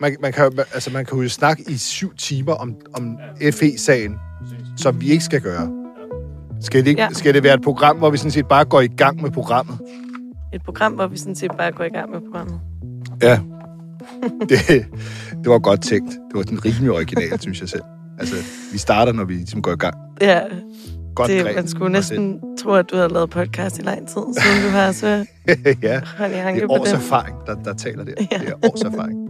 man, 0.00 0.16
man, 0.22 0.32
kan, 0.32 0.44
jo- 0.44 0.62
altså, 0.74 0.90
man 0.92 1.04
kan 1.04 1.18
jo 1.18 1.28
snakke 1.28 1.64
i 1.68 1.76
syv 1.76 2.14
timer 2.16 2.52
om, 2.52 2.74
om 2.94 3.18
FE-sagen, 3.52 4.14
som 4.76 5.00
vi 5.00 5.10
ikke 5.10 5.24
skal 5.24 5.40
gøre. 5.40 5.70
Skal 6.60 6.80
det, 6.84 6.90
ikke, 6.90 7.02
Ja. 7.02 7.08
skal 7.12 7.34
det 7.34 7.42
være 7.42 7.54
et 7.54 7.62
program, 7.62 7.96
hvor 7.96 8.10
vi 8.10 8.16
sådan 8.16 8.30
set 8.30 8.48
bare 8.48 8.64
går 8.64 8.80
i 8.80 8.86
gang 8.86 9.22
med 9.22 9.30
programmet? 9.30 9.78
Et 10.54 10.62
program, 10.64 10.92
hvor 10.92 11.06
vi 11.06 11.16
sådan 11.18 11.34
set 11.34 11.50
bare 11.58 11.72
går 11.72 11.84
i 11.84 11.88
gang 11.88 12.10
med 12.10 12.20
programmet. 12.20 12.60
Ja. 13.22 13.40
Det, 14.48 14.58
det 15.44 15.50
var 15.50 15.58
godt 15.58 15.82
tænkt. 15.82 16.10
Det 16.10 16.34
var 16.34 16.42
sådan 16.42 16.64
rimelig 16.64 16.90
originalt, 16.90 17.42
synes 17.42 17.60
jeg 17.60 17.68
selv. 17.68 17.82
Altså, 18.18 18.34
vi 18.72 18.78
starter, 18.78 19.12
når 19.12 19.24
vi 19.24 19.34
ligesom 19.34 19.62
går 19.62 19.72
i 19.72 19.76
gang. 19.76 19.94
Ja, 20.20 20.40
Godt 21.14 21.28
det, 21.30 21.42
greb. 21.44 21.56
man 21.56 21.68
skulle 21.68 21.92
næsten 21.92 22.40
tro, 22.62 22.70
at 22.72 22.90
du 22.90 22.96
havde 22.96 23.08
lavet 23.08 23.30
podcast 23.30 23.78
i 23.78 23.82
lang 23.82 24.08
tid, 24.08 24.22
siden 24.42 24.62
du 24.64 24.68
har 24.70 24.92
så 24.92 25.06
ja, 25.82 26.00
hånd 26.18 26.32
i 26.32 26.34
det 26.34 26.42
hanke 26.42 26.60
er 26.62 26.66
på 26.66 26.72
års 26.72 26.92
erfaring, 26.92 27.36
der, 27.46 27.54
der 27.54 27.74
taler 27.74 28.04
der. 28.04 28.12
Ja. 28.32 28.38
Det 28.38 28.48
er 28.48 28.70
års 28.70 28.82
erfaring. 28.82 29.29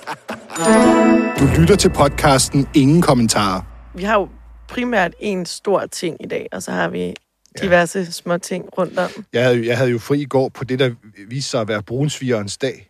Du 1.39 1.45
lytter 1.61 1.75
til 1.79 1.89
podcasten 1.89 2.67
Ingen 2.75 3.01
Kommentarer. 3.01 3.61
Vi 3.95 4.03
har 4.03 4.13
jo 4.19 4.29
primært 4.67 5.13
en 5.19 5.45
stor 5.45 5.85
ting 5.85 6.17
i 6.19 6.27
dag, 6.27 6.47
og 6.51 6.63
så 6.63 6.71
har 6.71 6.89
vi 6.89 7.13
diverse 7.61 8.11
små 8.11 8.37
ting 8.37 8.65
rundt 8.77 8.99
om. 8.99 9.09
Jeg 9.33 9.43
havde, 9.43 9.67
jeg 9.67 9.77
havde 9.77 9.89
jo 9.91 9.99
fri 9.99 10.21
i 10.21 10.25
går 10.25 10.49
på 10.49 10.63
det, 10.63 10.79
der 10.79 10.91
viste 11.27 11.51
sig 11.51 11.61
at 11.61 11.67
være 11.67 11.83
brunsvigerens 11.83 12.57
dag. 12.57 12.89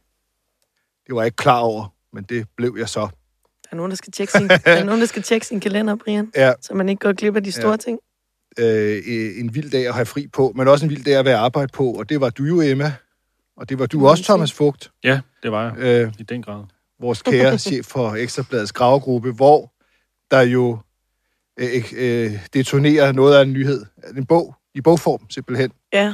Det 1.08 1.16
var 1.16 1.22
jeg 1.22 1.26
ikke 1.26 1.36
klar 1.36 1.60
over, 1.60 1.94
men 2.14 2.24
det 2.24 2.48
blev 2.58 2.76
jeg 2.80 2.90
så. 2.90 3.00
Der 3.02 3.68
er 3.72 3.76
nogen, 3.76 3.90
der 3.92 3.96
skal 3.98 4.12
tjekke 4.14 4.34
sin, 4.34 4.48
der 4.48 4.58
er 4.66 4.84
nogen, 4.90 5.02
der 5.02 5.08
skal 5.08 5.24
tjekke 5.24 5.48
sin 5.48 5.60
kalender, 5.60 5.96
Brian, 5.96 6.32
Ja, 6.36 6.54
så 6.62 6.74
man 6.74 6.90
ikke 6.90 7.00
går 7.00 7.14
glip 7.14 7.36
af 7.36 7.44
de 7.44 7.52
store 7.52 7.72
Ja. 7.72 7.78
ting. 7.78 8.00
øh, 8.60 9.02
en 9.40 9.56
vild 9.56 9.72
dag 9.72 9.88
at 9.88 9.94
have 9.94 10.06
fri 10.06 10.28
på, 10.28 10.52
men 10.56 10.68
også 10.68 10.86
en 10.86 10.90
vild 10.90 11.04
dag 11.04 11.16
at 11.16 11.26
være 11.26 11.38
arbejde 11.38 11.68
på, 11.74 11.92
og 11.94 12.10
det 12.10 12.22
var 12.22 12.30
du 12.30 12.44
jo, 12.44 12.62
Emma. 12.62 12.94
Og 13.58 13.70
det 13.70 13.80
var 13.80 13.86
du 13.86 14.08
også, 14.08 14.24
Thomas 14.24 14.54
Fugt, 14.54 14.92
Ja, 15.04 15.20
det 15.44 15.52
var 15.52 15.64
jeg. 15.66 15.78
øh, 15.78 16.14
I 16.20 16.24
den 16.24 16.42
grad. 16.44 16.64
Vores 17.02 17.22
kære 17.22 17.58
chef 17.68 17.86
for 17.86 18.12
Ekstrabladets 18.12 18.72
gravegruppe, 18.72 19.32
hvor 19.32 19.74
der 20.32 20.42
jo 20.42 20.78
øh, 21.60 21.84
øh, 21.96 22.32
detonerer 22.54 23.12
noget 23.12 23.36
af 23.38 23.42
en 23.42 23.54
nyhed. 23.54 23.86
En 24.18 24.26
bog, 24.26 24.56
i 24.76 24.82
bogform 24.82 25.30
simpelthen. 25.30 25.72
Ja. 25.94 26.14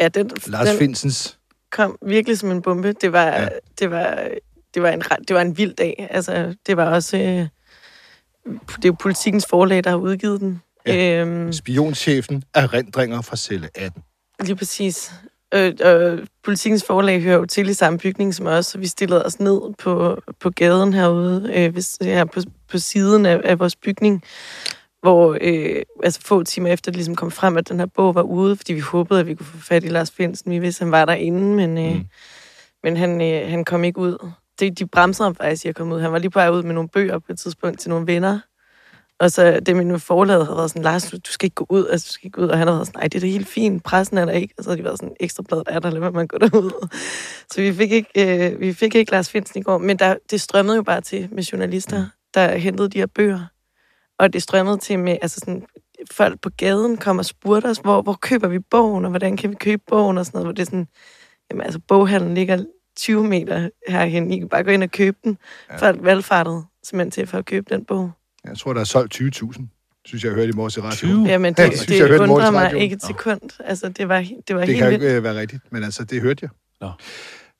Ja, 0.00 0.08
den, 0.08 0.30
Lars 0.46 0.68
den 0.68 0.78
Finsens. 0.78 1.38
kom 1.72 1.98
virkelig 2.06 2.38
som 2.38 2.50
en 2.50 2.62
bombe. 2.62 2.92
Det 2.92 3.12
var, 3.12 3.26
Ja. 3.26 3.48
det 3.78 3.90
var, 3.90 4.28
det 4.74 4.82
var, 4.82 4.90
en, 4.90 5.02
det 5.28 5.34
var 5.36 5.40
en 5.40 5.58
vild 5.58 5.74
dag. 5.74 6.06
Altså, 6.10 6.54
det 6.66 6.76
var 6.76 6.84
også... 6.90 7.16
Øh, 7.16 7.48
det 8.76 8.84
er 8.84 8.88
jo 8.88 8.96
politikens 9.00 9.46
forlag, 9.50 9.84
der 9.84 9.90
har 9.90 9.96
udgivet 9.96 10.40
den. 10.40 10.62
Ja. 10.86 11.20
Øhm, 11.20 11.52
Spionchefen 11.52 12.42
af 12.54 12.72
rendringer 12.72 13.20
fra 13.22 13.36
celle 13.36 13.68
18. 13.74 14.02
Lige 14.40 14.56
præcis. 14.56 15.12
Øh, 15.54 15.72
øh, 15.84 16.26
politikens 16.44 16.84
forlag 16.84 17.22
hører 17.22 17.36
jo 17.36 17.46
til 17.46 17.68
i 17.68 17.72
samme 17.72 17.98
bygning 17.98 18.34
som 18.34 18.46
os, 18.46 18.66
så 18.66 18.78
vi 18.78 18.86
stillede 18.86 19.24
os 19.26 19.40
ned 19.40 19.60
på, 19.78 20.20
på 20.40 20.50
gaden 20.50 20.92
herude, 20.92 21.50
øh, 21.54 21.72
hvis, 21.72 21.98
her 22.00 22.24
på, 22.24 22.40
på 22.70 22.78
siden 22.78 23.26
af, 23.26 23.40
af 23.44 23.58
vores 23.58 23.76
bygning, 23.76 24.22
hvor 25.00 25.38
øh, 25.40 25.82
altså 26.04 26.20
få 26.20 26.42
timer 26.42 26.68
efter 26.68 26.90
det 26.90 26.96
ligesom 26.96 27.16
kom 27.16 27.30
frem, 27.30 27.56
at 27.56 27.68
den 27.68 27.78
her 27.78 27.86
bog 27.86 28.14
var 28.14 28.22
ude, 28.22 28.56
fordi 28.56 28.72
vi 28.72 28.80
håbede, 28.80 29.20
at 29.20 29.26
vi 29.26 29.34
kunne 29.34 29.46
få 29.46 29.58
fat 29.58 29.84
i 29.84 29.88
Lars 29.88 30.10
Finsen. 30.10 30.50
Vi 30.50 30.58
vidste, 30.58 30.82
at 30.82 30.86
han 30.86 30.92
var 30.92 31.04
derinde, 31.04 31.56
men, 31.56 31.78
øh, 31.78 31.94
Mm. 31.94 32.04
men 32.82 32.96
han, 32.96 33.20
øh, 33.22 33.50
han 33.50 33.64
kom 33.64 33.84
ikke 33.84 33.98
ud. 33.98 34.28
Det, 34.60 34.78
de 34.78 34.86
bremsede 34.86 35.26
ham 35.26 35.34
faktisk 35.34 35.64
i 35.64 35.68
at 35.68 35.74
komme 35.74 35.94
ud. 35.94 36.00
Han 36.00 36.12
var 36.12 36.18
lige 36.18 36.30
på 36.30 36.38
vej 36.38 36.50
ud 36.50 36.62
med 36.62 36.74
nogle 36.74 36.88
bøger 36.88 37.18
på 37.18 37.32
et 37.32 37.38
tidspunkt 37.38 37.80
til 37.80 37.90
nogle 37.90 38.06
venner, 38.06 38.38
og 39.20 39.30
så 39.30 39.60
det 39.60 39.76
med 39.76 39.98
forlaget 39.98 40.46
havde 40.46 40.56
været 40.56 40.70
sådan, 40.70 40.82
Lars, 40.82 41.10
du, 41.10 41.16
du 41.16 41.30
skal 41.30 41.46
ikke 41.46 41.54
gå 41.54 41.66
ud, 41.68 41.86
altså 41.86 42.06
du 42.08 42.12
skal 42.12 42.26
ikke 42.26 42.34
gå 42.34 42.42
ud, 42.42 42.48
og 42.48 42.58
han 42.58 42.66
havde 42.66 42.76
været 42.76 42.86
sådan, 42.86 42.98
nej, 42.98 43.08
det 43.08 43.14
er 43.14 43.20
da 43.20 43.26
helt 43.26 43.48
fint, 43.48 43.82
pressen 43.82 44.18
er 44.18 44.24
der 44.24 44.32
ikke, 44.32 44.54
og 44.58 44.64
så 44.64 44.70
havde 44.70 44.78
de 44.78 44.84
været 44.84 44.98
sådan, 44.98 45.16
ekstra 45.20 45.42
bladet 45.42 45.64
er 45.66 45.78
der, 45.78 45.90
lad 45.90 46.00
være 46.00 46.22
at 46.22 46.28
gå 46.28 46.38
derud. 46.38 46.88
Så 47.52 47.60
vi 47.60 47.72
fik 47.72 47.92
ikke, 47.92 48.46
øh, 48.52 48.60
vi 48.60 48.72
fik 48.72 48.94
ikke 48.94 49.12
Lars 49.12 49.30
Finsen 49.30 49.60
i 49.60 49.62
går, 49.62 49.78
men 49.78 49.96
der, 49.98 50.16
det 50.30 50.40
strømmede 50.40 50.76
jo 50.76 50.82
bare 50.82 51.00
til 51.00 51.28
med 51.32 51.42
journalister, 51.42 52.06
der 52.34 52.56
hentede 52.56 52.88
de 52.88 52.98
her 52.98 53.06
bøger, 53.06 53.46
og 54.18 54.32
det 54.32 54.42
strømmede 54.42 54.78
til 54.78 54.98
med, 54.98 55.16
altså 55.22 55.40
sådan, 55.40 55.66
folk 56.10 56.40
på 56.40 56.50
gaden 56.50 56.96
kom 56.96 57.18
og 57.18 57.24
spurgte 57.24 57.66
os, 57.66 57.78
hvor, 57.78 58.02
hvor 58.02 58.18
køber 58.22 58.48
vi 58.48 58.58
bogen, 58.58 59.04
og 59.04 59.10
hvordan 59.10 59.36
kan 59.36 59.50
vi 59.50 59.54
købe 59.54 59.82
bogen, 59.86 60.18
og 60.18 60.26
sådan 60.26 60.36
noget, 60.36 60.46
hvor 60.46 60.52
det 60.52 60.62
er 60.62 60.66
sådan, 60.66 60.88
jamen 61.50 61.62
altså, 61.62 61.80
boghandlen 61.88 62.34
ligger 62.34 62.64
20 62.96 63.24
meter 63.24 63.70
herhen, 63.88 64.30
I 64.30 64.38
kan 64.38 64.48
bare 64.48 64.64
gå 64.64 64.70
ind 64.70 64.82
og 64.82 64.90
købe 64.90 65.16
den. 65.24 65.38
Ja. 65.70 65.76
Folk 65.76 66.04
valgfartede 66.04 66.64
simpelthen 66.82 67.10
til 67.10 67.26
for 67.26 67.38
at 67.38 67.44
købe 67.44 67.74
den 67.74 67.84
bog. 67.84 68.10
Jeg 68.48 68.58
tror, 68.58 68.72
der 68.72 68.80
er 68.80 68.84
solgt 68.84 69.14
20.000, 69.20 70.02
synes 70.04 70.24
jeg, 70.24 70.28
jeg 70.28 70.34
hørte 70.36 70.48
i 70.48 70.52
morges 70.52 70.76
i 70.76 70.80
radio. 70.80 70.96
20? 70.96 71.26
Jamen, 71.26 71.54
Ja, 71.58 71.62
det, 71.64 71.70
det 71.72 71.78
synes 71.80 71.86
det, 71.86 71.98
jeg, 71.98 72.08
det 72.08 72.18
undrer 72.18 72.50
mig 72.50 72.80
ikke 72.80 72.94
et 72.94 73.02
sekund. 73.02 73.40
Altså, 73.64 73.88
det 73.88 74.08
var, 74.08 74.18
det 74.48 74.56
var 74.56 74.60
Det 74.60 74.68
helt 74.68 74.78
kan 74.78 74.90
vildt. 74.90 75.02
ikke 75.02 75.16
øh, 75.16 75.22
være 75.24 75.34
rigtigt, 75.40 75.62
men 75.72 75.84
altså, 75.84 76.04
det 76.04 76.20
hørte 76.22 76.48
jeg. 76.48 76.50
Nå. 76.80 76.90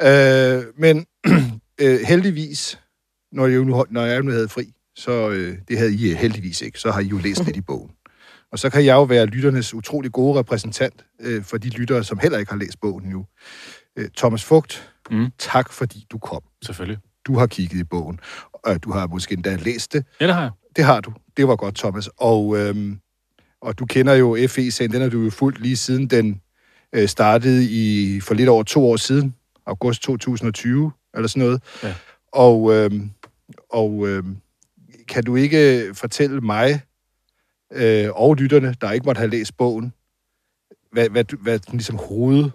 Øh, 0.03 0.65
men 0.79 1.07
øh, 1.83 1.99
heldigvis, 2.09 2.81
når 3.33 3.47
jeg, 3.47 3.61
nu, 3.61 3.85
når 3.91 4.03
jeg 4.05 4.23
nu 4.23 4.31
havde 4.31 4.49
fri, 4.49 4.73
så 4.97 5.31
øh, 5.31 5.59
det 5.69 5.79
havde 5.79 5.95
I 5.95 6.11
øh, 6.11 6.17
heldigvis 6.17 6.61
ikke, 6.63 6.81
så 6.81 6.91
har 6.91 7.01
I 7.01 7.05
jo 7.07 7.19
læst 7.19 7.45
lidt 7.45 7.57
i 7.57 7.61
bogen. 7.61 7.91
Og 8.53 8.59
så 8.59 8.71
kan 8.71 8.85
jeg 8.85 8.95
jo 8.95 9.03
være 9.03 9.27
lytternes 9.27 9.75
utrolig 9.75 10.13
gode 10.13 10.39
repræsentant 10.39 11.05
øh, 11.21 11.43
for 11.45 11.57
de 11.59 11.69
lyttere, 11.69 12.05
som 12.05 12.19
heller 12.19 12.39
ikke 12.39 12.53
har 12.53 12.59
læst 12.59 12.81
bogen 12.81 13.11
nu. 13.11 13.27
Øh, 13.97 14.09
Thomas 14.17 14.45
Fugt, 14.45 14.93
Mm. 15.11 15.27
tak 15.39 15.73
fordi 15.73 16.07
du 16.11 16.19
kom. 16.19 16.43
Selvfølgelig. 16.65 16.99
Du 17.27 17.39
har 17.39 17.47
kigget 17.47 17.79
i 17.81 17.85
bogen, 17.85 18.21
og 18.53 18.85
du 18.85 18.93
har 18.93 19.07
måske 19.07 19.33
endda 19.33 19.57
læst 19.57 19.93
det. 19.93 20.05
Ja, 20.21 20.27
det 20.27 20.35
har 20.35 20.43
jeg. 20.43 20.51
Det 20.77 20.85
har 20.85 21.01
du. 21.01 21.13
Det 21.37 21.49
var 21.49 21.57
godt, 21.57 21.75
Thomas. 21.75 22.09
Og, 22.17 22.59
øhm, 22.59 23.01
og 23.61 23.79
du 23.79 23.87
kender 23.87 24.15
jo 24.15 24.37
FE-sagen, 24.49 24.93
den 24.93 25.01
har 25.01 25.09
du 25.09 25.23
jo 25.23 25.31
fulgt 25.31 25.61
lige 25.61 25.77
siden 25.77 26.07
den 26.07 26.41
øh, 26.93 27.09
startede 27.09 27.65
i 27.71 28.21
for 28.21 28.35
lidt 28.35 28.49
over 28.49 28.63
to 28.63 28.91
år 28.91 28.97
siden, 28.97 29.35
august 29.67 30.03
2020, 30.03 30.93
eller 31.15 31.29
sådan 31.29 31.47
noget. 31.47 31.63
Ja. 31.83 31.95
Og, 32.33 32.73
øhm, 32.75 33.11
og 33.71 34.09
øhm, 34.09 34.37
kan 35.09 35.25
du 35.25 35.37
ikke 35.37 35.91
fortælle 35.95 36.41
mig 36.41 36.81
øh, 37.73 38.09
og 38.15 38.35
lytterne, 38.35 38.75
der 38.81 38.93
ikke 38.93 39.07
måtte 39.07 39.19
have 39.19 39.31
læst 39.31 39.57
bogen, 39.57 39.93
hvad, 40.93 41.09
hvad, 41.09 41.25
hvad 41.41 41.59
ligesom 41.73 41.97
hoved, 41.97 42.51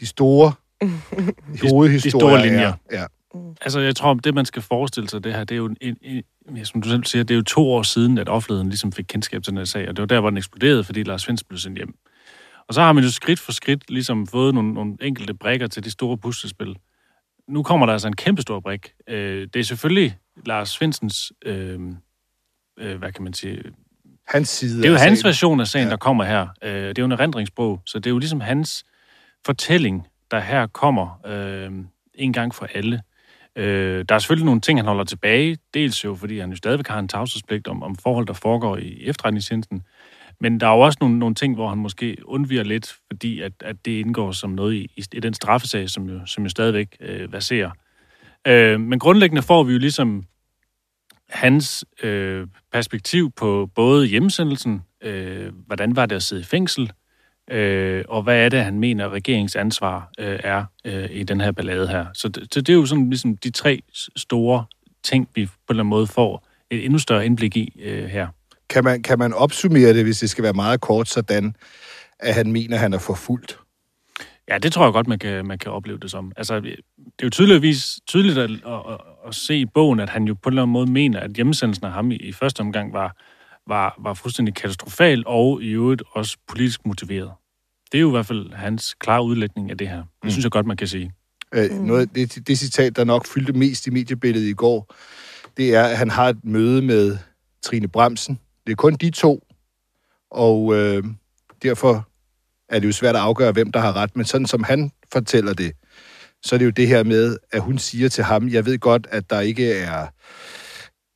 de 0.00 0.06
store 0.06 0.52
de 0.82 1.70
hovedhistorier 1.70 2.36
store 2.36 2.42
linjer. 2.42 2.72
er. 2.90 3.00
Ja. 3.00 3.06
Altså, 3.60 3.80
jeg 3.80 3.96
tror, 3.96 4.14
det 4.14 4.34
man 4.34 4.44
skal 4.44 4.62
forestille 4.62 5.08
sig, 5.08 5.24
det 5.24 5.34
her, 5.34 5.44
det 5.44 5.54
er 5.54 5.56
jo, 5.56 5.66
en, 5.66 5.76
en, 5.80 6.22
en, 6.56 6.64
som 6.64 6.82
du 6.82 6.88
selv 6.88 7.04
siger, 7.04 7.22
det 7.22 7.34
er 7.34 7.36
jo 7.36 7.42
to 7.42 7.72
år 7.72 7.82
siden, 7.82 8.18
at 8.18 8.28
offentligheden 8.28 8.68
ligesom 8.68 8.92
fik 8.92 9.04
kendskab 9.08 9.42
til 9.42 9.50
den 9.50 9.58
her 9.58 9.64
sag, 9.64 9.88
og 9.88 9.96
det 9.96 10.02
var 10.02 10.06
der, 10.06 10.20
hvor 10.20 10.30
den 10.30 10.36
eksploderede, 10.36 10.84
fordi 10.84 11.02
Lars 11.02 11.26
Finsen 11.26 11.46
blev 11.48 11.58
sendt 11.58 11.78
hjem. 11.78 11.94
Og 12.68 12.74
så 12.74 12.80
har 12.80 12.92
man 12.92 13.04
jo 13.04 13.10
skridt 13.10 13.40
for 13.40 13.52
skridt 13.52 13.90
ligesom 13.90 14.26
fået 14.26 14.54
nogle, 14.54 14.74
nogle 14.74 14.96
enkelte 15.02 15.34
brækker 15.34 15.66
til 15.66 15.84
de 15.84 15.90
store 15.90 16.18
puslespil. 16.18 16.76
Nu 17.48 17.62
kommer 17.62 17.86
der 17.86 17.92
altså 17.92 18.08
en 18.08 18.16
kæmpe 18.16 18.42
stor 18.42 18.60
brik. 18.60 18.92
Øh, 19.08 19.48
det 19.54 19.60
er 19.60 19.64
selvfølgelig 19.64 20.18
Lars 20.46 20.78
Finsens, 20.78 21.32
øh, 21.44 21.80
øh, 22.78 22.98
hvad 22.98 23.12
kan 23.12 23.24
man 23.24 23.32
sige, 23.32 23.62
Hans 24.28 24.48
side 24.48 24.76
det 24.78 24.86
er 24.86 24.90
jo 24.90 24.96
hans 24.96 25.18
sagen. 25.18 25.28
version 25.28 25.60
af 25.60 25.66
sagen, 25.66 25.82
Ja. 25.84 25.86
ja. 25.86 25.90
der 25.90 25.96
kommer 25.96 26.24
her. 26.24 26.46
Øh, 26.62 26.70
det 26.72 26.98
er 26.98 27.02
jo 27.02 27.04
en 27.04 27.12
erindringsbog, 27.12 27.82
så 27.86 27.98
det 27.98 28.06
er 28.06 28.10
jo 28.10 28.18
ligesom 28.18 28.40
hans 28.40 28.84
fortælling, 29.46 30.06
der 30.30 30.40
her 30.40 30.66
kommer 30.66 31.20
øh, 31.26 31.70
en 32.14 32.32
gang 32.32 32.54
for 32.54 32.68
alle. 32.74 33.00
Øh, 33.56 34.04
der 34.08 34.14
er 34.14 34.18
selvfølgelig 34.18 34.46
nogle 34.46 34.60
ting, 34.60 34.78
han 34.78 34.86
holder 34.86 35.04
tilbage. 35.04 35.56
Dels 35.74 36.04
jo, 36.04 36.14
fordi 36.14 36.38
han 36.38 36.50
jo 36.50 36.56
stadigvæk 36.56 36.86
har 36.88 36.98
en 36.98 37.08
tavshedspligt 37.08 37.68
om, 37.68 37.82
om 37.82 37.96
forhold, 37.96 38.26
der 38.26 38.32
foregår 38.32 38.76
i 38.76 39.02
efterretningstjenesten. 39.02 39.82
Men 40.40 40.60
der 40.60 40.66
er 40.66 40.74
jo 40.74 40.80
også 40.80 40.98
nogle, 41.00 41.18
nogle 41.18 41.34
ting, 41.34 41.54
hvor 41.54 41.68
han 41.68 41.78
måske 41.78 42.16
undviger 42.24 42.62
lidt, 42.62 42.94
fordi 43.06 43.40
at, 43.40 43.52
at 43.60 43.76
det 43.84 43.90
indgår 43.90 44.32
som 44.32 44.50
noget 44.50 44.74
i, 44.74 44.90
i, 44.96 45.04
i 45.12 45.20
den 45.20 45.34
straffesag, 45.34 45.90
som 45.90 46.08
jo, 46.08 46.26
som 46.26 46.44
jo 46.44 46.48
stadigvæk 46.48 46.96
øh, 47.00 47.32
verserer. 47.32 47.70
Øh, 48.46 48.80
men 48.80 48.98
grundlæggende 48.98 49.42
får 49.42 49.62
vi 49.62 49.72
jo 49.72 49.78
ligesom 49.78 50.24
hans 51.28 51.84
øh, 52.02 52.46
perspektiv 52.72 53.32
på 53.36 53.70
både 53.74 54.06
hjemsendelsen, 54.06 54.82
øh, 55.02 55.52
hvordan 55.66 55.96
var 55.96 56.06
det 56.06 56.16
at 56.16 56.22
sidde 56.22 56.42
i 56.42 56.44
fængsel, 56.44 56.92
øh, 57.50 58.04
og 58.08 58.22
hvad 58.22 58.44
er 58.44 58.48
det, 58.48 58.64
han 58.64 58.78
mener, 58.78 59.08
regeringens 59.08 59.56
ansvar 59.56 60.10
øh, 60.18 60.40
er 60.44 60.64
øh, 60.84 61.08
i 61.10 61.22
den 61.22 61.40
her 61.40 61.52
ballade 61.52 61.88
her. 61.88 62.06
Så 62.14 62.28
det, 62.28 62.54
så 62.54 62.60
det 62.60 62.68
er 62.68 62.76
jo 62.76 62.86
sådan 62.86 63.10
ligesom 63.10 63.36
de 63.36 63.50
tre 63.50 63.82
store 64.16 64.64
ting, 65.04 65.28
vi 65.34 65.46
på 65.46 65.52
en 65.52 65.58
eller 65.70 65.82
anden 65.82 65.90
måde 65.90 66.06
får 66.06 66.46
et 66.70 66.84
endnu 66.84 66.98
større 66.98 67.26
indblik 67.26 67.56
i 67.56 67.80
øh, 67.82 68.04
her. 68.04 68.28
Kan 68.68 68.84
man, 68.84 69.02
kan 69.02 69.18
man 69.18 69.32
opsummere 69.32 69.94
det, 69.94 70.04
hvis 70.04 70.18
det 70.18 70.30
skal 70.30 70.44
være 70.44 70.52
meget 70.52 70.80
kort, 70.80 71.08
sådan, 71.08 71.56
at 72.18 72.34
han 72.34 72.52
mener, 72.52 72.76
at 72.76 72.80
han 72.80 72.92
er 72.92 72.98
forfulgt? 72.98 73.58
Ja, 74.48 74.58
det 74.58 74.72
tror 74.72 74.84
jeg 74.84 74.92
godt, 74.92 75.06
man 75.06 75.18
kan, 75.18 75.46
man 75.46 75.58
kan 75.58 75.72
opleve 75.72 75.98
det 75.98 76.10
som. 76.10 76.32
Altså, 76.36 76.60
det 76.60 76.76
er 77.18 77.24
jo 77.24 77.30
tydeligvis 77.30 78.00
tydeligt 78.06 78.38
at, 78.38 78.50
at, 78.50 78.58
at, 78.66 78.98
at 79.28 79.34
se 79.34 79.56
i 79.56 79.66
bogen, 79.66 80.00
at 80.00 80.08
han 80.08 80.24
jo 80.24 80.34
på 80.34 80.48
en 80.48 80.52
eller 80.52 80.62
anden 80.62 80.72
måde 80.72 80.90
mener, 80.90 81.20
at 81.20 81.30
hjemmesendelsen 81.30 81.86
af 81.86 81.92
ham 81.92 82.10
i, 82.10 82.16
i 82.16 82.32
første 82.32 82.60
omgang 82.60 82.92
var, 82.92 83.16
var, 83.66 83.94
var 83.98 84.14
fuldstændig 84.14 84.54
katastrofal 84.54 85.22
og 85.26 85.62
i 85.62 85.68
øvrigt 85.68 86.02
også 86.12 86.36
politisk 86.48 86.86
motiveret. 86.86 87.30
Det 87.92 87.98
er 87.98 88.02
jo 88.02 88.08
i 88.08 88.10
hvert 88.10 88.26
fald 88.26 88.52
hans 88.52 88.94
klare 88.94 89.22
udlægning 89.24 89.70
af 89.70 89.78
det 89.78 89.88
her. 89.88 89.96
Det 89.96 90.06
Mm. 90.24 90.30
synes 90.30 90.44
jeg 90.44 90.50
godt, 90.52 90.66
man 90.66 90.76
kan 90.76 90.86
sige. 90.88 91.12
Øh, 91.54 91.70
noget, 91.70 92.14
det, 92.14 92.48
det 92.48 92.58
citat, 92.58 92.96
der 92.96 93.04
nok 93.04 93.26
fyldte 93.26 93.52
mest 93.52 93.86
i 93.86 93.90
mediebilledet 93.90 94.48
i 94.48 94.52
går, 94.52 94.94
det 95.56 95.74
er, 95.74 95.84
at 95.84 95.98
han 95.98 96.10
har 96.10 96.28
et 96.28 96.44
møde 96.44 96.82
med 96.82 97.18
Trine 97.62 97.88
Bremsen. 97.88 98.40
Det 98.66 98.72
er 98.72 98.76
kun 98.76 98.94
de 98.94 99.10
to, 99.10 99.46
og 100.30 100.74
øh, 100.74 101.04
derfor 101.62 102.08
er 102.68 102.78
det 102.78 102.86
jo 102.86 102.92
svært 102.92 103.14
at 103.16 103.20
afgøre, 103.22 103.52
hvem 103.52 103.72
der 103.72 103.80
har 103.80 103.96
ret. 103.96 104.16
Men 104.16 104.24
sådan 104.24 104.46
som 104.46 104.62
han 104.64 104.90
fortæller 105.12 105.52
det, 105.54 105.72
så 106.42 106.54
er 106.56 106.58
det 106.58 106.64
jo 106.66 106.70
det 106.70 106.88
her 106.88 107.04
med, 107.04 107.36
at 107.52 107.60
hun 107.62 107.78
siger 107.78 108.08
til 108.08 108.24
ham, 108.24 108.48
jeg 108.48 108.66
ved 108.66 108.78
godt, 108.78 109.06
at 109.10 109.30
der 109.30 109.40
ikke 109.40 109.72
er 109.72 110.06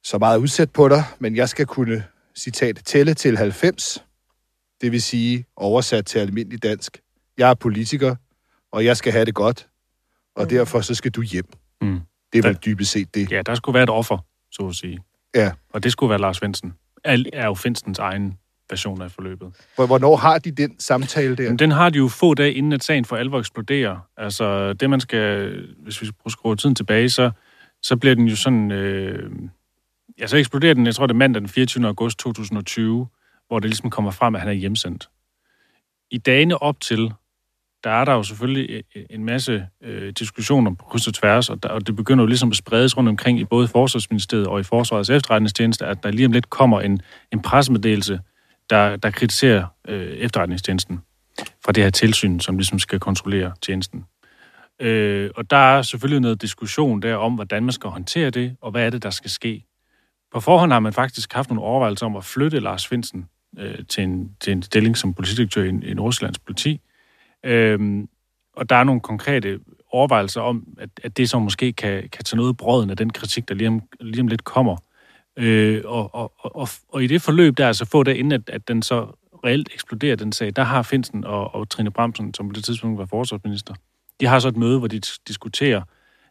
så 0.05 0.19
meget 0.19 0.39
udsat 0.39 0.71
på 0.71 0.89
dig, 0.89 1.05
men 1.19 1.37
jeg 1.37 1.49
skal 1.49 1.67
kunne, 1.67 2.05
citat, 2.37 2.81
tælle 2.85 3.15
til 3.15 3.37
90. 3.37 4.05
Det 4.81 4.93
vil 4.93 5.03
sige, 5.03 5.45
oversat 5.57 6.07
til 6.07 6.19
almindelig 6.19 6.63
dansk. 6.63 7.01
Jeg 7.39 7.51
er 7.51 7.55
politiker, 7.55 8.17
og 8.73 8.85
jeg 8.85 8.97
skal 8.97 9.13
have 9.13 9.25
det 9.25 9.35
godt, 9.35 9.69
og 10.37 10.43
Mm. 10.43 10.49
derfor 10.49 10.81
så 10.81 10.95
skal 10.95 11.11
du 11.11 11.23
hjem. 11.23 11.45
Mm. 11.81 12.01
Det 12.33 12.39
er 12.39 12.43
vel 12.49 12.59
dybest 12.65 12.91
set 12.93 13.15
det. 13.15 13.33
Ja, 13.33 13.43
der 13.47 13.55
skulle 13.55 13.75
være 13.75 13.83
et 13.85 13.91
offer, 13.91 14.19
så 14.53 14.69
at 14.69 14.75
sige. 14.75 14.99
Ja. 15.35 15.53
Og 15.71 15.83
det 15.83 15.93
skulle 15.93 16.11
være 16.11 16.19
Lars 16.21 16.37
Svendsen. 16.37 16.75
Er, 17.05 17.25
er 17.33 17.47
jo 17.47 17.55
Finstens 17.55 17.99
egen 17.99 18.39
version 18.71 19.03
af 19.03 19.11
forløbet. 19.11 19.53
Hvor- 19.75 19.87
Hvornår 19.87 20.17
har 20.17 20.39
de 20.39 20.51
den 20.51 20.81
samtale 20.81 21.37
der? 21.37 21.43
Jamen, 21.45 21.59
den 21.59 21.71
har 21.71 21.91
de 21.91 21.99
jo 21.99 22.09
få 22.09 22.35
dage 22.35 22.53
inden, 22.55 22.73
at 22.73 22.85
sagen 22.85 23.05
for 23.05 23.17
alvor 23.17 23.39
eksploderer. 23.39 23.99
Altså, 24.17 24.73
det 24.73 24.91
man 24.91 25.01
skal... 25.01 25.53
Hvis 25.83 26.03
vi 26.03 26.07
prøver 26.07 26.27
at 26.27 26.33
skrue 26.33 26.57
tiden 26.57 26.75
tilbage, 26.75 27.11
så, 27.11 27.31
så 27.83 27.97
bliver 27.97 28.15
den 28.15 28.29
jo 28.29 28.37
sådan... 28.37 28.71
Øh, 28.71 29.31
ja, 30.21 30.27
så 30.27 30.37
eksploderer 30.37 30.75
den, 30.75 30.87
jeg 30.87 30.95
tror, 30.95 31.07
det 31.07 31.15
er 31.15 31.19
mandag 31.19 31.41
den 31.41 31.49
24. 31.49 31.87
august 31.87 32.19
2020, 32.19 33.09
hvor 33.49 33.59
det 33.59 33.71
ligesom 33.71 33.91
kommer 33.91 34.11
frem, 34.11 34.35
at 34.35 34.41
han 34.41 34.51
er 34.51 34.55
hjemsendt. 34.55 35.09
I 36.11 36.19
dagene 36.19 36.63
op 36.63 36.81
til, 36.81 37.13
der 37.85 37.91
er 37.91 38.05
der 38.05 38.13
jo 38.13 38.23
selvfølgelig 38.23 38.71
øh, 38.71 38.83
øh, 38.97 39.05
en 39.11 39.25
masse 39.25 39.67
øh, 39.83 40.13
diskussioner 40.13 40.75
på 40.75 40.85
kryds 40.85 41.07
og 41.07 41.15
tværs, 41.15 41.51
og, 41.51 41.63
der, 41.63 41.69
og 41.69 41.87
det 41.87 41.97
begynder 41.97 42.23
jo 42.25 42.27
ligesom 42.27 42.51
at 42.51 42.57
spredes 42.57 42.97
rundt 42.97 43.09
omkring 43.09 43.41
i 43.41 43.45
både 43.45 43.69
Forsvarsministeriet 43.69 44.47
og 44.47 44.61
i 44.61 44.63
Forsvarets 44.63 45.11
efterretningstjeneste, 45.11 45.87
at 45.87 46.03
der 46.03 46.11
lige 46.11 46.27
om 46.27 46.33
lidt 46.33 46.51
kommer 46.51 46.81
en, 46.81 47.01
en 47.33 47.43
pressemeddelelse, 47.43 48.21
der, 48.71 48.97
der 48.97 49.11
kritiserer 49.11 49.67
øh, 49.89 50.07
efterretningstjenesten 50.07 51.01
fra 51.65 51.73
det 51.73 51.83
her 51.83 51.91
tilsyn, 51.91 52.41
som 52.41 52.57
ligesom 52.59 52.79
skal 52.79 53.01
kontrollere 53.01 53.53
tjenesten. 53.63 54.05
Øh, 54.81 55.31
og 55.37 55.51
der 55.51 55.57
er 55.57 55.83
selvfølgelig 55.83 56.21
noget 56.21 56.43
diskussion 56.43 57.03
der 57.03 57.15
om, 57.15 57.35
hvordan 57.35 57.63
man 57.63 57.73
skal 57.73 57.91
håndtere 57.91 58.31
det, 58.31 58.57
og 58.61 58.71
hvad 58.71 58.87
er 58.87 58.91
det, 58.91 59.03
der 59.03 59.11
skal 59.11 59.31
ske. 59.31 59.65
På 60.33 60.41
forhånd 60.41 60.73
har 60.73 60.81
man 60.81 60.93
faktisk 60.93 61.33
haft 61.33 61.51
nogle 61.51 61.63
overvejelser 61.63 62.07
om 62.07 62.17
at 62.17 62.25
flytte 62.25 62.61
Lars 62.61 62.87
Finsen 62.87 63.29
øh, 63.59 63.79
til, 63.89 64.05
en, 64.05 64.37
til 64.41 64.53
en 64.53 64.63
stilling 64.63 64.97
som 64.97 65.15
politidirektør 65.15 65.63
i, 65.63 65.69
i 65.69 65.95
Nordsjællands 65.95 66.39
politi. 66.39 66.81
Øhm, 67.45 68.09
og 68.57 68.71
der 68.71 68.77
er 68.77 68.85
nogle 68.85 69.01
konkrete 69.01 69.61
overvejelser 69.93 70.41
om, 70.41 70.67
at, 70.79 70.91
at 71.03 71.17
det 71.17 71.31
så 71.31 71.39
måske 71.39 71.73
kan, 71.73 72.09
kan 72.09 72.25
tage 72.25 72.37
noget 72.37 72.57
brøden 72.57 72.91
af 72.91 72.97
den 72.97 73.11
kritik, 73.11 73.49
der 73.49 73.55
lige 73.55 73.69
om, 73.69 73.83
lige 74.01 74.21
om 74.21 74.29
lidt 74.29 74.45
kommer. 74.45 74.77
Øh, 75.37 75.83
og, 75.85 76.15
og, 76.15 76.33
og, 76.39 76.57
og, 76.57 76.69
og 76.89 77.05
i 77.05 77.07
det 77.07 77.23
forløb, 77.23 77.57
der 77.57 77.65
er 77.65 77.69
altså 77.69 77.85
få 77.85 78.03
dage 78.03 78.19
inden, 78.19 78.33
at, 78.33 78.51
at 78.51 78.69
den 78.69 78.83
så 78.83 79.07
reelt 79.45 79.69
eksploderer, 79.75 80.17
den 80.17 80.33
sag, 80.33 80.53
der 80.57 80.63
har 80.63 80.83
Finsen 80.83 81.25
og, 81.25 81.55
og 81.55 81.69
Trine 81.69 81.91
Bramsen, 81.91 82.35
som 82.35 82.49
på 82.49 82.53
det 82.53 82.65
tidspunkt 82.65 82.99
var 82.99 83.07
forsvarsminister, 83.07 83.75
de 84.21 84.27
har 84.27 84.39
så 84.39 84.49
et 84.49 84.57
møde, 84.57 84.79
hvor 84.79 84.89
de 84.89 85.01
diskuterer 85.29 85.83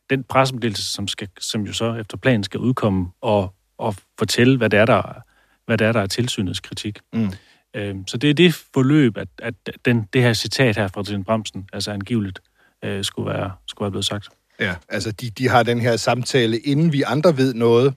den 0.09 0.23
pressemeddelelse, 0.23 0.83
som, 0.93 1.07
skal, 1.07 1.29
som 1.39 1.61
jo 1.61 1.73
så 1.73 1.93
efter 1.93 2.17
planen 2.17 2.43
skal 2.43 2.59
udkomme 2.59 3.07
og, 3.21 3.53
og 3.79 3.95
fortælle, 4.19 4.57
hvad 4.57 4.69
det 4.69 4.79
er, 4.79 4.85
der, 4.85 5.21
hvad 5.65 5.77
det 5.77 5.87
er, 5.87 5.91
der 5.91 6.01
er 6.01 6.07
tilsynets 6.07 6.59
kritik. 6.59 6.99
Mm. 7.13 7.31
Øhm, 7.75 8.07
så 8.07 8.17
det 8.17 8.29
er 8.29 8.33
det 8.33 8.53
forløb, 8.73 9.17
at, 9.17 9.27
at 9.39 9.53
den, 9.85 10.07
det 10.13 10.21
her 10.21 10.33
citat 10.33 10.77
her 10.77 10.87
fra 10.87 11.03
Trine 11.03 11.23
Bramsen, 11.23 11.69
altså 11.73 11.91
angiveligt, 11.91 12.39
øh, 12.83 13.03
skulle, 13.03 13.29
være, 13.33 13.51
skulle 13.67 13.85
være 13.85 13.91
blevet 13.91 14.05
sagt. 14.05 14.29
Ja, 14.59 14.75
altså 14.89 15.11
de, 15.11 15.29
de 15.29 15.49
har 15.49 15.63
den 15.63 15.79
her 15.79 15.97
samtale, 15.97 16.59
inden 16.59 16.93
vi 16.93 17.01
andre 17.01 17.37
ved 17.37 17.53
noget, 17.53 17.93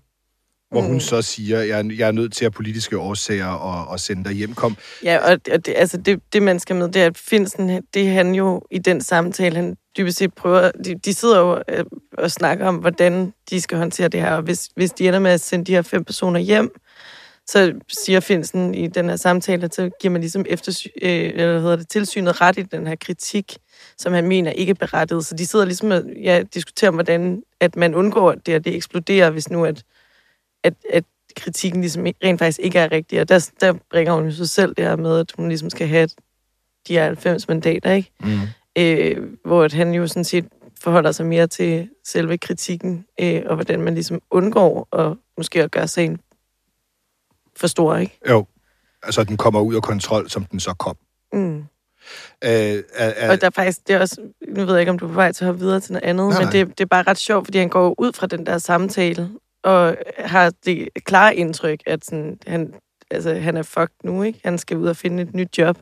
hvor 0.73 0.81
mm. 0.81 0.87
hun 0.87 1.01
så 1.01 1.23
siger, 1.23 1.63
jeg, 1.63 1.99
jeg 1.99 2.09
er 2.09 2.13
nødt 2.13 2.33
til 2.33 2.45
af 2.45 2.53
politiske 2.53 2.99
årsager 2.99 3.47
og, 3.47 3.89
og 3.89 4.01
sende 4.01 4.25
dig 4.25 4.33
hjem. 4.33 4.55
Kom. 4.55 4.77
Ja, 5.05 5.19
og, 5.19 5.41
og 5.53 5.67
det, 5.67 5.75
altså 5.77 5.97
det, 5.97 6.21
det, 6.33 6.43
man 6.43 6.61
skal 6.61 6.77
med, 6.77 6.89
det 6.89 7.03
er, 7.03 7.07
at 7.07 7.19
Finsen, 7.19 7.83
det 7.95 8.09
han 8.09 8.35
jo 8.35 8.63
i 8.71 8.79
den 8.79 9.01
samtale, 9.01 9.57
han 9.57 9.77
dybest 9.97 10.19
set 10.19 10.35
prøver, 10.35 10.71
de, 10.85 10.95
de 10.95 11.15
sidder 11.15 11.39
jo 11.41 11.63
øh, 11.69 11.85
og 12.19 12.31
snakker 12.31 12.67
om, 12.67 12.77
hvordan 12.77 13.33
de 13.51 13.61
skal 13.61 13.79
håndtere 13.79 14.09
det 14.09 14.21
her, 14.21 14.35
og 14.35 14.43
hvis, 14.43 14.69
hvis 14.77 14.91
de 14.91 15.09
ender 15.09 15.19
med 15.19 15.31
at 15.31 15.41
sende 15.41 15.65
de 15.65 15.73
her 15.73 15.83
fem 15.83 16.05
personer 16.05 16.41
hjem, 16.41 16.71
så 17.47 17.73
siger 17.89 18.21
Finsen 18.21 18.75
i 18.75 18.87
den 18.87 19.09
her 19.09 19.17
samtale, 19.17 19.65
at 19.65 19.75
så 19.75 19.91
giver 20.01 20.13
man 20.13 20.21
ligesom 20.21 20.45
efter, 20.49 20.87
øh, 21.03 21.11
eller 21.11 21.61
hedder 21.61 21.77
det, 21.77 21.89
tilsynet 21.89 22.41
ret 22.41 22.59
i 22.59 22.63
den 22.63 22.87
her 22.87 22.97
kritik, 22.97 23.57
som 23.99 24.13
han 24.13 24.29
mener 24.29 24.51
ikke 24.51 24.71
er 24.71 24.75
berettiget. 24.75 25.27
Så 25.27 25.35
de 25.35 25.47
sidder 25.47 25.65
ligesom 25.65 25.91
og 25.91 26.03
ja, 26.23 26.43
diskuterer, 26.55 26.89
om, 26.89 26.95
hvordan 26.95 27.43
at 27.61 27.77
man 27.77 27.95
undgår, 27.95 28.31
at 28.31 28.39
det, 28.47 28.55
her, 28.55 28.59
det 28.59 28.75
eksploderer, 28.75 29.31
hvis 29.31 29.51
nu 29.51 29.65
at, 29.65 29.85
at, 30.65 30.75
at 30.91 31.05
kritikken 31.37 31.81
ligesom 31.81 32.07
rent 32.25 32.39
faktisk 32.39 32.59
ikke 32.59 32.79
er 32.79 32.93
rigtig. 32.93 33.21
Og 33.21 33.29
der, 33.29 33.51
der 33.61 33.73
bringer 33.91 34.13
hun 34.13 34.25
jo 34.25 34.31
sig 34.31 34.49
selv 34.49 34.75
det 34.75 34.85
her 34.85 34.97
med, 34.97 35.19
at 35.19 35.33
hun 35.37 35.49
ligesom 35.49 35.71
skal 35.71 35.89
have 35.89 36.09
de 36.89 36.93
her 36.95 37.05
90 37.05 37.49
mandater, 37.49 37.93
ikke? 37.93 38.11
Mm. 38.21 38.41
Øh, 38.79 39.29
hvor 39.45 39.65
at 39.65 39.73
han 39.73 39.95
jo 39.95 40.07
sådan 40.07 40.25
set 40.25 40.49
forholder 40.81 41.13
sig 41.13 41.27
mere 41.27 41.47
til 41.47 41.89
selve 42.07 42.39
kritikken, 42.39 43.07
øh, 43.21 43.43
og 43.47 43.55
hvordan 43.55 43.81
man 43.81 43.95
ligesom 43.95 44.21
undgår 44.31 44.89
at 44.99 45.17
måske 45.37 45.63
at 45.63 45.71
gøre 45.71 45.89
sagen 45.89 46.21
for 47.57 47.67
stor, 47.67 47.97
ikke? 47.97 48.19
Jo, 48.29 48.47
altså 49.03 49.25
den 49.25 49.37
kommer 49.37 49.61
ud 49.61 49.75
af 49.75 49.83
kontrol, 49.83 50.31
som 50.31 50.45
den 50.45 50.61
så 50.61 50.75
kom. 50.75 50.97
Mm. 51.33 51.65
Øh, 52.45 52.83
er, 52.95 53.31
Og 53.31 53.41
der 53.41 53.47
er 53.47 53.51
faktisk, 53.51 53.89
det 53.89 53.95
er 53.97 54.01
også, 54.01 54.21
nu 54.49 54.65
ved 54.65 54.75
jeg 54.75 54.81
ikke, 54.81 54.91
om 54.91 54.99
du 54.99 55.05
er 55.05 55.09
på 55.09 55.15
vej 55.15 55.33
til 55.33 55.45
at 55.45 55.47
hoppe 55.47 55.61
videre 55.61 55.81
til 55.81 55.93
noget 55.93 56.05
andet, 56.05 56.29
Nej, 56.29 56.39
men 56.39 56.47
nej. 56.47 56.53
det, 56.53 56.79
det 56.79 56.85
er 56.85 56.89
bare 56.89 57.03
ret 57.03 57.19
sjovt, 57.19 57.47
fordi 57.47 57.59
han 57.59 57.69
går 57.69 57.95
ud 58.01 58.13
fra 58.13 58.27
den 58.27 58.47
der 58.47 58.59
samtale, 58.59 59.31
og 59.63 59.97
har 60.19 60.53
det 60.65 60.89
klare 61.05 61.37
indtryk, 61.37 61.81
at 61.87 62.05
sådan, 62.05 62.39
han, 62.47 62.75
altså, 63.11 63.35
han 63.35 63.57
er 63.57 63.63
fucked 63.63 63.97
nu, 64.05 64.23
ikke? 64.23 64.41
Han 64.45 64.59
skal 64.59 64.77
ud 64.77 64.87
og 64.87 64.97
finde 64.97 65.23
et 65.23 65.35
nyt 65.35 65.59
job. 65.59 65.79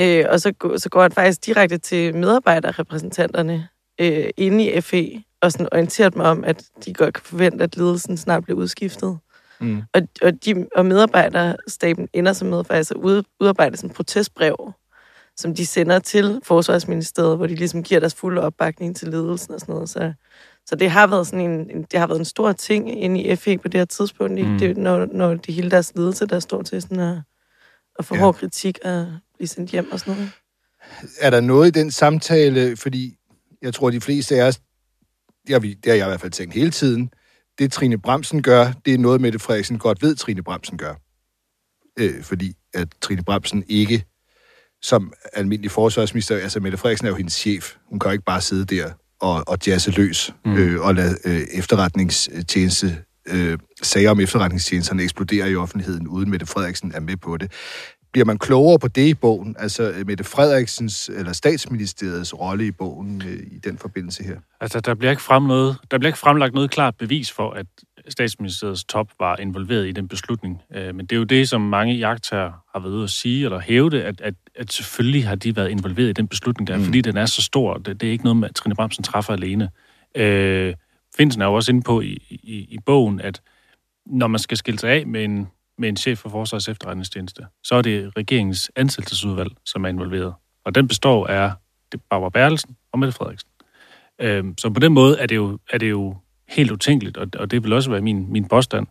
Øh, 0.00 0.24
og 0.28 0.40
så, 0.40 0.52
går- 0.52 0.76
så 0.76 0.88
går 0.88 1.02
han 1.02 1.12
faktisk 1.12 1.46
direkte 1.46 1.78
til 1.78 2.14
medarbejderrepræsentanterne 2.14 3.68
øh, 4.00 4.30
inde 4.36 4.64
i 4.64 4.80
FE, 4.80 5.22
og 5.40 5.52
sådan 5.52 5.68
orienteret 5.72 6.16
mig 6.16 6.26
om, 6.26 6.44
at 6.44 6.64
de 6.84 6.94
godt 6.94 7.14
kan 7.14 7.24
forvente, 7.24 7.64
at 7.64 7.76
ledelsen 7.76 8.16
snart 8.16 8.44
bliver 8.44 8.58
udskiftet. 8.58 9.18
Mm. 9.60 9.82
Og, 9.94 10.02
og, 10.22 10.44
de, 10.44 10.66
og 10.76 10.86
medarbejderstaben 10.86 12.08
ender 12.12 12.32
så 12.32 12.44
med 12.44 12.64
faktisk 12.64 12.90
at 12.90 12.96
ud, 12.96 13.22
udarbejde 13.40 13.76
sådan 13.76 13.90
et 13.90 13.96
protestbrev, 13.96 14.72
som 15.36 15.54
de 15.54 15.66
sender 15.66 15.98
til 15.98 16.40
Forsvarsministeriet, 16.44 17.36
hvor 17.36 17.46
de 17.46 17.54
ligesom 17.54 17.82
giver 17.82 18.00
deres 18.00 18.14
fulde 18.14 18.40
opbakning 18.40 18.96
til 18.96 19.08
ledelsen 19.08 19.54
og 19.54 19.60
sådan 19.60 19.72
noget. 19.72 19.88
Så, 19.88 20.12
så 20.66 20.76
det 20.76 20.90
har 20.90 21.06
været 21.06 21.26
sådan 21.26 21.50
en, 21.50 21.82
det 21.82 22.00
har 22.00 22.06
været 22.06 22.18
en 22.18 22.24
stor 22.24 22.52
ting 22.52 23.02
inde 23.02 23.20
i 23.20 23.36
FE 23.36 23.58
på 23.58 23.68
det 23.68 23.80
her 23.80 23.84
tidspunkt, 23.84 24.40
Mm. 24.40 24.58
det, 24.58 24.76
når, 24.76 25.06
når 25.06 25.34
det 25.34 25.54
hele 25.54 25.70
deres 25.70 25.92
ledelse, 25.96 26.26
der 26.26 26.40
står 26.40 26.62
til 26.62 26.82
sådan 26.82 27.00
at, 27.00 27.18
at 27.98 28.04
få 28.04 28.14
ja. 28.14 28.20
hård 28.20 28.34
kritik 28.34 28.78
og 28.84 29.06
blive 29.34 29.48
sendt 29.48 29.70
hjem 29.70 29.92
og 29.92 30.00
sådan 30.00 30.14
noget. 30.14 30.30
er 31.20 31.30
der 31.30 31.40
noget 31.40 31.68
i 31.68 31.70
den 31.70 31.90
samtale, 31.90 32.76
fordi 32.76 33.16
jeg 33.62 33.74
tror, 33.74 33.90
de 33.90 34.00
fleste 34.00 34.36
af 34.42 34.48
os, 34.48 34.60
det 35.46 35.52
har, 35.52 35.58
vi, 35.58 35.74
det 35.74 35.86
har 35.92 35.96
jeg 35.96 36.06
i 36.06 36.10
hvert 36.10 36.20
fald 36.20 36.32
tænkt 36.32 36.54
hele 36.54 36.70
tiden, 36.70 37.10
det 37.58 37.72
Trine 37.72 37.98
Bremsen 37.98 38.42
gør, 38.42 38.72
det 38.84 38.94
er 38.94 38.98
noget, 38.98 39.20
Mette 39.20 39.38
Frederiksen 39.38 39.78
godt 39.78 40.02
ved, 40.02 40.16
Trine 40.16 40.42
Bremsen 40.42 40.78
gør. 40.78 40.94
Øh, 41.98 42.22
fordi 42.22 42.54
at 42.74 42.88
Trine 43.00 43.24
Bremsen 43.24 43.64
ikke, 43.68 44.04
som 44.82 45.12
almindelig 45.32 45.70
forsvarsminister, 45.70 46.36
altså 46.36 46.60
Mette 46.60 46.78
Frederiksen 46.78 47.06
er 47.06 47.10
jo 47.10 47.16
hendes 47.16 47.32
chef, 47.34 47.76
hun 47.86 47.98
kan 47.98 48.08
jo 48.08 48.12
ikke 48.12 48.24
bare 48.24 48.40
sidde 48.40 48.76
der 48.76 48.92
og, 49.20 49.44
og 49.48 49.58
jazze 49.66 49.90
løs 49.90 50.34
mm. 50.44 50.56
Øh, 50.56 50.80
og 50.80 50.94
lade 50.94 51.16
øh, 51.24 51.40
efterretningstjeneste, 51.52 52.96
øh, 53.28 53.58
sager 53.82 54.10
om 54.10 54.20
efterretningstjenesterne 54.20 55.02
eksplodere 55.02 55.50
i 55.50 55.56
offentligheden, 55.56 56.08
uden 56.08 56.30
Mette 56.30 56.46
Frederiksen 56.46 56.92
er 56.94 57.00
med 57.00 57.16
på 57.16 57.36
det. 57.36 57.52
Bliver 58.12 58.24
man 58.24 58.38
klogere 58.38 58.78
på 58.78 58.88
det 58.88 59.06
i 59.06 59.14
bogen? 59.14 59.56
Altså 59.58 59.90
øh, 59.90 60.06
Mette 60.06 60.24
Frederiksens 60.24 61.08
eller 61.08 61.32
statsministeriets 61.32 62.40
rolle 62.40 62.66
i 62.66 62.70
bogen 62.70 63.22
øh, 63.26 63.38
i 63.50 63.58
den 63.64 63.78
forbindelse 63.78 64.24
her? 64.24 64.36
Altså, 64.60 64.80
der 64.80 64.94
bliver, 64.94 65.10
ikke 65.10 65.22
frem 65.22 65.42
noget, 65.42 65.76
der 65.90 65.98
bliver 65.98 66.08
ikke 66.08 66.18
fremlagt 66.18 66.54
noget 66.54 66.70
klart 66.70 66.94
bevis 66.98 67.32
for, 67.32 67.50
at 67.50 67.66
statsministeriets 68.08 68.84
top 68.84 69.08
var 69.20 69.36
involveret 69.36 69.88
i 69.88 69.92
den 69.92 70.08
beslutning. 70.08 70.62
Øh, 70.74 70.94
Men 70.94 71.06
det 71.06 71.12
er 71.12 71.16
jo 71.16 71.24
det, 71.24 71.48
som 71.48 71.60
mange 71.60 71.94
jagttager 71.94 72.52
har 72.74 72.80
været 72.80 72.92
ude 72.92 73.04
at 73.04 73.10
sige, 73.10 73.44
eller 73.44 73.58
hævde, 73.58 74.04
at, 74.04 74.20
at, 74.20 74.34
at 74.58 74.72
selvfølgelig 74.72 75.26
har 75.28 75.34
de 75.34 75.56
været 75.56 75.70
involveret 75.70 76.08
i 76.08 76.12
den 76.12 76.28
beslutning 76.28 76.66
der, 76.68 76.76
Mm. 76.76 76.84
fordi 76.84 77.00
den 77.00 77.16
er 77.16 77.26
så 77.26 77.42
stor. 77.42 77.74
Det, 77.74 78.00
det 78.00 78.06
er 78.06 78.10
ikke 78.12 78.24
noget 78.24 78.36
med, 78.36 78.48
at 78.48 78.54
Trine 78.54 78.74
Bramsen 78.74 79.04
træffer 79.04 79.32
alene. 79.32 79.70
Øh, 80.16 80.74
Finsen 81.16 81.42
er 81.42 81.46
jo 81.46 81.54
også 81.54 81.72
inde 81.72 81.82
på 81.82 82.00
i, 82.00 82.18
i, 82.30 82.54
i 82.70 82.78
bogen, 82.86 83.20
at 83.20 83.40
når 84.06 84.26
man 84.26 84.38
skal 84.38 84.56
skille 84.56 84.78
sig 84.78 84.90
af 84.90 85.06
med 85.06 85.24
en, 85.24 85.48
med 85.78 85.88
en 85.88 85.96
chef 85.96 86.18
for 86.18 86.28
Forsvars 86.28 86.68
efterretningstjeneste, 86.68 87.42
så 87.64 87.74
er 87.74 87.82
det 87.82 88.12
regeringens 88.16 88.70
ansættelsesudvalg, 88.76 89.50
som 89.66 89.84
er 89.84 89.88
involveret. 89.88 90.34
Og 90.64 90.74
den 90.74 90.88
består 90.88 91.26
af 91.26 91.52
Det 91.92 92.00
Barbara 92.10 92.30
Bertelsen 92.30 92.76
og 92.92 92.98
Mette 92.98 93.12
Frederiksen. 93.12 93.48
Øh, 94.20 94.44
så 94.58 94.70
på 94.70 94.80
den 94.80 94.92
måde 94.92 95.18
er 95.18 95.26
det 95.26 95.36
jo, 95.36 95.58
er 95.70 95.78
det 95.78 95.90
jo 95.90 96.16
helt 96.48 96.70
utænkeligt, 96.70 97.16
og, 97.16 97.28
og 97.38 97.50
det 97.50 97.64
vil 97.64 97.72
også 97.72 97.90
være 97.90 98.00
min, 98.00 98.32
min 98.32 98.44
påstand, 98.48 98.86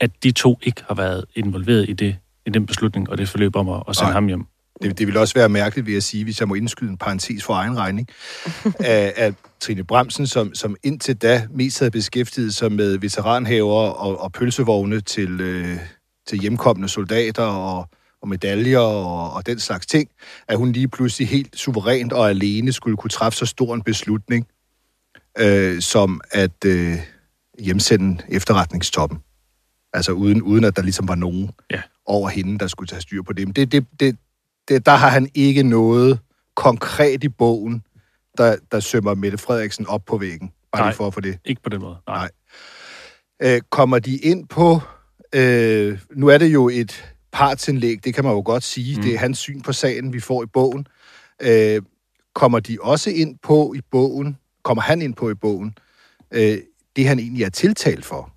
at 0.00 0.22
de 0.22 0.30
to 0.32 0.58
ikke 0.62 0.82
har 0.88 0.94
været 0.94 1.24
involveret 1.34 1.88
i, 1.88 1.92
det, 1.92 2.16
i 2.46 2.50
den 2.50 2.66
beslutning 2.66 3.10
og 3.10 3.18
det 3.18 3.28
forløb 3.28 3.56
om 3.56 3.68
at, 3.68 3.82
at 3.88 3.96
sende 3.96 4.06
Nej. 4.06 4.12
ham 4.12 4.26
hjem. 4.26 4.46
Det, 4.84 4.98
det 4.98 5.06
vil 5.06 5.16
også 5.16 5.34
være 5.34 5.48
mærkeligt, 5.48 5.86
vil 5.86 5.92
jeg 5.92 6.02
sige, 6.02 6.24
hvis 6.24 6.40
jeg 6.40 6.48
må 6.48 6.54
indskyde 6.54 6.90
en 6.90 6.98
parentes 6.98 7.44
for 7.44 7.54
egen 7.54 7.76
regning, 7.76 8.08
af, 8.80 9.12
af 9.16 9.34
Trine 9.60 9.84
Bremsen, 9.84 10.26
som, 10.26 10.54
som 10.54 10.76
indtil 10.82 11.16
da 11.16 11.46
mest 11.50 11.78
havde 11.78 11.90
beskæftiget 11.90 12.54
sig 12.54 12.72
med 12.72 12.98
veteranhaver 12.98 13.88
og, 13.88 14.20
og 14.20 14.32
pølsevogne 14.32 15.00
til, 15.00 15.40
øh, 15.40 15.78
til 16.26 16.38
hjemkommende 16.40 16.88
soldater 16.88 17.42
og, 17.42 17.88
og 18.22 18.28
medaljer 18.28 18.78
og, 18.78 19.32
og 19.32 19.46
den 19.46 19.58
slags 19.60 19.86
ting, 19.86 20.08
at 20.48 20.56
hun 20.58 20.72
lige 20.72 20.88
pludselig 20.88 21.28
helt 21.28 21.56
suverænt 21.58 22.12
og 22.12 22.30
alene 22.30 22.72
skulle 22.72 22.96
kunne 22.96 23.10
træffe 23.10 23.38
så 23.38 23.46
stor 23.46 23.74
en 23.74 23.82
beslutning, 23.82 24.46
øh, 25.38 25.80
som 25.80 26.20
at 26.30 26.64
øh, 26.66 26.96
hjemsende 27.58 28.22
efterretningstoppen. 28.28 29.18
Altså 29.92 30.12
uden, 30.12 30.42
uden 30.42 30.64
at 30.64 30.76
der 30.76 30.82
ligesom 30.82 31.08
var 31.08 31.14
nogen 31.14 31.50
Ja. 31.70 31.82
over 32.06 32.28
hende, 32.28 32.58
der 32.58 32.66
skulle 32.66 32.88
tage 32.88 33.02
styr 33.02 33.22
på 33.22 33.32
det. 33.32 33.46
Men 33.48 33.52
det, 33.52 33.72
det, 33.72 33.86
det, 34.00 34.16
det, 34.68 34.86
der 34.86 34.92
har 34.92 35.08
han 35.08 35.28
ikke 35.34 35.62
noget 35.62 36.18
konkret 36.56 37.24
i 37.24 37.28
bogen, 37.28 37.82
der, 38.38 38.56
der 38.72 38.80
sømmer 38.80 39.14
Mette 39.14 39.38
Frederiksen 39.38 39.86
op 39.86 40.04
på 40.06 40.18
væggen. 40.18 40.52
Bare 40.72 40.82
Nej. 40.82 40.88
lige 40.88 40.96
for 40.96 41.06
at 41.06 41.14
få 41.14 41.20
det. 41.20 41.38
Ikke 41.44 41.62
på 41.62 41.68
den 41.68 41.80
måde. 41.80 41.96
Nej. 42.06 42.28
Nej. 43.40 43.54
Øh, 43.54 43.60
kommer 43.70 43.98
de 43.98 44.16
ind 44.16 44.48
på... 44.48 44.80
Øh, 45.34 45.98
nu 46.10 46.28
er 46.28 46.38
det 46.38 46.46
jo 46.46 46.68
et 46.68 47.14
partsindlæg, 47.32 48.04
det 48.04 48.14
kan 48.14 48.24
man 48.24 48.32
jo 48.32 48.42
godt 48.44 48.62
sige. 48.62 48.96
Mm. 48.96 49.02
Det 49.02 49.14
er 49.14 49.18
hans 49.18 49.38
syn 49.38 49.60
på 49.60 49.72
sagen, 49.72 50.12
vi 50.12 50.20
får 50.20 50.42
i 50.42 50.46
bogen. 50.46 50.86
Øh, 51.42 51.82
kommer 52.34 52.60
de 52.60 52.78
også 52.80 53.10
ind 53.10 53.38
på 53.42 53.74
i 53.76 53.80
bogen, 53.90 54.36
kommer 54.62 54.82
han 54.82 55.02
ind 55.02 55.14
på 55.14 55.30
i 55.30 55.34
bogen, 55.34 55.78
øh, 56.30 56.58
det 56.96 57.08
han 57.08 57.18
egentlig 57.18 57.44
er 57.44 57.50
tiltalt 57.50 58.04
for? 58.04 58.33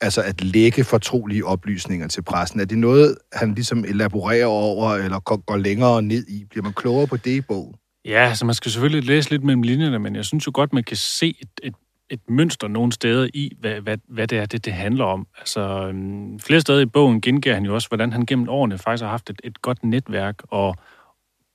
Altså 0.00 0.22
at 0.22 0.44
lægge 0.44 0.84
fortrolige 0.84 1.44
oplysninger 1.44 2.08
til 2.08 2.22
pressen. 2.22 2.60
Er 2.60 2.64
det 2.64 2.78
noget, 2.78 3.18
han 3.32 3.54
ligesom 3.54 3.84
elaborerer 3.84 4.46
over, 4.46 4.90
eller 4.90 5.20
går, 5.20 5.56
længere 5.56 6.02
ned 6.02 6.26
i? 6.28 6.44
Bliver 6.50 6.62
man 6.62 6.72
klogere 6.72 7.06
på 7.06 7.16
det 7.16 7.30
i 7.30 7.40
bogen? 7.40 7.74
Ja, 8.04 8.34
så 8.34 8.44
man 8.44 8.54
skal 8.54 8.70
selvfølgelig 8.70 9.04
læse 9.04 9.30
lidt 9.30 9.44
mellem 9.44 9.62
linjerne, 9.62 9.98
men 9.98 10.16
jeg 10.16 10.24
synes 10.24 10.46
jo 10.46 10.50
godt, 10.54 10.72
man 10.72 10.84
kan 10.84 10.96
se 10.96 11.36
et, 11.40 11.48
et, 11.62 11.74
et 12.10 12.20
mønster 12.28 12.68
nogle 12.68 12.92
steder 12.92 13.28
i, 13.34 13.52
hvad, 13.60 13.80
hvad, 13.80 13.98
hvad 14.08 14.26
det 14.26 14.38
er, 14.38 14.46
det, 14.46 14.64
det 14.64 14.72
handler 14.72 15.04
om. 15.04 15.26
Altså, 15.38 15.60
øhm, 15.60 16.40
flere 16.40 16.60
steder 16.60 16.80
i 16.80 16.86
bogen 16.86 17.20
gengiver 17.20 17.54
han 17.54 17.64
jo 17.64 17.74
også, 17.74 17.88
hvordan 17.88 18.12
han 18.12 18.26
gennem 18.26 18.48
årene 18.48 18.78
faktisk 18.78 19.02
har 19.02 19.10
haft 19.10 19.30
et, 19.30 19.40
et 19.44 19.62
godt 19.62 19.84
netværk 19.84 20.42
og 20.48 20.76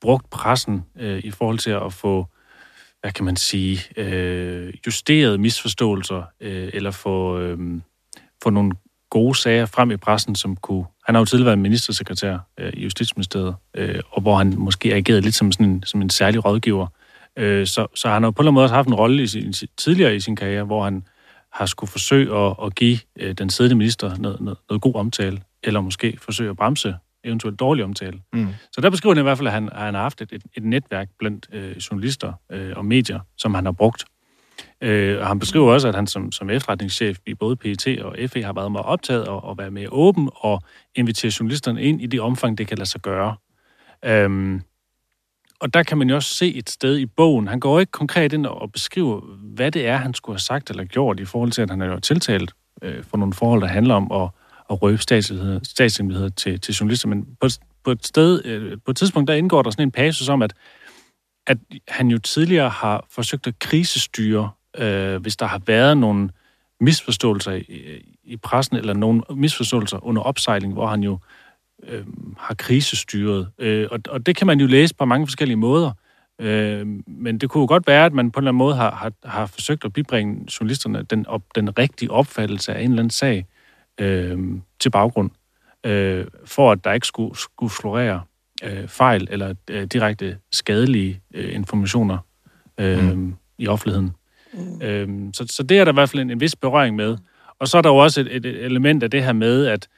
brugt 0.00 0.30
pressen 0.30 0.82
øh, 1.00 1.18
i 1.18 1.30
forhold 1.30 1.58
til 1.58 1.70
at 1.70 1.92
få, 1.92 2.26
hvad 3.00 3.12
kan 3.12 3.24
man 3.24 3.36
sige, 3.36 3.80
øh, 3.96 4.74
justeret 4.86 5.40
misforståelser, 5.40 6.22
øh, 6.40 6.70
eller 6.72 6.90
få, 6.90 7.38
øh, 7.38 7.58
få 8.42 8.50
nogle 8.50 8.72
gode 9.10 9.34
sager 9.34 9.66
frem 9.66 9.90
i 9.90 9.96
pressen, 9.96 10.34
som 10.34 10.56
kunne... 10.56 10.84
Han 11.06 11.14
har 11.14 11.20
jo 11.20 11.24
tidligere 11.24 11.46
været 11.46 11.58
ministersekretær 11.58 12.38
øh, 12.58 12.72
i 12.72 12.82
Justitsministeriet, 12.82 13.54
øh, 13.74 14.00
og 14.10 14.22
hvor 14.22 14.36
han 14.36 14.54
måske 14.58 14.94
agerede 14.94 15.20
lidt 15.20 15.34
som, 15.34 15.52
sådan 15.52 15.66
en, 15.66 15.82
som 15.86 16.02
en 16.02 16.10
særlig 16.10 16.44
rådgiver. 16.44 16.86
Øh, 17.36 17.66
så, 17.66 17.86
så 17.94 18.08
han 18.08 18.22
har 18.22 18.26
jo 18.26 18.30
på 18.30 18.42
en 18.42 18.44
eller 18.44 18.48
anden 18.48 18.54
måde 18.54 18.64
også 18.64 18.74
haft 18.74 18.88
en 18.88 18.94
rolle 18.94 19.22
i 19.22 19.26
sin, 19.26 19.52
tidligere 19.76 20.16
i 20.16 20.20
sin 20.20 20.36
karriere, 20.36 20.64
hvor 20.64 20.84
han 20.84 21.04
har 21.52 21.66
skulle 21.66 21.90
forsøge 21.90 22.36
at, 22.36 22.56
at 22.64 22.74
give 22.74 22.98
øh, 23.16 23.34
den 23.34 23.50
siddende 23.50 23.76
minister 23.76 24.16
noget, 24.16 24.40
noget, 24.40 24.58
noget 24.68 24.82
god 24.82 24.94
omtale, 24.94 25.42
eller 25.62 25.80
måske 25.80 26.18
forsøge 26.20 26.50
at 26.50 26.56
bremse 26.56 26.94
eventuelt 27.24 27.60
dårlig 27.60 27.84
omtale. 27.84 28.20
Mm. 28.32 28.48
Så 28.72 28.80
der 28.80 28.90
beskriver 28.90 29.14
han 29.14 29.22
i 29.22 29.22
hvert 29.22 29.38
fald, 29.38 29.48
at 29.48 29.54
han, 29.54 29.68
at 29.72 29.78
han 29.78 29.94
har 29.94 30.02
haft 30.02 30.20
et, 30.20 30.32
et, 30.32 30.42
et 30.56 30.64
netværk 30.64 31.08
blandt 31.18 31.48
øh, 31.52 31.76
journalister 31.76 32.32
øh, 32.52 32.72
og 32.76 32.84
medier, 32.84 33.20
som 33.38 33.54
han 33.54 33.64
har 33.64 33.72
brugt. 33.72 34.04
Øh, 34.80 35.20
og 35.20 35.26
han 35.26 35.38
beskriver 35.38 35.72
også, 35.72 35.88
at 35.88 35.94
han 35.94 36.06
som, 36.06 36.32
som 36.32 36.50
efterretningschef 36.50 37.18
i 37.26 37.34
både 37.34 37.56
PET 37.56 37.86
og 38.02 38.16
FE 38.30 38.42
har 38.42 38.52
været 38.52 38.72
meget 38.72 38.86
optaget 38.86 39.24
og, 39.24 39.44
og 39.44 39.58
været 39.58 39.72
mere 39.72 39.88
åben 39.90 40.30
og 40.34 40.62
inviteret 40.94 41.40
journalisterne 41.40 41.82
ind 41.82 42.02
i 42.02 42.06
det 42.06 42.20
omfang, 42.20 42.58
det 42.58 42.66
kan 42.66 42.78
lade 42.78 42.88
sig 42.88 43.00
gøre. 43.00 43.36
Øhm, 44.04 44.62
og 45.60 45.74
der 45.74 45.82
kan 45.82 45.98
man 45.98 46.10
jo 46.10 46.16
også 46.16 46.34
se 46.34 46.54
et 46.54 46.70
sted 46.70 46.98
i 46.98 47.06
bogen. 47.06 47.48
Han 47.48 47.60
går 47.60 47.80
ikke 47.80 47.92
konkret 47.92 48.32
ind 48.32 48.46
og 48.46 48.72
beskriver, 48.72 49.20
hvad 49.54 49.70
det 49.70 49.86
er, 49.86 49.96
han 49.96 50.14
skulle 50.14 50.34
have 50.34 50.40
sagt 50.40 50.70
eller 50.70 50.84
gjort 50.84 51.20
i 51.20 51.24
forhold 51.24 51.52
til, 51.52 51.62
at 51.62 51.70
han 51.70 51.80
er 51.80 51.86
jo 51.86 52.00
tiltalt 52.00 52.52
øh, 52.82 53.04
for 53.04 53.16
nogle 53.16 53.34
forhold, 53.34 53.60
der 53.60 53.66
handler 53.66 53.94
om 53.94 54.12
at, 54.12 54.28
at 54.70 54.82
røbe 54.82 55.02
statshemmeligheder, 55.02 55.60
statshemmeligheder 55.62 56.30
til, 56.30 56.60
til 56.60 56.74
journalister. 56.74 57.08
Men 57.08 57.26
på, 57.40 57.48
på 57.84 57.90
et 57.90 58.06
sted, 58.06 58.44
øh, 58.44 58.78
på 58.84 58.90
et 58.90 58.96
tidspunkt, 58.96 59.28
der 59.28 59.34
indgår 59.34 59.62
der 59.62 59.70
sådan 59.70 59.88
en 59.88 59.92
passus 59.92 60.28
om, 60.28 60.42
at, 60.42 60.54
at 61.46 61.58
han 61.88 62.08
jo 62.08 62.18
tidligere 62.18 62.68
har 62.68 63.06
forsøgt 63.10 63.46
at 63.46 63.58
krisestyre, 63.58 64.50
øh, 64.78 65.22
hvis 65.22 65.36
der 65.36 65.46
har 65.46 65.60
været 65.66 65.96
nogle 65.96 66.30
misforståelser 66.80 67.52
i, 67.52 68.02
i 68.24 68.36
pressen, 68.36 68.76
eller 68.76 68.94
nogle 68.94 69.22
misforståelser 69.30 70.04
under 70.04 70.22
opsejling, 70.22 70.72
hvor 70.72 70.86
han 70.86 71.02
jo 71.02 71.18
øh, 71.82 72.06
har 72.38 72.54
krisestyret. 72.54 73.48
Øh, 73.58 73.88
og, 73.90 74.00
og 74.08 74.26
det 74.26 74.36
kan 74.36 74.46
man 74.46 74.60
jo 74.60 74.66
læse 74.66 74.94
på 74.94 75.04
mange 75.04 75.26
forskellige 75.26 75.56
måder. 75.56 75.92
Øh, 76.40 76.86
men 77.06 77.38
det 77.38 77.50
kunne 77.50 77.60
jo 77.60 77.66
godt 77.66 77.86
være, 77.86 78.06
at 78.06 78.12
man 78.12 78.30
på 78.30 78.40
en 78.40 78.42
eller 78.42 78.50
anden 78.50 78.58
måde 78.58 78.74
har, 78.74 78.90
har, 78.90 79.12
har 79.24 79.46
forsøgt 79.46 79.84
at 79.84 79.92
bibringe 79.92 80.46
journalisterne 80.60 81.02
den, 81.02 81.26
op, 81.26 81.42
den 81.54 81.78
rigtige 81.78 82.10
opfattelse 82.10 82.74
af 82.74 82.82
en 82.82 82.90
eller 82.90 83.02
anden 83.02 83.10
sag 83.10 83.46
øh, 84.00 84.38
til 84.80 84.90
baggrund, 84.90 85.30
øh, 85.86 86.26
for 86.44 86.72
at 86.72 86.84
der 86.84 86.92
ikke 86.92 87.06
skulle, 87.06 87.38
skulle 87.38 87.70
florere 87.70 88.22
øh, 88.62 88.88
fejl 88.88 89.28
eller 89.30 89.54
øh, 89.70 89.84
direkte 89.84 90.36
skadelige 90.52 91.20
øh, 91.34 91.54
informationer 91.54 92.18
øh, 92.78 93.12
mm. 93.12 93.34
i 93.58 93.68
offentligheden. 93.68 94.10
Mm. 94.54 94.82
Øh, 94.82 95.08
så, 95.34 95.46
så 95.50 95.62
det 95.62 95.78
er 95.78 95.84
der 95.84 95.92
i 95.92 95.94
hvert 95.94 96.10
fald 96.10 96.22
en, 96.22 96.30
en 96.30 96.40
vis 96.40 96.56
berøring 96.56 96.96
med. 96.96 97.16
Og 97.58 97.68
så 97.68 97.78
er 97.78 97.82
der 97.82 97.90
jo 97.90 97.96
også 97.96 98.20
et, 98.20 98.46
et 98.46 98.46
element 98.46 99.02
af 99.02 99.10
det 99.10 99.24
her 99.24 99.32
med, 99.32 99.66
at 99.66 99.88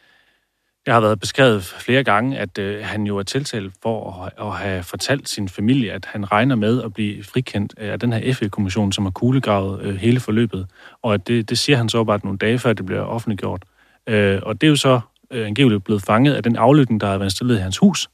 det 0.86 0.94
har 0.94 1.00
været 1.00 1.20
beskrevet 1.20 1.64
flere 1.64 2.04
gange, 2.04 2.38
at 2.38 2.58
øh, 2.58 2.84
han 2.84 3.06
jo 3.06 3.18
er 3.18 3.22
tiltalt 3.22 3.72
for 3.82 4.22
at, 4.22 4.46
at 4.46 4.52
have 4.52 4.82
fortalt 4.82 5.28
sin 5.28 5.48
familie, 5.48 5.92
at 5.92 6.04
han 6.04 6.32
regner 6.32 6.54
med 6.54 6.82
at 6.82 6.94
blive 6.94 7.24
frikendt 7.24 7.74
af 7.78 8.00
den 8.00 8.12
her 8.12 8.34
FE-kommission, 8.34 8.92
som 8.92 9.04
har 9.04 9.10
kuglegravet 9.10 9.82
øh, 9.82 9.96
hele 9.96 10.20
forløbet. 10.20 10.66
Og 11.02 11.14
at 11.14 11.28
det, 11.28 11.50
det 11.50 11.58
siger 11.58 11.76
han 11.76 11.88
så 11.88 12.04
bare 12.04 12.20
nogle 12.24 12.38
dage 12.38 12.58
før 12.58 12.72
det 12.72 12.86
bliver 12.86 13.00
offentliggjort. 13.00 13.62
Øh, 14.06 14.40
og 14.42 14.60
det 14.60 14.66
er 14.66 14.70
jo 14.70 14.76
så 14.76 15.00
øh, 15.30 15.46
angiveligt 15.46 15.84
blevet 15.84 16.02
fanget 16.02 16.34
af 16.34 16.42
den 16.42 16.56
aflytning, 16.56 17.00
der 17.00 17.06
har 17.06 17.18
været 17.18 17.32
stillet 17.32 17.56
i 17.56 17.60
hans 17.60 17.78
hus. 17.78 18.08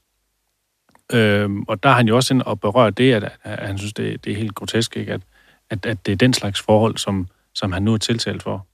Øh, 1.13 1.49
og 1.67 1.83
der 1.83 1.89
har 1.89 1.95
han 1.95 2.07
jo 2.07 2.15
også 2.15 2.33
ind 2.33 2.41
og 2.41 2.59
berørt 2.59 2.97
det, 2.97 3.13
at, 3.13 3.23
at 3.43 3.67
han 3.67 3.77
synes, 3.77 3.93
det, 3.93 4.25
det 4.25 4.31
er 4.31 4.37
helt 4.37 4.55
grotesk, 4.55 4.97
ikke? 4.97 5.13
At, 5.13 5.21
at, 5.69 5.85
at 5.85 6.05
det 6.05 6.11
er 6.11 6.15
den 6.15 6.33
slags 6.33 6.61
forhold, 6.61 6.97
som, 6.97 7.27
som 7.55 7.71
han 7.71 7.83
nu 7.83 7.93
er 7.93 7.97
tiltalt 7.97 8.43
for. 8.43 8.67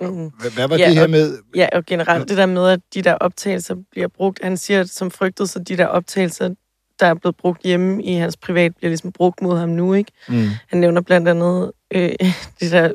Mm. 0.00 0.30
Hvad, 0.54 0.68
var 0.68 0.76
Ja, 0.76 0.86
det 0.88 0.94
her 0.94 1.02
og- 1.02 1.10
med... 1.10 1.38
Ja, 1.54 1.68
og 1.72 1.86
generelt 1.86 2.28
det 2.28 2.36
der 2.36 2.46
med, 2.46 2.68
at 2.68 2.80
de 2.94 3.02
der 3.02 3.14
optagelser 3.14 3.74
bliver 3.90 4.08
brugt. 4.08 4.40
Han 4.42 4.56
siger, 4.56 4.80
at 4.80 4.88
som 4.88 5.10
frygtet, 5.10 5.50
så 5.50 5.58
de 5.58 5.76
der 5.76 5.86
optagelser, 5.86 6.54
der 7.00 7.06
er 7.06 7.14
blevet 7.14 7.36
brugt 7.36 7.62
hjemme 7.62 8.02
i 8.04 8.12
hans 8.14 8.36
privat, 8.36 8.76
bliver 8.76 8.88
ligesom 8.88 9.12
brugt 9.12 9.42
mod 9.42 9.58
ham 9.58 9.68
nu, 9.68 9.94
ikke? 9.94 10.12
Mm. 10.28 10.48
Han 10.68 10.80
nævner 10.80 11.00
blandt 11.00 11.28
andet 11.28 11.72
øh, 11.90 12.10
det 12.60 12.72
der 12.72 12.92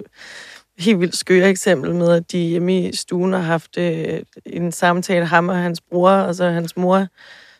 helt 0.79 0.99
vildt 0.99 1.15
skøre 1.15 1.49
eksempel 1.49 1.95
med, 1.95 2.11
at 2.11 2.31
de 2.31 2.37
hjemme 2.39 2.79
i 2.87 2.95
stuen 2.95 3.33
har 3.33 3.39
haft 3.39 3.77
øh, 3.77 4.19
en 4.45 4.71
samtale, 4.71 5.25
ham 5.25 5.49
og 5.49 5.57
hans 5.57 5.81
bror, 5.81 6.09
og 6.11 6.35
så 6.35 6.49
hans 6.49 6.77
mor, 6.77 7.07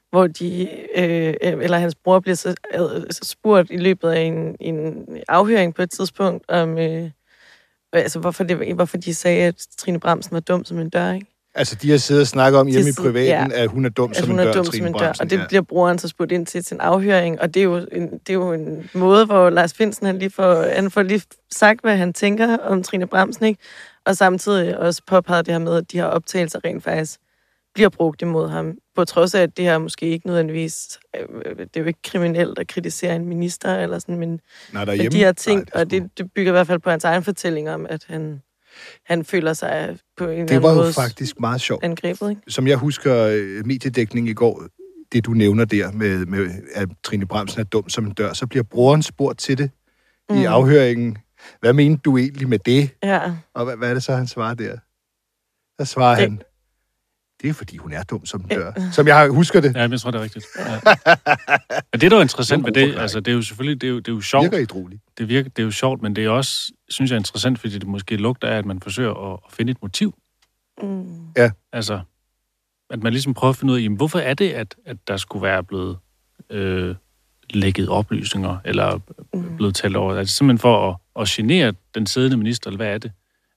hvor 0.09 0.27
de, 0.27 0.69
øh, 0.95 1.33
eller 1.41 1.77
hans 1.77 1.95
bror 1.95 2.19
bliver 2.19 2.35
så, 2.35 2.55
øh, 2.74 3.03
spurgt 3.12 3.71
i 3.71 3.77
løbet 3.77 4.09
af 4.09 4.21
en, 4.21 4.55
en 4.59 5.05
afhøring 5.27 5.75
på 5.75 5.81
et 5.81 5.91
tidspunkt, 5.91 6.50
om 6.50 6.77
øh, 6.77 7.09
altså, 7.93 8.19
hvorfor, 8.19 8.43
det, 8.43 8.75
hvorfor 8.75 8.97
de 8.97 9.13
sagde, 9.13 9.43
at 9.43 9.67
Trine 9.77 10.00
Bremsen 10.00 10.33
var 10.33 10.39
dum 10.39 10.65
som 10.65 10.79
en 10.79 10.89
dør, 10.89 11.12
ikke? 11.12 11.27
Altså, 11.57 11.75
de 11.75 11.91
har 11.91 11.97
siddet 11.97 12.21
og 12.21 12.27
snakket 12.27 12.59
om 12.59 12.67
hjemme 12.67 12.89
i 12.89 12.93
privaten, 12.93 13.51
ja. 13.51 13.63
at 13.63 13.69
hun 13.69 13.85
er 13.85 13.89
dum 13.89 14.13
som 14.13 14.27
hun 14.27 14.35
en 14.35 14.39
er 14.39 14.43
dør, 14.43 14.53
dum 14.53 14.65
Trine 14.65 14.77
som 14.77 14.88
en 14.88 14.93
dør, 14.93 15.00
Bramsen. 15.00 15.24
og 15.24 15.29
det 15.29 15.38
ja. 15.38 15.47
bliver 15.47 15.62
brugeren 15.62 16.00
så 16.00 16.07
spurgt 16.07 16.31
ind 16.31 16.45
til 16.45 16.65
en 16.71 16.81
afhøring, 16.81 17.41
og 17.41 17.53
det 17.53 17.59
er 17.59 17.63
jo 17.63 17.75
en, 17.91 18.12
det 18.12 18.29
er 18.29 18.33
jo 18.33 18.53
en 18.53 18.89
måde, 18.93 19.25
hvor 19.25 19.50
Lars 19.50 19.74
Finsen 19.74 20.05
han 20.05 20.17
lige 20.19 20.29
får, 20.29 20.75
han 20.75 20.91
får 20.91 21.01
lige 21.01 21.21
sagt, 21.51 21.81
hvad 21.81 21.97
han 21.97 22.13
tænker 22.13 22.57
om 22.57 22.83
Trine 22.83 23.07
Bremsen, 23.07 23.45
ikke? 23.45 23.59
og 24.05 24.17
samtidig 24.17 24.77
også 24.79 25.01
påpeget 25.07 25.45
det 25.45 25.53
her 25.53 25.59
med, 25.59 25.77
at 25.77 25.91
de 25.91 25.97
her 25.97 26.05
optagelser 26.05 26.59
rent 26.65 26.83
faktisk 26.83 27.19
bliver 27.75 27.89
brugt 27.89 28.22
imod 28.22 28.50
ham, 28.50 28.77
på 28.96 29.05
trods 29.05 29.36
af, 29.36 29.41
at 29.41 29.58
det 29.58 29.65
her 29.65 29.77
måske 29.77 30.05
ikke 30.05 30.27
nødvendigvis, 30.27 31.00
øh, 31.15 31.55
det 31.58 31.77
er 31.77 31.79
jo 31.79 31.86
ikke 31.86 32.01
kriminelt 32.03 32.60
at 32.60 32.67
kritisere 32.67 33.15
en 33.15 33.25
minister, 33.25 33.75
eller 33.77 34.00
sådan, 34.00 34.17
men, 34.20 34.39
Nej, 34.74 34.86
men 34.86 35.12
de 35.12 35.17
her 35.17 35.32
ting, 35.32 35.60
Nej, 35.74 35.82
og 35.82 35.91
det, 35.91 36.10
det 36.17 36.32
bygger 36.34 36.51
i 36.51 36.53
hvert 36.53 36.67
fald 36.67 36.79
på 36.79 36.89
hans 36.89 37.03
egen 37.03 37.24
fortælling 37.24 37.70
om, 37.70 37.86
at 37.89 38.05
han, 38.08 38.41
han 39.05 39.25
føler 39.25 39.53
sig 39.53 39.98
på 40.17 40.24
en 40.24 40.29
eller 40.29 40.46
det 40.46 40.51
anden 40.51 40.63
var 40.63 40.70
jo 40.70 40.75
måde 40.75 40.94
faktisk 40.94 41.39
meget 41.39 41.62
sjovt. 41.62 41.84
angrebet, 41.84 42.29
ikke? 42.29 42.41
Som 42.48 42.67
jeg 42.67 42.77
husker 42.77 43.15
øh, 43.32 43.65
mediedækning 43.65 44.29
i 44.29 44.34
går, 44.34 44.63
det 45.12 45.25
du 45.25 45.32
nævner 45.32 45.65
der 45.65 45.91
med, 45.91 46.25
med 46.25 46.50
at 46.75 46.89
Trine 47.03 47.25
Bremsen 47.27 47.60
er 47.60 47.63
dum 47.63 47.89
som 47.89 48.05
en 48.05 48.12
dør, 48.13 48.34
så 48.34 48.48
bliver 48.48 48.63
broren 48.63 49.03
spurgt 49.03 49.39
til 49.39 49.58
det 49.58 49.72
mm. 50.29 50.36
i 50.38 50.46
afhøringen. 50.46 51.17
Hvad 51.60 51.74
mente 51.74 52.01
du 52.05 52.17
egentlig 52.17 52.50
med 52.50 52.60
det? 52.60 52.89
Ja. 53.03 53.22
Og 53.53 53.65
hvad, 53.65 53.77
hvad 53.77 53.89
er 53.89 53.94
det 53.94 54.03
så, 54.03 54.15
han 54.15 54.27
svarer 54.27 54.53
der? 54.53 54.77
Der 55.77 55.84
svarer 55.84 56.15
Det- 56.15 56.22
han, 56.29 56.41
Det 57.46 57.52
er, 57.52 57.54
fordi 57.54 57.78
hun 57.78 57.94
er 57.94 58.04
dum, 58.04 58.25
som 58.25 58.42
den 58.42 58.50
dør. 58.50 58.72
Som 58.92 59.08
jeg 59.08 59.30
husker 59.30 59.62
det. 59.62 59.75
Ja, 59.75 59.82
men 59.82 59.92
jeg 59.92 60.00
tror, 60.02 60.12
det 60.12 60.20
er 60.20 60.24
rigtigt. 60.24 60.46
Ja. 60.60 60.64
Men 61.92 62.02
det, 62.02 62.12
der 62.12 62.18
er 62.18 62.20
jo 62.20 62.22
interessant 62.22 62.66
ved 62.66 62.72
Det 62.72 62.94
det, 62.94 63.00
altså, 63.02 63.20
det 63.20 63.32
er 63.32 63.36
jo 63.36 63.42
selvfølgelig, 63.42 63.82
det 63.82 63.88
er 63.88 63.92
jo, 63.92 63.98
det 64.00 64.08
er 64.08 64.12
jo 64.12 64.22
sjovt. 64.22 64.44
Virker 64.44 64.58
idroligt. 64.58 65.02
Det, 65.18 65.30
virker, 65.30 65.50
det 65.50 65.62
er 65.62 65.66
jo 65.66 65.72
sjovt, 65.72 66.02
men 66.02 66.16
det 66.16 66.25
er 66.25 66.30
også, 66.30 66.72
synes 66.90 67.12
jeg, 67.12 67.18
interessant, 67.18 67.60
fordi 67.60 67.74
det 67.80 67.88
måske 67.88 68.16
lugter 68.16 68.48
af, 68.48 68.58
at 68.58 68.66
man 68.66 68.80
forsøger 68.80 69.34
at, 69.34 69.40
at 69.48 69.54
finde 69.54 69.72
et 69.72 69.78
motiv. 69.82 70.16
Mm. 70.82 71.06
Altså, 71.74 72.00
at 72.90 73.04
man 73.04 73.14
ligesom 73.14 73.34
prøver 73.34 73.50
at 73.50 73.58
finde 73.58 73.74
ud 73.74 73.78
af, 73.78 73.84
jamen, 73.84 73.96
hvorfor 73.96 74.20
er 74.20 74.34
det, 74.34 74.50
at, 74.52 74.75
at 74.86 74.98
der 75.08 75.18
skulle 75.18 75.44
være 75.44 75.64
blevet 75.64 75.98
øh, 76.50 76.96
lækket 77.50 77.90
oplysninger, 77.90 78.58
eller 78.66 79.00
Mm. 79.34 79.56
blevet 79.56 79.75
talt 79.75 79.96
over? 79.96 80.14
Er 80.14 80.18
det 80.18 80.30
simpelthen 80.30 80.60
for 80.60 80.90
at, 80.90 81.22
at 81.22 81.28
genere 81.28 81.74
den 81.96 82.06
siddende 82.06 82.38
minister, 82.38 82.70
eller 82.70 82.78
hvad 82.78 82.94
er 82.94 82.98
det? 82.98 83.12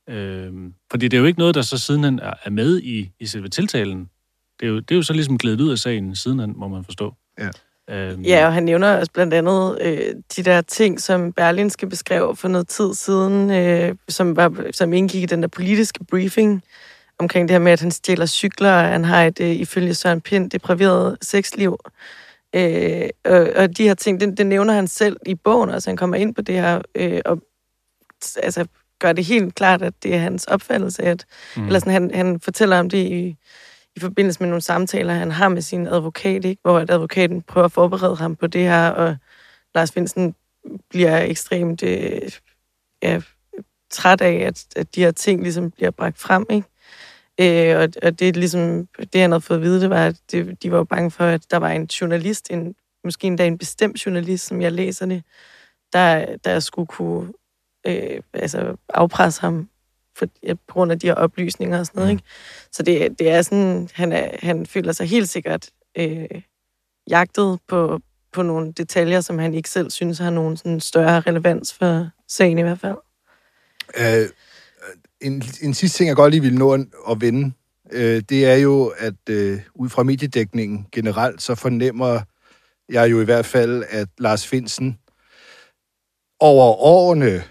Øh, 0.08 0.52
fordi 0.90 1.08
det 1.08 1.16
er 1.16 1.20
jo 1.20 1.26
ikke 1.26 1.38
noget, 1.38 1.54
der 1.54 1.62
så 1.62 1.78
sidenhen 1.78 2.18
er, 2.18 2.34
er 2.44 2.50
med 2.50 2.80
i, 2.82 3.10
i 3.20 3.26
selve 3.26 3.48
tiltalen. 3.48 4.10
Det 4.60 4.66
er, 4.66 4.70
jo, 4.70 4.80
det 4.80 4.90
er 4.90 4.96
jo 4.96 5.02
så 5.02 5.12
ligesom 5.12 5.38
glædet 5.38 5.60
ud 5.60 5.70
af 5.70 5.78
sagen 5.78 6.16
sidenhen, 6.16 6.54
må 6.56 6.68
man 6.68 6.84
forstå. 6.84 7.14
Ja. 7.38 7.48
Øhm, 7.90 8.22
Ja, 8.22 8.46
og 8.46 8.52
han 8.52 8.62
nævner 8.62 8.98
også 8.98 9.12
blandt 9.12 9.34
andet 9.34 9.78
øh, 9.80 10.14
de 10.36 10.42
der 10.42 10.60
ting, 10.60 11.00
som 11.00 11.32
Berlinske 11.32 11.86
beskrev 11.88 12.36
for 12.36 12.48
noget 12.48 12.68
tid 12.68 12.94
siden, 12.94 13.50
øh, 13.50 13.94
som, 14.08 14.36
var, 14.36 14.70
som 14.72 14.92
indgik 14.92 15.22
i 15.22 15.26
den 15.26 15.42
der 15.42 15.48
politiske 15.48 16.04
briefing 16.04 16.62
omkring 17.18 17.48
det 17.48 17.54
her 17.54 17.58
med, 17.58 17.72
at 17.72 17.80
han 17.80 17.90
stjæler 17.90 18.26
cykler, 18.26 18.72
og 18.72 18.84
han 18.84 19.04
har 19.04 19.24
et, 19.24 19.40
øh, 19.40 19.50
ifølge 19.50 19.94
Søren 19.94 20.20
Pind, 20.20 20.50
depraveret 20.50 21.18
sexliv. 21.22 21.78
Øh, 22.54 23.08
og, 23.24 23.48
og 23.56 23.78
de 23.78 23.82
her 23.82 23.94
ting, 23.94 24.20
det, 24.20 24.38
det 24.38 24.46
nævner 24.46 24.74
han 24.74 24.88
selv 24.88 25.16
i 25.26 25.34
bogen, 25.34 25.70
altså 25.70 25.90
han 25.90 25.96
kommer 25.96 26.16
ind 26.16 26.34
på 26.34 26.42
det 26.42 26.54
her, 26.54 26.82
øh, 26.94 27.20
og 27.24 27.42
altså, 28.42 28.66
gør 28.98 29.12
det 29.12 29.24
helt 29.24 29.54
klart, 29.54 29.82
at 29.82 29.94
det 30.02 30.14
er 30.14 30.18
hans 30.18 30.44
opfattelse, 30.44 31.02
at, 31.02 31.26
mm. 31.56 31.66
eller 31.66 31.78
sådan, 31.78 31.92
han, 31.92 32.10
han 32.14 32.40
fortæller 32.40 32.78
om 32.78 32.90
det 32.90 32.98
i, 32.98 33.36
i 33.96 34.00
forbindelse 34.00 34.40
med 34.40 34.48
nogle 34.48 34.62
samtaler, 34.62 35.14
han 35.14 35.30
har 35.30 35.48
med 35.48 35.62
sin 35.62 35.86
advokat, 35.86 36.44
ikke? 36.44 36.60
hvor 36.62 36.78
at 36.78 36.90
advokaten 36.90 37.42
prøver 37.42 37.64
at 37.64 37.72
forberede 37.72 38.16
ham 38.16 38.36
på 38.36 38.46
det 38.46 38.62
her, 38.62 38.88
og 38.88 39.16
Lars 39.74 39.92
Finsen 39.92 40.34
bliver 40.90 41.18
ekstremt 41.18 41.82
øh, 41.82 42.32
ja, 43.02 43.20
træt 43.90 44.20
af, 44.20 44.34
at, 44.34 44.66
at 44.76 44.94
de 44.94 45.00
her 45.00 45.10
ting 45.10 45.42
ligesom 45.42 45.70
bliver 45.70 45.90
bragt 45.90 46.18
frem. 46.18 46.46
Ikke? 46.50 46.68
Øh, 47.40 47.78
og, 47.78 47.88
og 48.02 48.18
det 48.18 48.28
er 48.28 48.32
ligesom, 48.32 48.88
det 49.12 49.20
han 49.20 49.30
havde 49.30 49.40
fået 49.40 49.58
at 49.58 49.62
vide, 49.62 49.80
det 49.80 49.90
var, 49.90 50.06
at 50.06 50.16
det, 50.32 50.62
de 50.62 50.70
var 50.70 50.78
jo 50.78 50.84
bange 50.84 51.10
for, 51.10 51.24
at 51.24 51.50
der 51.50 51.56
var 51.56 51.70
en 51.70 51.84
journalist, 51.84 52.50
en, 52.50 52.74
måske 53.04 53.26
endda 53.26 53.46
en 53.46 53.58
bestemt 53.58 54.06
journalist, 54.06 54.46
som 54.46 54.60
jeg 54.60 54.72
læser 54.72 55.06
det, 55.06 55.22
der, 55.92 56.36
der 56.36 56.60
skulle 56.60 56.86
kunne 56.86 57.32
øh, 57.88 58.20
altså 58.32 58.76
afpresse 58.88 59.40
ham 59.40 59.68
for, 60.16 60.26
ja, 60.42 60.54
på 60.54 60.72
grund 60.72 60.92
af 60.92 60.98
de 60.98 61.06
her 61.06 61.14
oplysninger 61.14 61.78
og 61.78 61.86
sådan 61.86 61.98
noget. 61.98 62.10
Ikke? 62.10 62.22
Så 62.72 62.82
det, 62.82 63.18
det 63.18 63.30
er 63.30 63.42
sådan, 63.42 63.88
han, 63.94 64.12
er, 64.12 64.30
han 64.42 64.66
føler 64.66 64.92
sig 64.92 65.06
helt 65.06 65.28
sikkert 65.28 65.70
øh, 65.98 66.42
jagtet 67.10 67.58
på, 67.68 68.00
på 68.32 68.42
nogle 68.42 68.72
detaljer, 68.72 69.20
som 69.20 69.38
han 69.38 69.54
ikke 69.54 69.70
selv 69.70 69.90
synes 69.90 70.18
har 70.18 70.30
nogen 70.30 70.56
sådan 70.56 70.80
større 70.80 71.20
relevans 71.20 71.74
for 71.74 72.08
sagen 72.28 72.58
i 72.58 72.62
hvert 72.62 72.80
fald. 72.80 72.96
Øh, 73.98 74.28
en, 75.20 75.42
en 75.62 75.74
sidste 75.74 75.98
ting, 75.98 76.08
jeg 76.08 76.16
godt 76.16 76.30
lige 76.30 76.42
vil 76.42 76.54
nå 76.54 76.72
at, 76.72 76.80
at 77.10 77.20
vende, 77.20 77.52
øh, 77.92 78.22
det 78.28 78.46
er 78.46 78.54
jo, 78.54 78.92
at 78.98 79.28
øh, 79.30 79.60
ud 79.74 79.88
fra 79.88 80.02
mediedækningen 80.02 80.86
generelt, 80.92 81.42
så 81.42 81.54
fornemmer 81.54 82.20
jeg 82.88 83.10
jo 83.10 83.20
i 83.20 83.24
hvert 83.24 83.46
fald, 83.46 83.84
at 83.88 84.08
Lars 84.18 84.46
Finsen 84.46 84.98
over 86.40 86.64
årene 86.64 87.44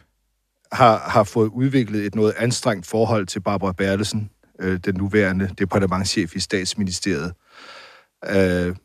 har, 0.72 0.98
har 0.98 1.24
fået 1.24 1.48
udviklet 1.48 2.06
et 2.06 2.16
noget 2.16 2.34
anstrengt 2.38 2.86
forhold 2.86 3.28
til 3.28 3.40
Barbara 3.40 3.72
Bertelsen, 3.72 4.30
øh, 4.60 4.80
den 4.86 4.96
nuværende 4.96 5.50
departementchef 5.60 6.36
i 6.36 6.40
statsministeriet. 6.40 7.34
Øh, 8.30 8.76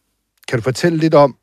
kan 0.48 0.58
du 0.58 0.62
fortælle 0.62 0.98
lidt 0.98 1.14
om, 1.14 1.36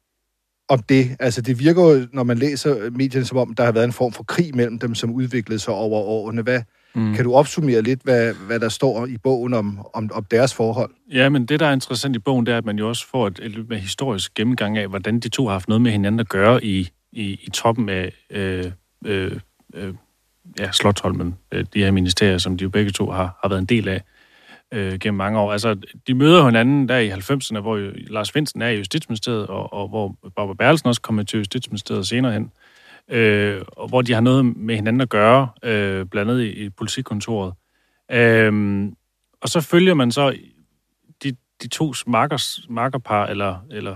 om 0.69 0.79
det? 0.79 1.15
Altså, 1.19 1.41
det 1.41 1.59
virker 1.59 1.83
jo, 1.83 2.07
når 2.13 2.23
man 2.23 2.37
læser 2.37 2.89
medierne, 2.89 3.25
som 3.25 3.37
om 3.37 3.55
der 3.55 3.65
har 3.65 3.71
været 3.71 3.85
en 3.85 3.93
form 3.93 4.11
for 4.11 4.23
krig 4.23 4.55
mellem 4.55 4.79
dem, 4.79 4.95
som 4.95 5.11
udviklede 5.11 5.59
sig 5.59 5.73
over 5.73 5.99
årene. 5.99 6.41
Hvad, 6.41 6.61
mm. 6.95 7.13
Kan 7.13 7.23
du 7.23 7.33
opsummere 7.33 7.81
lidt, 7.81 8.01
hvad, 8.03 8.33
hvad 8.33 8.59
der 8.59 8.69
står 8.69 9.05
i 9.05 9.17
bogen 9.17 9.53
om, 9.53 9.79
om, 9.93 10.09
om 10.13 10.23
deres 10.23 10.53
forhold? 10.53 10.91
Ja, 11.11 11.29
men 11.29 11.45
det, 11.45 11.59
der 11.59 11.65
er 11.65 11.73
interessant 11.73 12.15
i 12.15 12.19
bogen, 12.19 12.45
det 12.45 12.53
er, 12.53 12.57
at 12.57 12.65
man 12.65 12.79
jo 12.79 12.89
også 12.89 13.07
får 13.07 13.27
et, 13.27 13.39
et 13.43 13.51
lidt 13.51 13.69
mere 13.69 13.79
historisk 13.79 14.33
gennemgang 14.33 14.77
af, 14.77 14.87
hvordan 14.87 15.19
de 15.19 15.29
to 15.29 15.45
har 15.45 15.51
haft 15.51 15.67
noget 15.67 15.81
med 15.81 15.91
hinanden 15.91 16.19
at 16.19 16.29
gøre 16.29 16.65
i, 16.65 16.89
i, 17.11 17.23
i 17.23 17.49
toppen 17.53 17.89
af 17.89 18.13
øh, 18.29 18.71
øh, 19.05 19.39
øh, 19.73 19.93
ja, 20.59 20.71
Slottsholmen, 20.71 21.37
øh, 21.51 21.65
de 21.73 21.83
her 21.83 21.91
ministerier, 21.91 22.37
som 22.37 22.57
de 22.57 22.63
jo 22.63 22.69
begge 22.69 22.91
to 22.91 23.11
har, 23.11 23.39
har 23.41 23.49
været 23.49 23.59
en 23.59 23.65
del 23.65 23.87
af 23.87 24.03
øh, 24.73 24.99
gennem 24.99 25.17
mange 25.17 25.39
år. 25.39 25.51
Altså, 25.51 25.77
de 26.07 26.13
møder 26.13 26.45
hinanden 26.45 26.89
der 26.89 26.97
i 26.97 27.09
90'erne, 27.09 27.59
hvor 27.59 27.77
jo 27.77 27.91
Lars 27.95 28.31
Finsen 28.31 28.61
er 28.61 28.69
i 28.69 28.77
Justitsministeriet, 28.77 29.47
og, 29.47 29.73
og 29.73 29.87
hvor 29.87 30.15
Barbara 30.35 30.53
Berlsen 30.53 30.87
også 30.87 31.01
kommer 31.01 31.23
til 31.23 31.37
Justitsministeriet 31.37 32.07
senere 32.07 32.33
hen, 32.33 32.51
øh, 33.09 33.61
og 33.67 33.87
hvor 33.87 34.01
de 34.01 34.13
har 34.13 34.21
noget 34.21 34.45
med 34.45 34.75
hinanden 34.75 35.01
at 35.01 35.09
gøre, 35.09 35.49
øh, 35.63 36.05
blandt 36.05 36.31
andet 36.31 36.43
i, 36.43 36.65
i 36.65 36.69
politikontoret. 36.69 37.53
Øh, 38.11 38.83
og 39.41 39.49
så 39.49 39.61
følger 39.61 39.93
man 39.93 40.11
så 40.11 40.37
de, 41.23 41.35
de 41.63 41.67
to 41.67 41.93
markers, 42.07 42.59
makkerpar, 42.69 43.25
eller, 43.25 43.65
eller 43.71 43.95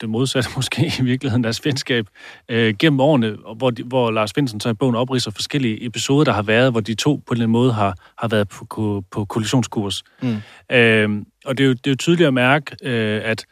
det 0.00 0.08
modsatte 0.08 0.50
måske 0.56 0.92
i 0.98 1.02
virkeligheden, 1.02 1.44
deres 1.44 1.60
fjendskab, 1.60 2.06
øh, 2.48 2.74
gennem 2.78 3.00
årene, 3.00 3.36
og 3.44 3.54
hvor, 3.54 3.70
de, 3.70 3.82
hvor 3.82 4.10
Lars 4.10 4.32
Finsen 4.32 4.60
så 4.60 4.68
i 4.68 4.74
bogen 4.74 4.94
opridser 4.94 5.30
forskellige 5.30 5.86
episoder, 5.86 6.24
der 6.24 6.32
har 6.32 6.42
været, 6.42 6.70
hvor 6.70 6.80
de 6.80 6.94
to 6.94 7.16
på 7.16 7.34
en 7.34 7.36
eller 7.36 7.44
anden 7.44 7.52
måde 7.52 7.72
har, 7.72 7.94
har 8.18 8.28
været 8.28 8.48
på, 8.48 8.66
på, 8.74 9.04
på 9.10 9.24
kollisionskurs. 9.24 10.02
Mm. 10.22 10.36
Øh, 10.72 11.22
og 11.44 11.58
det 11.58 11.64
er, 11.64 11.68
jo, 11.68 11.72
det 11.72 11.86
er 11.86 11.90
jo 11.90 11.96
tydeligt 11.96 12.26
at 12.26 12.34
mærke, 12.34 12.76
øh, 12.82 13.20
at, 13.24 13.46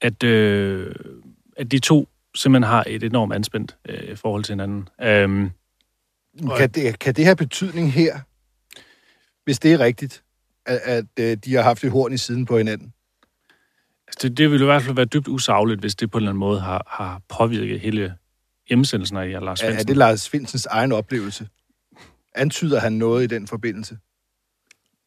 at, 0.00 0.22
øh, 0.22 0.94
at 1.56 1.72
de 1.72 1.78
to 1.78 2.08
simpelthen 2.34 2.70
har 2.70 2.84
et 2.86 3.02
enormt 3.02 3.32
anspændt 3.34 3.76
øh, 3.88 4.16
forhold 4.16 4.44
til 4.44 4.52
hinanden. 4.52 4.88
Øh, 5.02 5.50
Kan 6.56 6.70
det, 6.70 6.98
kan 6.98 7.14
det 7.14 7.24
have 7.24 7.36
betydning 7.36 7.92
her, 7.92 8.18
hvis 9.44 9.58
det 9.58 9.72
er 9.72 9.80
rigtigt, 9.80 10.22
at, 10.66 10.80
at 10.84 11.04
øh, 11.20 11.36
de 11.44 11.54
har 11.54 11.62
haft 11.62 11.84
et 11.84 11.90
horn 11.90 12.12
i 12.12 12.16
siden 12.16 12.46
på 12.46 12.58
hinanden? 12.58 12.92
Altså, 14.10 14.28
det, 14.28 14.38
det 14.38 14.50
ville 14.50 14.64
i 14.64 14.66
hvert 14.66 14.82
fald 14.82 14.94
være 14.94 15.06
dybt 15.06 15.28
usagligt, 15.28 15.80
hvis 15.80 15.94
det 15.94 16.10
på 16.10 16.18
en 16.18 16.22
eller 16.22 16.30
anden 16.30 16.40
måde 16.40 16.60
har, 16.60 16.82
har 16.88 17.20
påvirket 17.28 17.80
hele 17.80 18.14
hjemsendelsen 18.68 19.16
af 19.16 19.40
Lars 19.40 19.60
Finsen. 19.60 19.78
er 19.78 19.84
det 19.84 19.96
Lars 19.96 20.28
Finsens 20.28 20.66
egen 20.66 20.92
oplevelse? 20.92 21.48
Antyder 22.34 22.80
han 22.80 22.92
noget 22.92 23.24
i 23.24 23.26
den 23.26 23.46
forbindelse? 23.46 23.98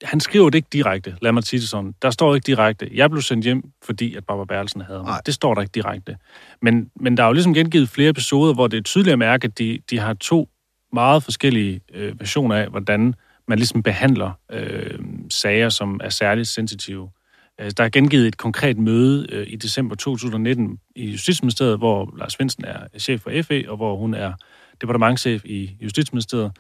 Han 0.03 0.19
skriver 0.19 0.49
det 0.49 0.55
ikke 0.57 0.67
direkte, 0.73 1.17
lad 1.21 1.31
mig 1.31 1.43
sige 1.43 1.59
det 1.59 1.69
sådan. 1.69 1.95
Der 2.01 2.11
står 2.11 2.35
ikke 2.35 2.45
direkte, 2.45 2.89
jeg 2.93 3.09
blev 3.09 3.21
sendt 3.21 3.43
hjem, 3.43 3.63
fordi 3.83 4.15
at 4.15 4.25
Barbara 4.25 4.45
Bertelsen 4.45 4.81
havde 4.81 4.99
mig. 4.99 5.07
Nej. 5.07 5.21
Det 5.25 5.33
står 5.33 5.53
der 5.53 5.61
ikke 5.61 5.71
direkte. 5.71 6.17
Men, 6.61 6.91
men 6.95 7.17
der 7.17 7.23
er 7.23 7.27
jo 7.27 7.33
ligesom 7.33 7.53
gengivet 7.53 7.89
flere 7.89 8.09
episoder, 8.09 8.53
hvor 8.53 8.67
det 8.67 8.77
er 8.77 8.81
tydeligt 8.81 9.13
at 9.13 9.19
mærke, 9.19 9.45
at 9.45 9.57
de, 9.57 9.79
de 9.89 9.99
har 9.99 10.13
to 10.13 10.49
meget 10.93 11.23
forskellige 11.23 11.81
øh, 11.93 12.19
versioner 12.19 12.55
af, 12.55 12.69
hvordan 12.69 13.15
man 13.47 13.57
ligesom 13.57 13.83
behandler 13.83 14.31
øh, 14.51 14.99
sager, 15.29 15.69
som 15.69 15.99
er 16.03 16.09
særligt 16.09 16.47
sensitive. 16.47 17.09
Altså, 17.57 17.75
der 17.77 17.83
er 17.83 17.89
gengivet 17.89 18.27
et 18.27 18.37
konkret 18.37 18.77
møde 18.77 19.27
øh, 19.31 19.47
i 19.49 19.55
december 19.55 19.95
2019 19.95 20.79
i 20.95 21.11
Justitsministeriet, 21.11 21.77
hvor 21.77 22.13
Lars 22.17 22.33
Svendsen 22.33 22.65
er 22.65 22.87
chef 22.99 23.21
for 23.21 23.31
FE, 23.43 23.65
og 23.69 23.75
hvor 23.75 23.97
hun 23.97 24.13
er 24.13 24.33
departementchef 24.81 25.45
i 25.45 25.77
Justitsministeriet. 25.81 26.51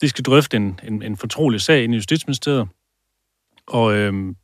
De 0.00 0.08
skal 0.08 0.24
drøfte 0.24 0.56
en, 0.56 0.80
en, 0.82 1.02
en 1.02 1.16
fortrolig 1.16 1.60
sag 1.60 1.84
inde 1.84 1.94
i 1.94 1.96
Justitsministeriet, 1.98 2.68
og 3.66 3.94
øhm, 3.94 4.36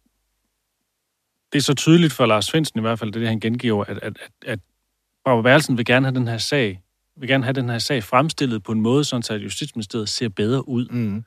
det 1.52 1.58
er 1.58 1.62
så 1.62 1.74
tydeligt 1.74 2.12
for 2.12 2.26
Lars 2.26 2.44
Svendsen 2.44 2.78
i 2.78 2.82
hvert 2.82 2.98
fald, 2.98 3.12
det 3.12 3.16
er 3.16 3.20
det, 3.20 3.28
han 3.28 3.40
gengiver, 3.40 3.84
at, 3.84 3.98
at, 4.02 4.18
at, 4.22 4.30
at 4.46 4.58
Barbara 5.24 5.42
Værelsen 5.42 5.76
vil 5.76 5.84
gerne 5.84 6.06
have 6.06 6.14
den 6.14 6.28
her 6.28 6.38
sag 6.38 6.80
vil 7.20 7.28
gerne 7.28 7.44
have 7.44 7.52
den 7.52 7.68
her 7.68 7.78
sag 7.78 8.04
fremstillet 8.04 8.62
på 8.62 8.72
en 8.72 8.80
måde, 8.80 9.04
sådan 9.04 9.22
så 9.22 9.34
at 9.34 9.42
Justitsministeriet 9.42 10.08
ser 10.08 10.28
bedre 10.28 10.68
ud. 10.68 10.88
Mm. 10.88 11.24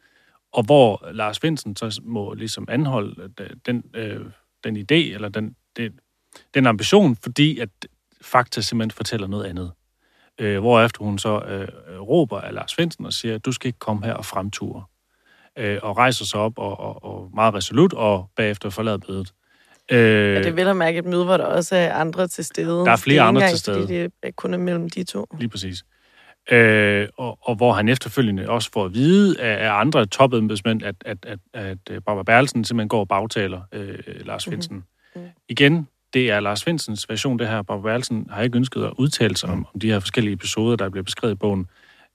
Og 0.53 0.63
hvor 0.63 1.09
Lars 1.11 1.39
Finsen 1.39 1.75
så 1.75 2.01
må 2.03 2.33
ligesom 2.33 2.67
anholde 2.69 3.29
den, 3.65 3.83
øh, 3.95 4.25
den 4.63 4.77
idé, 4.77 5.13
eller 5.13 5.29
den, 5.29 5.55
den, 5.77 5.91
den 6.53 6.67
ambition, 6.67 7.15
fordi 7.15 7.59
at 7.59 7.69
fakta 8.21 8.61
simpelthen 8.61 8.91
fortæller 8.91 9.27
noget 9.27 9.45
andet. 9.45 9.71
Øh, 10.39 10.59
hvorefter 10.59 11.03
hun 11.03 11.19
så 11.19 11.39
øh, 11.39 11.99
råber 12.01 12.41
af 12.41 12.53
Lars 12.53 12.75
Finsen 12.75 13.05
og 13.05 13.13
siger, 13.13 13.37
du 13.37 13.51
skal 13.51 13.67
ikke 13.67 13.79
komme 13.79 14.05
her 14.05 14.13
og 14.13 14.25
fremture. 14.25 14.83
Øh, 15.57 15.79
og 15.83 15.97
rejser 15.97 16.25
sig 16.25 16.39
op 16.39 16.57
og, 16.57 16.79
og, 16.79 17.03
og 17.03 17.29
meget 17.33 17.53
resolut, 17.53 17.93
og 17.93 18.29
bagefter 18.35 18.69
forlader 18.69 18.97
mødet. 19.09 19.33
Øh, 19.91 20.37
Og 20.37 20.43
det 20.43 20.49
er 20.49 20.51
vel 20.51 20.67
at 20.67 20.77
mærke 20.77 20.99
et 20.99 21.05
møde, 21.05 21.25
hvor 21.25 21.37
der 21.37 21.45
også 21.45 21.75
er 21.75 21.93
andre 21.93 22.27
til 22.27 22.45
stede. 22.45 22.85
Der 22.85 22.91
er 22.91 22.95
flere 22.95 23.15
det 23.15 23.21
er 23.23 23.27
andre 23.27 23.41
engang, 23.41 23.51
til 23.51 23.59
stede. 23.59 23.87
Det 23.87 24.11
er 24.23 24.31
kun 24.31 24.53
er 24.53 24.57
mellem 24.57 24.89
de 24.89 25.03
to. 25.03 25.25
Lige 25.39 25.49
præcis. 25.49 25.83
Øh, 26.51 27.07
og, 27.17 27.37
og 27.41 27.55
hvor 27.55 27.73
han 27.73 27.89
efterfølgende 27.89 28.49
også 28.49 28.69
får 28.73 28.85
at 28.85 28.93
vide 28.93 29.41
af, 29.41 29.67
af 29.67 29.79
andre 29.79 30.05
topembedsmænd, 30.05 30.83
at, 30.83 30.95
at, 31.05 31.17
at, 31.25 31.39
at 31.53 32.03
Barbara 32.05 32.23
Bertelsen 32.23 32.63
simpelthen 32.63 32.89
går 32.89 32.99
og 32.99 33.07
bagtaler 33.07 33.61
øh, 33.71 33.97
Lars 34.25 34.45
Finsen. 34.45 34.75
Mm-hmm. 34.75 35.21
Mhm. 35.21 35.31
Igen, 35.49 35.87
det 36.13 36.31
er 36.31 36.39
Lars 36.39 36.63
Finsens 36.63 37.09
version, 37.09 37.39
det 37.39 37.47
her. 37.47 37.61
Barbara 37.61 37.89
Bertelsen 37.89 38.27
har 38.29 38.41
ikke 38.41 38.57
ønsket 38.57 38.83
at 38.83 38.93
udtale 38.97 39.37
sig 39.37 39.49
om, 39.49 39.67
om 39.73 39.79
de 39.79 39.91
her 39.91 39.99
forskellige 39.99 40.33
episoder, 40.33 40.75
der 40.75 40.89
bliver 40.89 41.03
beskrevet 41.03 41.33
i 41.33 41.37
bogen. 41.37 41.67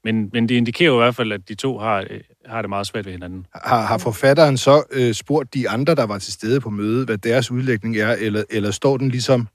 Men, 0.05 0.31
men 0.33 0.49
det 0.49 0.55
indikerer 0.55 0.91
jo 0.91 0.95
i 0.95 1.03
hvert 1.03 1.15
fald, 1.15 1.33
at 1.33 1.49
de 1.49 1.55
to 1.55 1.79
har, 1.79 2.07
øh, 2.11 2.21
har 2.47 2.63
det 2.63 2.69
meget 2.69 2.87
svært 2.87 3.05
ved 3.05 3.13
hinanden. 3.13 3.47
Har, 3.55 3.87
har 3.87 3.99
forfatteren 3.99 4.57
så 4.57 4.83
øh, 4.91 5.15
spurgt 5.15 5.55
de 5.55 5.69
andre, 5.69 5.95
der 5.95 6.07
var 6.07 6.19
til 6.19 6.33
stede 6.33 6.61
på 6.61 6.71
mødet, 6.71 7.07
hvad 7.07 7.19
deres 7.19 7.51
udlægning 7.51 7.97
er, 7.97 8.13
eller, 8.13 8.43
eller 8.51 8.71
står 8.71 8.97
den 8.97 9.09
ligesom 9.09 9.49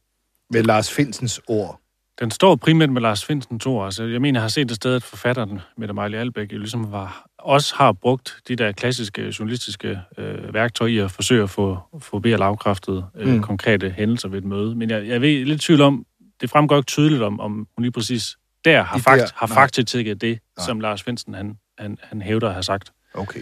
med 0.49 0.63
Lars 0.63 0.91
Finsens 0.91 1.41
ord? 1.47 1.79
Den 2.23 2.31
står 2.31 2.55
primært 2.55 2.89
med 2.89 3.01
Lars 3.01 3.25
Finsen 3.25 3.59
to. 3.59 3.83
Altså, 3.85 4.03
jeg 4.03 4.21
mener, 4.21 4.39
jeg 4.39 4.43
har 4.43 4.49
set 4.49 4.67
det 4.69 4.75
sted, 4.75 4.95
at 4.95 5.03
forfatteren, 5.03 5.59
Mette 5.77 5.93
Marley 5.93 6.17
Albæk, 6.17 6.53
jo 6.53 6.57
ligesom 6.57 6.91
var, 6.91 7.25
også 7.39 7.75
har 7.75 7.91
brugt 7.91 8.35
de 8.47 8.55
der 8.55 8.71
klassiske 8.71 9.33
journalistiske 9.39 9.99
øh, 10.17 10.53
værktøjer 10.53 10.91
i 10.91 10.97
at 10.97 11.11
forsøge 11.11 11.43
at 11.43 11.49
få, 11.49 11.77
få 11.99 12.19
mere 12.23 12.37
lavkræftet 12.37 13.05
øh, 13.17 13.27
Mm. 13.27 13.33
mm. 13.33 13.41
konkrete 13.41 13.89
hændelser 13.89 14.27
ved 14.29 14.37
et 14.37 14.43
møde. 14.45 14.75
Men 14.75 14.89
jeg, 14.89 15.07
jeg 15.07 15.21
ved 15.21 15.45
lidt 15.45 15.61
tvivl 15.61 15.81
om, 15.81 16.05
det 16.41 16.49
fremgår 16.49 16.77
ikke 16.77 16.87
tydeligt 16.87 17.21
om, 17.21 17.39
om 17.39 17.51
hun 17.75 17.81
lige 17.83 17.91
præcis 17.91 18.37
der 18.65 18.81
har, 18.81 18.97
I 18.97 19.01
fakt, 19.01 19.21
der- 19.21 19.27
har 19.35 19.47
nej. 19.47 19.55
faktatjekket 19.55 20.21
det, 20.21 20.39
Nej. 20.57 20.65
som 20.65 20.79
Lars 20.79 21.03
Finsen 21.03 21.33
han, 21.33 21.57
han, 21.79 21.97
han 22.01 22.21
hævder 22.21 22.47
at 22.47 22.53
have 22.53 22.63
sagt. 22.63 22.91
Okay. 23.13 23.41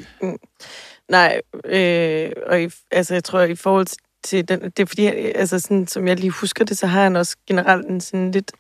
Nej, 1.10 1.42
øh, 1.66 2.32
og 2.48 2.62
i, 2.64 2.70
altså 2.92 3.14
jeg 3.14 3.24
tror 3.24 3.42
i 3.42 3.56
forhold 3.56 3.86
til 3.86 3.98
den, 4.24 4.62
det 4.62 4.80
er 4.80 4.86
fordi, 4.86 5.06
altså 5.08 5.60
sådan, 5.60 5.88
som 5.88 6.08
jeg 6.08 6.20
lige 6.20 6.32
husker 6.32 6.66
det, 6.66 6.78
så 6.78 6.88
har 6.88 7.04
han 7.04 7.16
også 7.16 7.36
generelt 7.48 7.88
en 7.88 8.02
sådan 8.02 8.32
lidt 8.32 8.52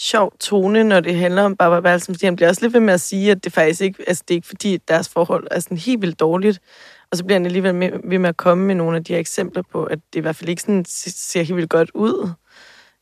sjov 0.00 0.32
tone, 0.40 0.84
når 0.84 1.00
det 1.00 1.16
handler 1.16 1.42
om 1.42 1.56
Barbara 1.56 1.80
Bertelsen, 1.80 2.14
fordi 2.14 2.26
han 2.26 2.36
bliver 2.36 2.48
også 2.48 2.62
lidt 2.62 2.72
ved 2.72 2.80
med 2.80 2.94
at 2.94 3.00
sige, 3.00 3.30
at 3.30 3.44
det 3.44 3.52
faktisk 3.52 3.80
ikke, 3.80 4.04
altså 4.06 4.22
det 4.28 4.34
er 4.34 4.36
ikke 4.36 4.48
fordi, 4.48 4.74
at 4.74 4.80
deres 4.88 5.08
forhold 5.08 5.46
er 5.50 5.60
sådan 5.60 5.76
helt 5.76 6.00
vildt 6.02 6.20
dårligt, 6.20 6.60
og 7.10 7.16
så 7.16 7.24
bliver 7.24 7.38
han 7.38 7.46
alligevel 7.46 7.74
med, 7.74 7.90
ved 8.04 8.18
med 8.18 8.28
at 8.28 8.36
komme 8.36 8.66
med 8.66 8.74
nogle 8.74 8.96
af 8.96 9.04
de 9.04 9.12
her 9.12 9.20
eksempler 9.20 9.62
på, 9.72 9.84
at 9.84 9.98
det 10.12 10.18
i 10.18 10.20
hvert 10.20 10.36
fald 10.36 10.50
ikke 10.50 10.62
sådan 10.62 10.84
ser 10.88 11.42
helt 11.42 11.56
vildt 11.56 11.70
godt 11.70 11.90
ud. 11.94 12.30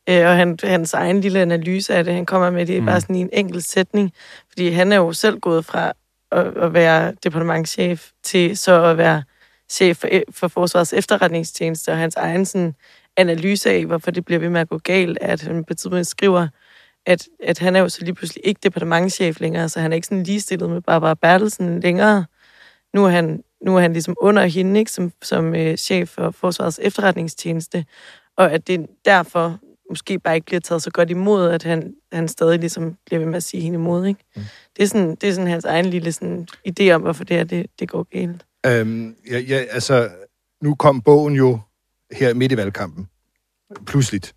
Øh, 0.09 0.25
og 0.25 0.35
han, 0.35 0.57
hans 0.63 0.93
egen 0.93 1.21
lille 1.21 1.39
analyse 1.41 1.95
af 1.95 2.03
det, 2.03 2.13
han 2.13 2.25
kommer 2.25 2.49
med, 2.49 2.65
det 2.65 2.77
er 2.77 2.79
Mm. 2.81 2.85
bare 2.85 3.01
sådan 3.01 3.15
i 3.15 3.21
en 3.21 3.29
enkelt 3.33 3.63
sætning, 3.63 4.11
fordi 4.49 4.69
han 4.69 4.91
er 4.91 4.97
jo 4.97 5.13
selv 5.13 5.39
gået 5.39 5.65
fra 5.65 5.93
at, 6.31 6.57
at 6.57 6.73
være 6.73 7.13
departementchef 7.23 8.09
til 8.23 8.57
så 8.57 8.83
at 8.83 8.97
være 8.97 9.23
chef 9.71 9.97
for, 9.97 10.09
for 10.31 10.47
Forsvarets 10.47 10.93
efterretningstjeneste, 10.93 11.91
og 11.91 11.97
hans 11.97 12.15
egen 12.15 12.45
sådan, 12.45 12.75
analyse 13.17 13.69
af, 13.69 13.85
hvorfor 13.85 14.11
det 14.11 14.25
bliver 14.25 14.39
ved 14.39 14.49
med 14.49 14.61
at 14.61 14.69
gå 14.69 14.77
galt, 14.77 15.17
at 15.21 15.41
han 15.41 15.63
på 15.63 15.73
tidspunkt 15.73 16.07
skriver, 16.07 16.47
at, 17.05 17.27
at 17.43 17.59
han 17.59 17.75
er 17.75 17.79
jo 17.79 17.89
så 17.89 18.05
lige 18.05 18.15
pludselig 18.15 18.41
ikke 18.47 18.59
departementchef 18.63 19.39
længere, 19.39 19.69
så 19.69 19.79
han 19.79 19.91
er 19.91 19.95
ikke 19.95 20.07
sådan 20.07 20.23
ligestillet 20.23 20.69
med 20.69 20.81
Barbara 20.81 21.13
Bertelsen 21.13 21.79
længere. 21.79 22.25
Nu 22.93 23.05
er 23.05 23.09
han, 23.09 23.43
nu 23.65 23.75
er 23.75 23.81
han 23.81 23.93
ligesom 23.93 24.15
under 24.21 24.45
hende, 24.45 24.79
ikke, 24.79 24.91
som, 24.91 25.11
som 25.21 25.55
øh, 25.55 25.77
chef 25.77 26.09
for 26.09 26.31
Forsvarets 26.31 26.79
efterretningstjeneste, 26.83 27.85
og 28.37 28.51
at 28.51 28.67
det 28.67 28.87
derfor 29.05 29.59
måske 29.89 30.19
bare 30.19 30.35
ikke 30.35 30.45
bliver 30.45 30.59
taget 30.59 30.83
så 30.83 30.91
godt 30.91 31.09
imod, 31.09 31.49
at 31.49 31.63
han, 31.63 31.93
han 32.11 32.27
stadig 32.27 32.59
ligesom 32.59 32.97
bliver 33.05 33.19
ved 33.19 33.27
med 33.27 33.37
at 33.37 33.43
sige 33.43 33.63
hende 33.63 33.75
imod. 33.75 34.05
Ikke? 34.05 34.19
Mm. 34.35 34.41
Det, 34.77 34.83
er 34.83 34.87
sådan, 34.87 35.15
det 35.15 35.29
er 35.29 35.33
sådan 35.33 35.49
hans 35.49 35.65
egen 35.65 35.85
lille 35.85 36.11
sådan, 36.11 36.47
idé 36.69 36.89
om, 36.89 37.01
hvorfor 37.01 37.23
det 37.23 37.37
her 37.37 37.43
det, 37.43 37.65
det 37.79 37.89
går 37.89 38.03
galt. 38.03 38.45
Øhm, 38.65 39.15
ja, 39.29 39.39
ja, 39.39 39.55
altså, 39.55 40.09
nu 40.63 40.75
kom 40.75 41.01
bogen 41.01 41.35
jo 41.35 41.59
her 42.11 42.33
midt 42.33 42.51
i 42.51 42.57
valgkampen. 42.57 43.07
Pludseligt. 43.85 44.35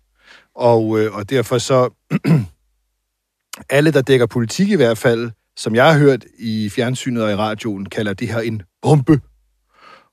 Og, 0.55 0.99
øh, 0.99 1.15
og 1.15 1.29
derfor 1.29 1.57
så... 1.57 1.89
alle, 3.69 3.91
der 3.91 4.01
dækker 4.01 4.25
politik 4.25 4.69
i 4.69 4.75
hvert 4.75 4.97
fald, 4.97 5.31
som 5.57 5.75
jeg 5.75 5.93
har 5.93 5.99
hørt 5.99 6.25
i 6.39 6.69
fjernsynet 6.69 7.23
og 7.23 7.31
i 7.31 7.35
radioen, 7.35 7.85
kalder 7.85 8.13
det 8.13 8.27
her 8.27 8.39
en 8.39 8.61
bombe. 8.81 9.21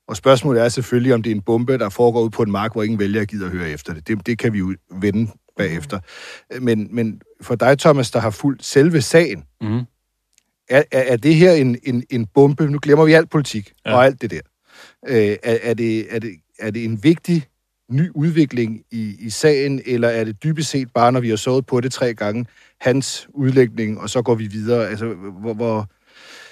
Og 0.08 0.16
spørgsmålet 0.16 0.62
er 0.62 0.68
selvfølgelig, 0.68 1.14
om 1.14 1.22
det 1.22 1.30
er 1.30 1.34
en 1.34 1.42
bombe, 1.42 1.78
der 1.78 1.88
foregår 1.88 2.22
ud 2.22 2.30
på 2.30 2.42
en 2.42 2.50
mark, 2.50 2.72
hvor 2.72 2.82
ingen 2.82 2.98
vælger 2.98 3.24
gider 3.24 3.46
at 3.46 3.52
høre 3.52 3.70
efter 3.70 3.94
det. 3.94 4.08
Det, 4.08 4.26
det 4.26 4.38
kan 4.38 4.52
vi 4.52 4.58
jo 4.58 4.74
vende 4.90 5.30
bagefter. 5.56 6.00
Men, 6.60 6.88
men 6.94 7.20
for 7.42 7.54
dig, 7.54 7.78
Thomas, 7.78 8.10
der 8.10 8.20
har 8.20 8.30
fulgt 8.30 8.64
selve 8.64 9.02
sagen, 9.02 9.44
Mm. 9.62 9.80
Er, 10.70 10.82
er, 10.90 11.00
er 11.00 11.16
det 11.16 11.34
her 11.34 11.52
en, 11.52 11.76
en, 11.82 12.04
en 12.10 12.26
bombe? 12.26 12.70
Nu 12.70 12.78
glemmer 12.82 13.04
vi 13.04 13.12
alt 13.12 13.30
politik 13.30 13.72
ja. 13.86 13.94
Og 13.94 14.04
alt 14.04 14.22
det 14.22 14.30
der. 14.30 14.40
Øh, 15.08 15.36
er, 15.42 15.58
er, 15.62 15.74
det, 15.74 16.14
er, 16.14 16.18
det, 16.18 16.30
er 16.58 16.70
det 16.70 16.84
en 16.84 17.04
vigtig 17.04 17.46
ny 17.90 18.10
udvikling 18.14 18.82
i, 18.90 19.16
i 19.18 19.30
sagen, 19.30 19.82
eller 19.86 20.08
er 20.08 20.24
det 20.24 20.42
dybest 20.42 20.70
set 20.70 20.92
bare, 20.92 21.12
når 21.12 21.20
vi 21.20 21.28
har 21.28 21.36
sovet 21.36 21.66
på 21.66 21.80
det 21.80 21.92
tre 21.92 22.14
gange, 22.14 22.46
hans 22.80 23.28
udlægning, 23.34 24.00
og 24.00 24.10
så 24.10 24.22
går 24.22 24.34
vi 24.34 24.46
videre? 24.46 24.88
Altså, 24.88 25.06
hvor, 25.40 25.54
hvor, 25.54 25.88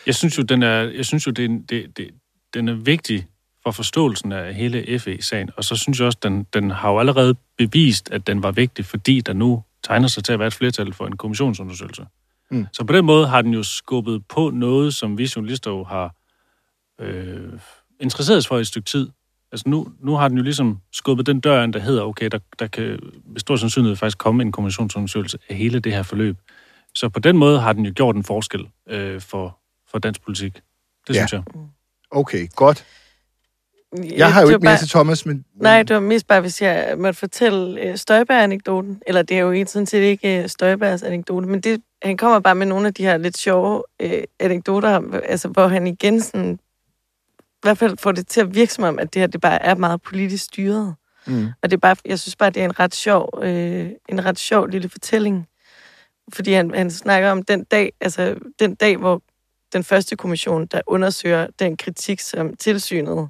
Jeg 0.06 0.14
synes 0.14 0.38
jo, 0.38 0.42
den 0.42 0.62
er, 0.62 0.82
jeg 0.82 1.04
synes 1.04 1.26
jo, 1.26 1.30
det, 1.30 1.70
det, 1.70 1.96
det, 1.96 2.10
den 2.54 2.68
er 2.68 2.74
vigtig 2.74 3.26
for 3.62 3.70
forståelsen 3.70 4.32
af 4.32 4.54
hele 4.54 4.98
FE-sagen, 4.98 5.50
og 5.56 5.64
så 5.64 5.76
synes 5.76 5.98
jeg 5.98 6.06
også, 6.06 6.18
den, 6.22 6.46
den 6.54 6.70
har 6.70 6.90
jo 6.90 6.98
allerede 6.98 7.34
bevist, 7.58 8.10
at 8.12 8.26
den 8.26 8.42
var 8.42 8.50
vigtig, 8.50 8.84
fordi 8.84 9.20
der 9.20 9.32
nu 9.32 9.62
tegner 9.84 10.08
sig 10.08 10.24
til 10.24 10.32
at 10.32 10.38
være 10.38 10.48
et 10.48 10.54
flertal 10.54 10.92
for 10.92 11.06
en 11.06 11.16
kommissionsundersøgelse. 11.16 12.02
Mm. 12.50 12.66
Så 12.72 12.84
på 12.84 12.92
den 12.92 13.04
måde 13.04 13.26
har 13.26 13.42
den 13.42 13.54
jo 13.54 13.62
skubbet 13.62 14.26
på 14.28 14.50
noget, 14.50 14.94
som 14.94 15.18
vi 15.18 15.30
journalister 15.36 15.70
jo 15.70 15.84
har 15.84 16.14
øh, 17.00 17.52
interesseret 18.00 18.38
os 18.38 18.46
for 18.48 18.58
i 18.58 18.60
et 18.60 18.66
stykke 18.66 18.86
tid. 18.86 19.08
Altså 19.52 19.68
nu, 19.68 19.88
nu 20.00 20.14
har 20.16 20.28
den 20.28 20.36
jo 20.36 20.42
ligesom 20.44 20.78
skubbet 20.92 21.26
den 21.26 21.40
dør 21.40 21.62
ind, 21.64 21.72
der 21.72 21.78
hedder, 21.80 22.02
okay, 22.02 22.28
der, 22.32 22.38
der 22.58 22.66
kan 22.66 22.98
med 23.26 23.40
stor 23.40 23.56
sandsynlighed 23.56 23.96
faktisk 23.96 24.18
komme 24.18 24.42
en 24.42 24.52
kommissionsundersøgelse 24.52 25.38
af 25.48 25.56
hele 25.56 25.80
det 25.80 25.92
her 25.92 26.02
forløb. 26.02 26.36
Så 26.94 27.08
på 27.08 27.20
den 27.20 27.36
måde 27.36 27.60
har 27.60 27.72
den 27.72 27.86
jo 27.86 27.92
gjort 27.96 28.16
en 28.16 28.24
forskel 28.24 28.68
øh, 28.88 29.20
for, 29.20 29.58
for 29.90 29.98
dansk 29.98 30.22
politik. 30.22 30.54
Det 31.08 31.14
Ja. 31.14 31.26
synes 31.26 31.32
jeg. 31.32 31.42
okay, 32.10 32.48
godt. 32.56 32.84
Jeg 34.16 34.32
har 34.32 34.40
jo 34.42 34.48
ikke 34.48 34.52
var 34.54 34.58
mere 34.58 34.70
bare- 34.70 34.78
til 34.78 34.88
Thomas, 34.88 35.26
men... 35.26 35.44
Nej, 35.54 35.82
det 35.82 35.94
var 35.94 36.00
mest 36.00 36.26
bare, 36.26 36.40
hvis 36.40 36.62
jeg 36.62 36.94
måtte 36.98 37.18
fortælle 37.18 37.80
øh, 37.82 37.96
Støjberg-anekdoten. 37.96 39.02
Eller 39.06 39.22
det 39.22 39.36
er 39.36 39.40
jo 39.40 39.50
ikke 39.50 39.70
sådan 39.70 39.86
set 39.86 40.00
ikke 40.02 40.42
øh, 40.42 40.48
Støjbergs 40.48 41.02
anekdote, 41.02 41.46
men 41.46 41.60
det, 41.60 41.82
han 42.02 42.16
kommer 42.16 42.40
bare 42.40 42.54
med 42.54 42.66
nogle 42.66 42.86
af 42.86 42.94
de 42.94 43.02
her 43.02 43.16
lidt 43.16 43.38
sjove 43.38 43.82
øh, 44.00 44.22
anekdoter, 44.40 45.20
altså, 45.24 45.48
hvor 45.48 45.68
han 45.68 45.86
igen 45.86 46.20
sådan, 46.20 46.58
i 47.34 47.62
hvert 47.62 47.78
fald 47.78 47.96
får 47.98 48.12
det 48.12 48.26
til 48.26 48.40
at 48.40 48.54
virke 48.54 48.72
som 48.72 48.84
om, 48.84 48.98
at 48.98 49.14
det 49.14 49.22
her 49.22 49.26
det 49.26 49.40
bare 49.40 49.62
er 49.62 49.74
meget 49.74 50.02
politisk 50.02 50.44
styret. 50.44 50.94
Mm. 51.26 51.46
Og 51.62 51.70
det 51.70 51.76
er 51.76 51.80
bare, 51.80 51.96
jeg 52.04 52.18
synes 52.18 52.36
bare, 52.36 52.50
det 52.50 52.60
er 52.60 52.64
en 52.64 52.80
ret 52.80 52.94
sjov, 52.94 53.40
øh, 53.42 53.90
en 54.08 54.24
ret 54.24 54.38
sjov 54.38 54.66
lille 54.66 54.88
fortælling. 54.88 55.48
Fordi 56.32 56.52
han, 56.52 56.74
han 56.74 56.90
snakker 56.90 57.30
om 57.30 57.42
den 57.42 57.64
dag, 57.64 57.92
altså 58.00 58.34
den 58.58 58.74
dag, 58.74 58.96
hvor 58.96 59.22
den 59.72 59.84
første 59.84 60.16
kommission, 60.16 60.66
der 60.66 60.80
undersøger 60.86 61.46
den 61.58 61.76
kritik, 61.76 62.20
som 62.20 62.56
tilsynet 62.56 63.28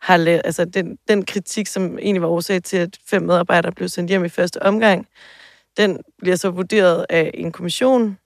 har 0.00 0.16
lavet, 0.16 0.42
altså 0.44 0.64
den, 0.64 0.98
den 1.08 1.24
kritik, 1.24 1.66
som 1.66 1.98
egentlig 1.98 2.22
var 2.22 2.28
årsag 2.28 2.62
til, 2.62 2.76
at 2.76 2.98
fem 3.06 3.22
medarbejdere 3.22 3.72
blev 3.72 3.88
sendt 3.88 4.08
hjem 4.08 4.24
i 4.24 4.28
første 4.28 4.62
omgang, 4.62 5.06
den 5.78 6.00
bliver 6.18 6.36
så 6.36 6.50
vurderet 6.50 7.06
af 7.08 7.30
en 7.34 7.52
kommission, 7.52 8.18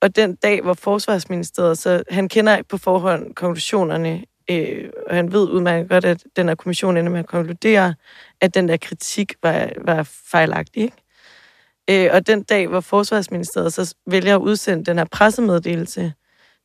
og 0.00 0.16
den 0.16 0.34
dag, 0.34 0.62
hvor 0.62 0.74
Forsvarsministeriet, 0.74 1.78
så 1.78 2.02
han 2.10 2.28
kender 2.28 2.62
på 2.68 2.78
forhånd 2.78 3.34
konklusionerne, 3.34 4.24
øh, 4.50 4.90
og 5.06 5.16
han 5.16 5.32
ved 5.32 5.50
udmærket 5.50 5.88
godt, 5.88 6.04
at 6.04 6.24
den 6.36 6.48
her 6.48 6.54
kommission 6.54 6.96
ender 6.96 7.12
med 7.12 7.20
at 7.20 7.26
konkludere, 7.26 7.94
at 8.40 8.54
den 8.54 8.68
der 8.68 8.76
kritik 8.76 9.34
var, 9.42 9.68
var 9.84 10.02
fejlagtig. 10.30 10.82
Ikke? 10.82 12.06
Øh, 12.06 12.10
og 12.12 12.26
den 12.26 12.42
dag, 12.42 12.66
hvor 12.66 12.80
Forsvarsministeriet 12.80 13.72
så 13.72 13.94
vælger 14.06 14.34
at 14.36 14.40
udsende 14.40 14.84
den 14.84 14.98
her 14.98 15.04
pressemeddelelse, 15.04 16.12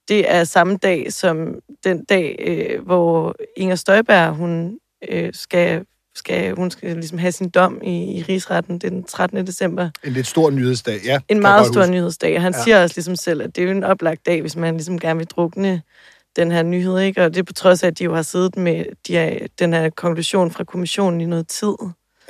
det 0.08 0.32
er 0.32 0.43
samme 0.43 0.77
dag 0.77 1.13
som 1.13 1.60
den 1.84 2.06
dag, 2.06 2.36
øh, 2.39 2.86
hvor 2.86 3.36
Inger 3.58 3.75
Støjberg, 3.75 4.29
hun 4.29 4.79
øh, 5.10 5.34
skal, 5.34 5.86
skal, 6.15 6.56
hun 6.56 6.71
skal 6.71 6.93
ligesom 6.95 7.17
have 7.17 7.32
sin 7.32 7.49
dom 7.49 7.82
i, 7.84 8.04
i 8.17 8.23
rigsretten 8.30 8.78
den 8.80 9.04
13. 9.04 9.47
december. 9.47 9.89
En 10.04 10.13
lidt 10.13 10.28
stor 10.28 10.49
nyhedsdag, 10.52 10.99
ja. 11.06 11.19
En 11.30 11.39
meget 11.41 11.65
stor 11.67 11.82
huske. 11.82 11.91
nyhedsdag. 11.91 12.41
Han 12.41 12.54
Ja. 12.58 12.63
siger 12.63 12.84
også 12.84 12.93
ligesom 12.97 13.15
selv, 13.15 13.41
at 13.41 13.56
det 13.56 13.62
er 13.62 13.65
jo 13.65 13.71
en 13.71 13.84
oplagt 13.84 14.26
dag, 14.26 14.41
hvis 14.41 14.56
man 14.56 14.73
ligesom 14.73 14.99
gerne 14.99 15.17
vil 15.17 15.28
drukne 15.28 15.82
den 16.36 16.52
her 16.52 16.63
nyhed, 16.63 16.99
ikke? 16.99 17.23
Og 17.26 17.34
det 17.34 17.39
er 17.39 17.43
på 17.43 17.54
trods 17.54 17.84
af, 17.84 17.88
at 17.88 17.99
de 17.99 18.04
jo 18.04 18.15
har 18.15 18.21
siddet 18.21 18.58
med 18.58 18.86
de 19.08 19.13
her, 19.13 19.47
den 19.60 19.73
her 19.73 19.89
konklusion 19.89 20.52
fra 20.52 20.63
kommissionen 20.63 21.21
i 21.21 21.26
noget 21.26 21.47
tid. 21.47 21.73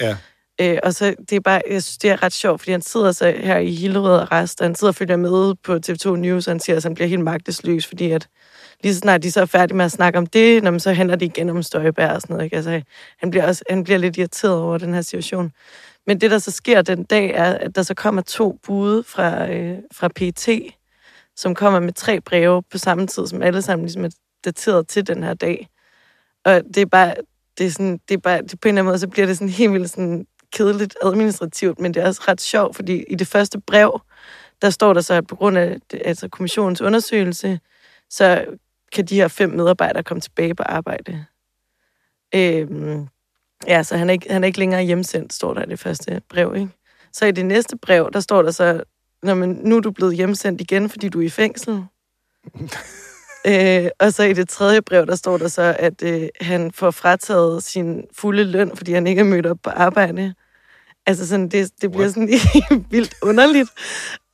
Ja. 0.02 0.17
Øh, 0.62 0.78
og 0.84 0.93
så 0.93 1.15
det 1.30 1.36
er 1.36 1.39
bare, 1.39 1.62
jeg 1.69 1.84
synes, 1.84 1.98
det 1.98 2.10
er 2.10 2.24
ret 2.24 2.34
sjovt, 2.34 2.62
fordi 2.62 2.72
han 2.72 2.82
sidder 2.82 3.12
så 3.12 3.34
her 3.38 3.58
i 3.58 3.72
Hillerød 3.76 4.19
og 4.19 4.28
han 4.32 4.48
sidder 4.48 4.88
og 4.88 4.96
følger 4.96 5.17
med 5.17 5.56
på 5.63 5.80
TV2 5.89 6.15
News, 6.15 6.48
og 6.48 6.52
han 6.52 6.60
siger, 6.60 6.76
at 6.78 6.84
han 6.84 6.93
bliver 6.93 7.08
helt 7.08 7.22
magtesløs, 7.24 7.86
fordi 7.88 8.12
at 8.12 8.28
lige 8.84 8.93
så 8.93 9.00
snart 9.00 9.24
de 9.24 9.32
så 9.32 9.41
er 9.41 9.46
færdige 9.46 9.78
med 9.78 9.86
at 9.86 9.91
snakke 9.91 10.19
om 10.19 10.26
det, 10.26 10.63
når 10.63 10.72
man 10.72 10.80
så 10.80 10.93
handler 10.93 11.15
det 11.15 11.26
igen 11.26 11.50
om 11.50 11.63
Støjbær 11.63 12.10
og 12.10 12.22
sådan 12.22 12.34
noget. 12.34 12.46
Ikke? 12.46 12.56
Altså, 12.56 12.82
han, 13.17 13.30
bliver 13.32 13.48
også, 13.48 13.63
han 13.69 13.84
bliver 13.84 13.98
lidt 13.98 14.17
irriteret 14.17 14.62
over 14.62 14.78
den 14.78 14.93
her 14.93 15.02
situation. 15.02 15.52
Men 16.08 16.22
det, 16.22 16.32
der 16.32 16.38
så 16.38 16.52
sker 16.52 16.82
den 16.82 17.04
dag, 17.04 17.32
er, 17.32 17.54
at 17.54 17.76
der 17.76 17.84
så 17.84 17.93
kommer 17.93 18.22
to 18.22 18.60
bude 18.63 19.04
fra, 19.04 19.52
øh, 19.52 19.78
fra 19.91 20.08
PT, 20.08 20.50
som 21.36 21.56
kommer 21.56 21.80
med 21.80 21.93
tre 21.93 22.22
breve 22.22 22.63
på 22.63 22.78
samme 22.78 23.08
tid, 23.08 23.28
som 23.28 23.41
alle 23.41 23.62
sammen 23.62 23.86
ligesom 23.86 24.06
er 24.06 24.10
dateret 24.46 24.88
til 24.88 25.08
den 25.08 25.24
her 25.24 25.34
dag. 25.34 25.69
Og 26.46 26.62
det 26.76 26.78
er 26.78 26.86
bare, 26.86 27.15
det 27.58 27.65
er 27.65 27.72
sådan, 27.72 28.00
det 28.10 28.13
er 28.13 28.19
bare, 28.19 28.41
det 28.41 28.60
på 28.60 28.67
en 28.67 28.69
eller 28.69 28.82
anden 28.82 28.86
måde, 28.86 29.00
så 29.00 29.08
bliver 29.08 29.28
det 29.28 29.38
sådan 29.38 29.50
helt 29.50 29.74
vildt 29.74 29.89
sådan 29.89 30.26
kedeligt 30.54 30.96
administrativt, 31.04 31.80
men 31.80 31.93
det 31.93 32.04
er 32.04 32.08
også 32.08 32.22
ret 32.28 32.41
sjovt, 32.41 32.76
fordi 32.76 33.04
i 33.04 33.15
det 33.15 33.28
første 33.28 33.62
brev, 33.62 34.02
der 34.62 34.69
står 34.69 34.93
der 34.93 35.02
så, 35.02 35.13
at 35.13 35.28
på 35.28 35.36
grund 35.36 35.58
af 35.58 35.78
altså 36.06 36.28
kommissionens 36.28 36.82
undersøgelse, 36.82 37.60
så 38.10 38.46
kan 38.93 39.06
de 39.06 39.15
her 39.15 39.27
fem 39.27 39.49
medarbejdere 39.49 40.03
komme 40.03 40.21
tilbage 40.21 40.56
på 40.56 40.63
arbejde. 40.63 41.25
Øhm, 42.36 43.08
ja, 43.67 43.84
så 43.84 43.97
han 43.97 44.10
er, 44.10 44.13
ikke, 44.13 44.32
han 44.32 44.43
er 44.43 44.47
ikke 44.47 44.60
længere 44.60 44.84
hjemsendt, 44.84 45.34
står 45.34 45.53
der 45.53 45.63
i 45.63 45.69
det 45.69 45.79
første 45.79 46.21
brev. 46.29 46.53
Ikke? 46.56 46.69
Så 47.13 47.25
i 47.25 47.32
det 47.32 47.45
næste 47.45 47.77
brev, 47.77 48.10
der 48.13 48.19
står 48.19 48.41
der 48.41 48.51
så, 48.51 48.84
Nå, 49.23 49.34
men 49.34 49.49
nu 49.49 49.75
er 49.77 49.79
du 49.79 49.91
blevet 49.91 50.15
hjemsendt 50.15 50.62
igen, 50.62 50.89
fordi 50.89 51.10
du 51.10 51.21
er 51.21 51.25
i 51.25 51.29
fængsel. 51.29 51.73
øh, 53.47 53.89
og 53.99 54.13
så 54.13 54.23
i 54.23 54.34
det 54.34 54.49
tredje 54.49 54.82
brev, 54.82 55.06
der 55.08 55.15
står 55.15 55.38
der 55.38 55.47
så, 55.47 55.75
at 55.79 56.03
øh, 56.03 56.29
han 56.41 56.71
får 56.71 56.91
frataget 56.91 57.63
sin 57.63 58.06
fulde 58.13 58.43
løn, 58.43 58.77
fordi 58.77 58.93
han 58.93 59.08
ikke 59.08 59.19
er 59.19 59.25
mødt 59.25 59.45
op 59.45 59.58
på 59.63 59.69
arbejde. 59.69 60.34
Altså 61.06 61.27
sådan, 61.27 61.49
det, 61.49 61.71
det 61.82 61.91
bliver 61.91 62.10
sådan 62.10 62.29
helt 62.53 62.91
vildt 62.91 63.15
underligt. 63.21 63.69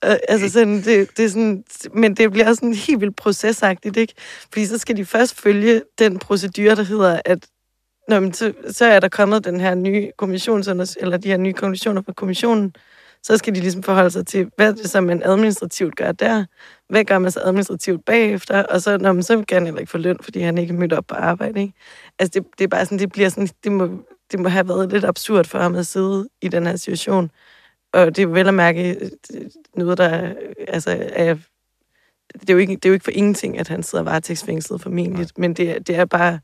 Øh, 0.05 0.15
altså 0.27 0.49
sådan, 0.49 0.75
det, 0.75 1.17
det 1.17 1.25
er 1.25 1.29
sådan, 1.29 1.63
men 1.93 2.13
det 2.13 2.31
bliver 2.31 2.53
sådan 2.53 2.73
helt 2.73 3.01
vildt 3.01 3.15
procesagtigt, 3.15 3.97
ikke? 3.97 4.13
Fordi 4.53 4.65
så 4.65 4.77
skal 4.77 4.97
de 4.97 5.05
først 5.05 5.41
følge 5.41 5.81
den 5.99 6.19
procedure, 6.19 6.75
der 6.75 6.83
hedder, 6.83 7.21
at 7.25 7.47
Nå, 8.09 8.19
men 8.19 8.33
så, 8.33 8.53
så 8.69 8.85
er 8.85 8.99
der 8.99 9.09
kommet 9.09 9.45
den 9.45 9.59
her 9.59 9.75
nye 9.75 10.11
kommission, 10.17 10.59
eller 10.99 11.17
de 11.17 11.29
her 11.29 11.37
nye 11.37 11.53
konklusioner 11.53 12.01
fra 12.01 12.13
kommissionen, 12.13 12.73
så 13.23 13.37
skal 13.37 13.55
de 13.55 13.59
ligesom 13.59 13.83
forholde 13.83 14.11
sig 14.11 14.27
til, 14.27 14.49
hvad 14.55 14.73
det 14.73 14.89
så, 14.89 15.01
man 15.01 15.21
administrativt 15.25 15.95
gør 15.95 16.11
der, 16.11 16.45
hvad 16.89 17.05
gør 17.05 17.19
man 17.19 17.31
så 17.31 17.39
administrativt 17.43 18.05
bagefter, 18.05 18.63
og 18.63 18.81
så, 18.81 18.97
når 18.97 19.13
man 19.13 19.23
så 19.23 19.43
kan 19.47 19.55
han 19.55 19.65
heller 19.65 19.79
ikke 19.79 19.91
få 19.91 19.97
løn, 19.97 20.17
fordi 20.21 20.39
han 20.39 20.57
ikke 20.57 20.73
er 20.73 20.77
mødt 20.77 20.93
op 20.93 21.05
på 21.07 21.15
arbejde, 21.15 21.61
ikke? 21.61 21.73
Altså, 22.19 22.39
det, 22.39 22.47
det 22.57 22.63
er 22.63 22.67
bare 22.67 22.85
sådan, 22.85 22.99
det 22.99 23.11
bliver 23.11 23.29
sådan, 23.29 23.49
det 23.63 23.71
må, 23.71 23.89
det 24.31 24.39
må 24.39 24.49
have 24.49 24.67
været 24.67 24.91
lidt 24.91 25.05
absurd 25.05 25.45
for 25.45 25.59
ham 25.59 25.75
at 25.75 25.87
sidde 25.87 26.29
i 26.41 26.47
den 26.47 26.67
her 26.67 26.75
situation. 26.75 27.31
Og 27.93 28.15
det 28.15 28.21
er 28.21 28.27
vel 28.27 28.47
at 28.47 28.53
mærke 28.53 28.95
øh, 29.33 29.41
noget, 29.75 29.97
der 29.97 30.33
altså, 30.67 31.09
er... 31.13 31.35
Det 32.33 32.49
er, 32.49 32.53
jo 32.53 32.59
ikke, 32.59 32.75
det 32.75 32.85
er 32.85 32.89
jo 32.89 32.93
ikke 32.93 33.03
for 33.03 33.11
ingenting, 33.11 33.59
at 33.59 33.67
han 33.67 33.83
sidder 33.83 34.03
varetægtsfængslet 34.03 34.81
formentlig, 34.81 35.27
men 35.37 35.53
det, 35.53 35.87
det 35.87 35.95
er 35.95 36.05
bare 36.05 36.39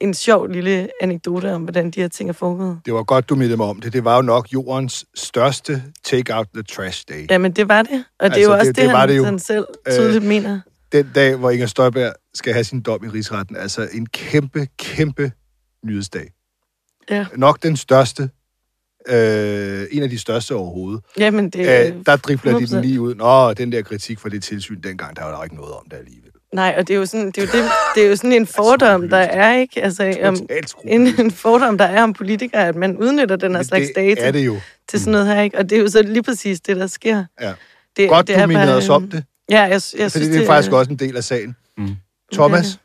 en 0.00 0.14
sjov 0.14 0.46
lille 0.46 0.88
anekdote 1.00 1.54
om, 1.54 1.62
hvordan 1.62 1.90
de 1.90 2.00
her 2.00 2.08
ting 2.08 2.28
er 2.28 2.32
foregået. 2.32 2.80
Det 2.86 2.94
var 2.94 3.02
godt, 3.02 3.28
du 3.28 3.34
mindede 3.34 3.56
mig 3.56 3.66
om 3.66 3.80
det. 3.80 3.92
Det 3.92 4.04
var 4.04 4.16
jo 4.16 4.22
nok 4.22 4.52
jordens 4.52 5.06
største 5.14 5.82
take 6.04 6.34
out 6.34 6.46
the 6.54 6.62
trash 6.62 7.04
day. 7.08 7.26
Jamen, 7.30 7.52
det 7.52 7.68
var 7.68 7.82
det. 7.82 8.04
Og 8.18 8.30
det 8.30 8.38
er 8.38 8.42
jo 8.42 8.52
altså, 8.52 8.58
også 8.58 8.68
det, 8.68 8.76
det, 8.76 8.82
det 8.82 8.98
han, 8.98 9.08
det 9.08 9.16
jo. 9.16 9.24
han 9.24 9.38
selv 9.38 9.66
tydeligt 9.90 10.22
øh, 10.22 10.28
mener. 10.28 10.60
Den 10.92 11.10
dag, 11.14 11.36
hvor 11.36 11.50
Inger 11.50 11.66
Støjberg 11.66 12.12
skal 12.34 12.52
have 12.52 12.64
sin 12.64 12.80
dom 12.80 13.04
i 13.04 13.08
rigsretten. 13.08 13.56
Altså 13.56 13.88
en 13.92 14.06
kæmpe, 14.06 14.66
kæmpe 14.78 15.32
nyhedsdag. 15.84 16.30
Ja. 17.10 17.26
Nok 17.36 17.62
den 17.62 17.76
største 17.76 18.30
øh, 19.08 19.86
en 19.90 20.02
af 20.02 20.10
de 20.10 20.18
største 20.18 20.54
overhovedet. 20.54 21.02
Jamen, 21.18 21.50
det 21.50 21.60
Æh, 21.60 21.92
der 22.06 22.16
dribler 22.16 22.52
100%. 22.52 22.58
de 22.60 22.66
den 22.66 22.84
lige 22.84 23.00
ud. 23.00 23.14
Nå, 23.14 23.54
den 23.54 23.72
der 23.72 23.82
kritik 23.82 24.18
for 24.18 24.28
det 24.28 24.42
tilsyn 24.42 24.80
dengang, 24.80 25.16
der 25.16 25.24
var 25.24 25.36
der 25.36 25.44
ikke 25.44 25.56
noget 25.56 25.72
om 25.72 25.82
det 25.90 25.96
alligevel. 25.96 26.30
Nej, 26.54 26.74
og 26.78 26.88
det 26.88 26.94
er 26.94 26.98
jo 26.98 27.06
sådan, 27.06 27.26
det 27.26 27.38
er 27.38 27.42
jo, 27.42 27.48
det, 27.52 27.70
det 27.94 28.04
er 28.04 28.08
jo 28.08 28.16
sådan 28.16 28.32
en 28.32 28.46
fordom, 28.46 29.08
der 29.08 29.16
er, 29.16 29.56
ikke? 29.56 29.82
Altså, 29.82 30.16
om, 30.22 30.36
en, 30.84 31.20
en 31.20 31.30
fordom, 31.30 31.78
der 31.78 31.84
er 31.84 32.02
om 32.02 32.12
politikere, 32.12 32.68
at 32.68 32.76
man 32.76 32.96
udnytter 32.96 33.36
den 33.36 33.54
her 33.54 33.62
slags 33.62 33.88
data 33.96 34.20
er 34.20 34.30
det 34.30 34.46
jo. 34.46 34.56
til 34.88 35.00
sådan 35.00 35.12
noget 35.12 35.26
her, 35.26 35.42
ikke? 35.42 35.58
Og 35.58 35.70
det 35.70 35.78
er 35.78 35.82
jo 35.82 35.88
så 35.88 36.02
lige 36.02 36.22
præcis 36.22 36.60
det, 36.60 36.76
der 36.76 36.86
sker. 36.86 37.24
Ja. 37.40 37.52
Det, 37.96 38.08
Godt, 38.08 38.28
det 38.28 38.38
du 38.38 38.46
mindede 38.46 38.76
os 38.76 38.88
om 38.88 39.10
det. 39.10 39.24
Ja, 39.50 39.62
jeg, 39.62 39.70
jeg 39.70 39.82
synes, 39.82 40.12
Fordi 40.12 40.26
det 40.26 40.42
er 40.42 40.46
faktisk 40.46 40.72
også 40.72 40.90
en 40.90 40.98
del 40.98 41.16
af 41.16 41.24
sagen. 41.24 41.56
Mm. 41.78 41.96
Thomas, 42.32 42.74
okay. 42.74 42.82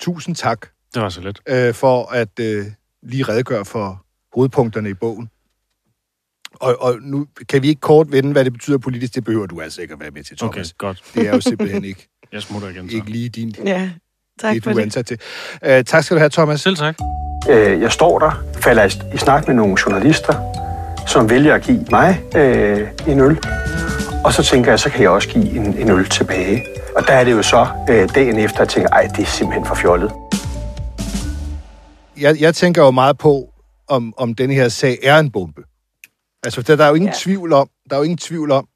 tusind 0.00 0.36
tak. 0.36 0.66
Det 0.94 1.02
var 1.02 1.08
så 1.08 1.20
let. 1.20 1.40
Øh, 1.48 1.74
for 1.74 2.12
at 2.12 2.40
øh, 2.40 2.66
lige 3.02 3.22
redegøre 3.22 3.64
for 3.64 4.04
hovedpunkterne 4.34 4.90
i 4.90 4.94
bogen. 4.94 5.30
Og, 6.60 6.82
og 6.82 6.96
nu 7.02 7.26
kan 7.48 7.62
vi 7.62 7.68
ikke 7.68 7.80
kort 7.80 8.12
vende, 8.12 8.32
hvad 8.32 8.44
det 8.44 8.52
betyder 8.52 8.78
politisk. 8.78 9.14
Det 9.14 9.24
behøver 9.24 9.46
du 9.46 9.60
altså 9.60 9.82
ikke 9.82 9.94
at 9.94 10.00
være 10.00 10.10
med 10.10 10.22
til, 10.24 10.36
Thomas. 10.36 10.56
Okay, 10.56 10.64
godt. 10.78 11.02
Det 11.14 11.28
er 11.28 11.34
jo 11.34 11.40
simpelthen 11.40 11.84
ikke, 11.84 12.08
Jeg 12.32 12.42
smutter 12.42 12.68
igen, 12.68 12.90
så. 12.90 12.96
ikke 12.96 13.10
lige 13.10 13.28
din, 13.28 13.54
Ja, 13.64 13.90
tak 14.40 14.54
det, 14.54 14.62
for 14.64 14.70
du 14.70 14.76
er 14.76 14.80
det. 14.80 14.86
ansat 14.86 15.06
til. 15.06 15.18
Uh, 15.62 15.84
tak 15.86 16.04
skal 16.04 16.14
du 16.14 16.18
have, 16.18 16.30
Thomas. 16.30 16.60
Selv 16.60 16.76
tak. 16.76 16.94
Øh, 17.50 17.80
jeg 17.80 17.92
står 17.92 18.18
der, 18.18 18.42
falder 18.60 18.84
i- 18.84 19.14
i 19.14 19.18
snak 19.18 19.46
med 19.46 19.54
nogle 19.56 19.76
journalister, 19.86 20.34
som 21.06 21.30
vælger 21.30 21.54
at 21.54 21.62
give 21.62 21.84
mig 21.90 22.22
øh, 22.36 22.88
en 23.08 23.20
øl. 23.20 23.38
Og 24.24 24.32
så 24.32 24.42
tænker 24.42 24.70
jeg, 24.72 24.80
så 24.80 24.90
kan 24.90 25.02
jeg 25.02 25.10
også 25.10 25.28
give 25.28 25.50
en, 25.50 25.78
en 25.78 25.90
øl 25.90 26.08
tilbage. 26.08 26.64
Og 26.96 27.06
der 27.06 27.12
er 27.12 27.24
det 27.24 27.32
jo 27.32 27.42
så 27.42 27.66
øh, 27.90 28.08
dagen 28.14 28.38
efter, 28.38 28.56
at 28.56 28.60
jeg 28.60 28.68
tænker, 28.68 28.90
ej, 28.90 29.02
det 29.16 29.22
er 29.22 29.26
simpelthen 29.26 29.66
for 29.66 29.74
fjollet. 29.74 30.12
Jeg, 32.20 32.40
jeg 32.40 32.54
tænker 32.54 32.82
jo 32.82 32.90
meget 32.90 33.18
på, 33.18 33.48
om, 33.88 34.14
om 34.16 34.34
den 34.34 34.50
her 34.50 34.68
sag 34.68 34.98
er 35.02 35.18
en 35.18 35.30
bombe. 35.30 35.62
Altså, 36.42 36.62
der, 36.62 36.76
der 36.76 36.84
er 36.84 36.88
jo 36.88 36.94
ingen 36.94 37.08
Ja. 37.10 37.14
tvivl 37.18 37.52
om, 37.52 37.70
der 37.90 37.96
er 37.96 38.00
jo 38.00 38.04
ingen 38.04 38.18
tvivl 38.18 38.50
om, 38.50 38.68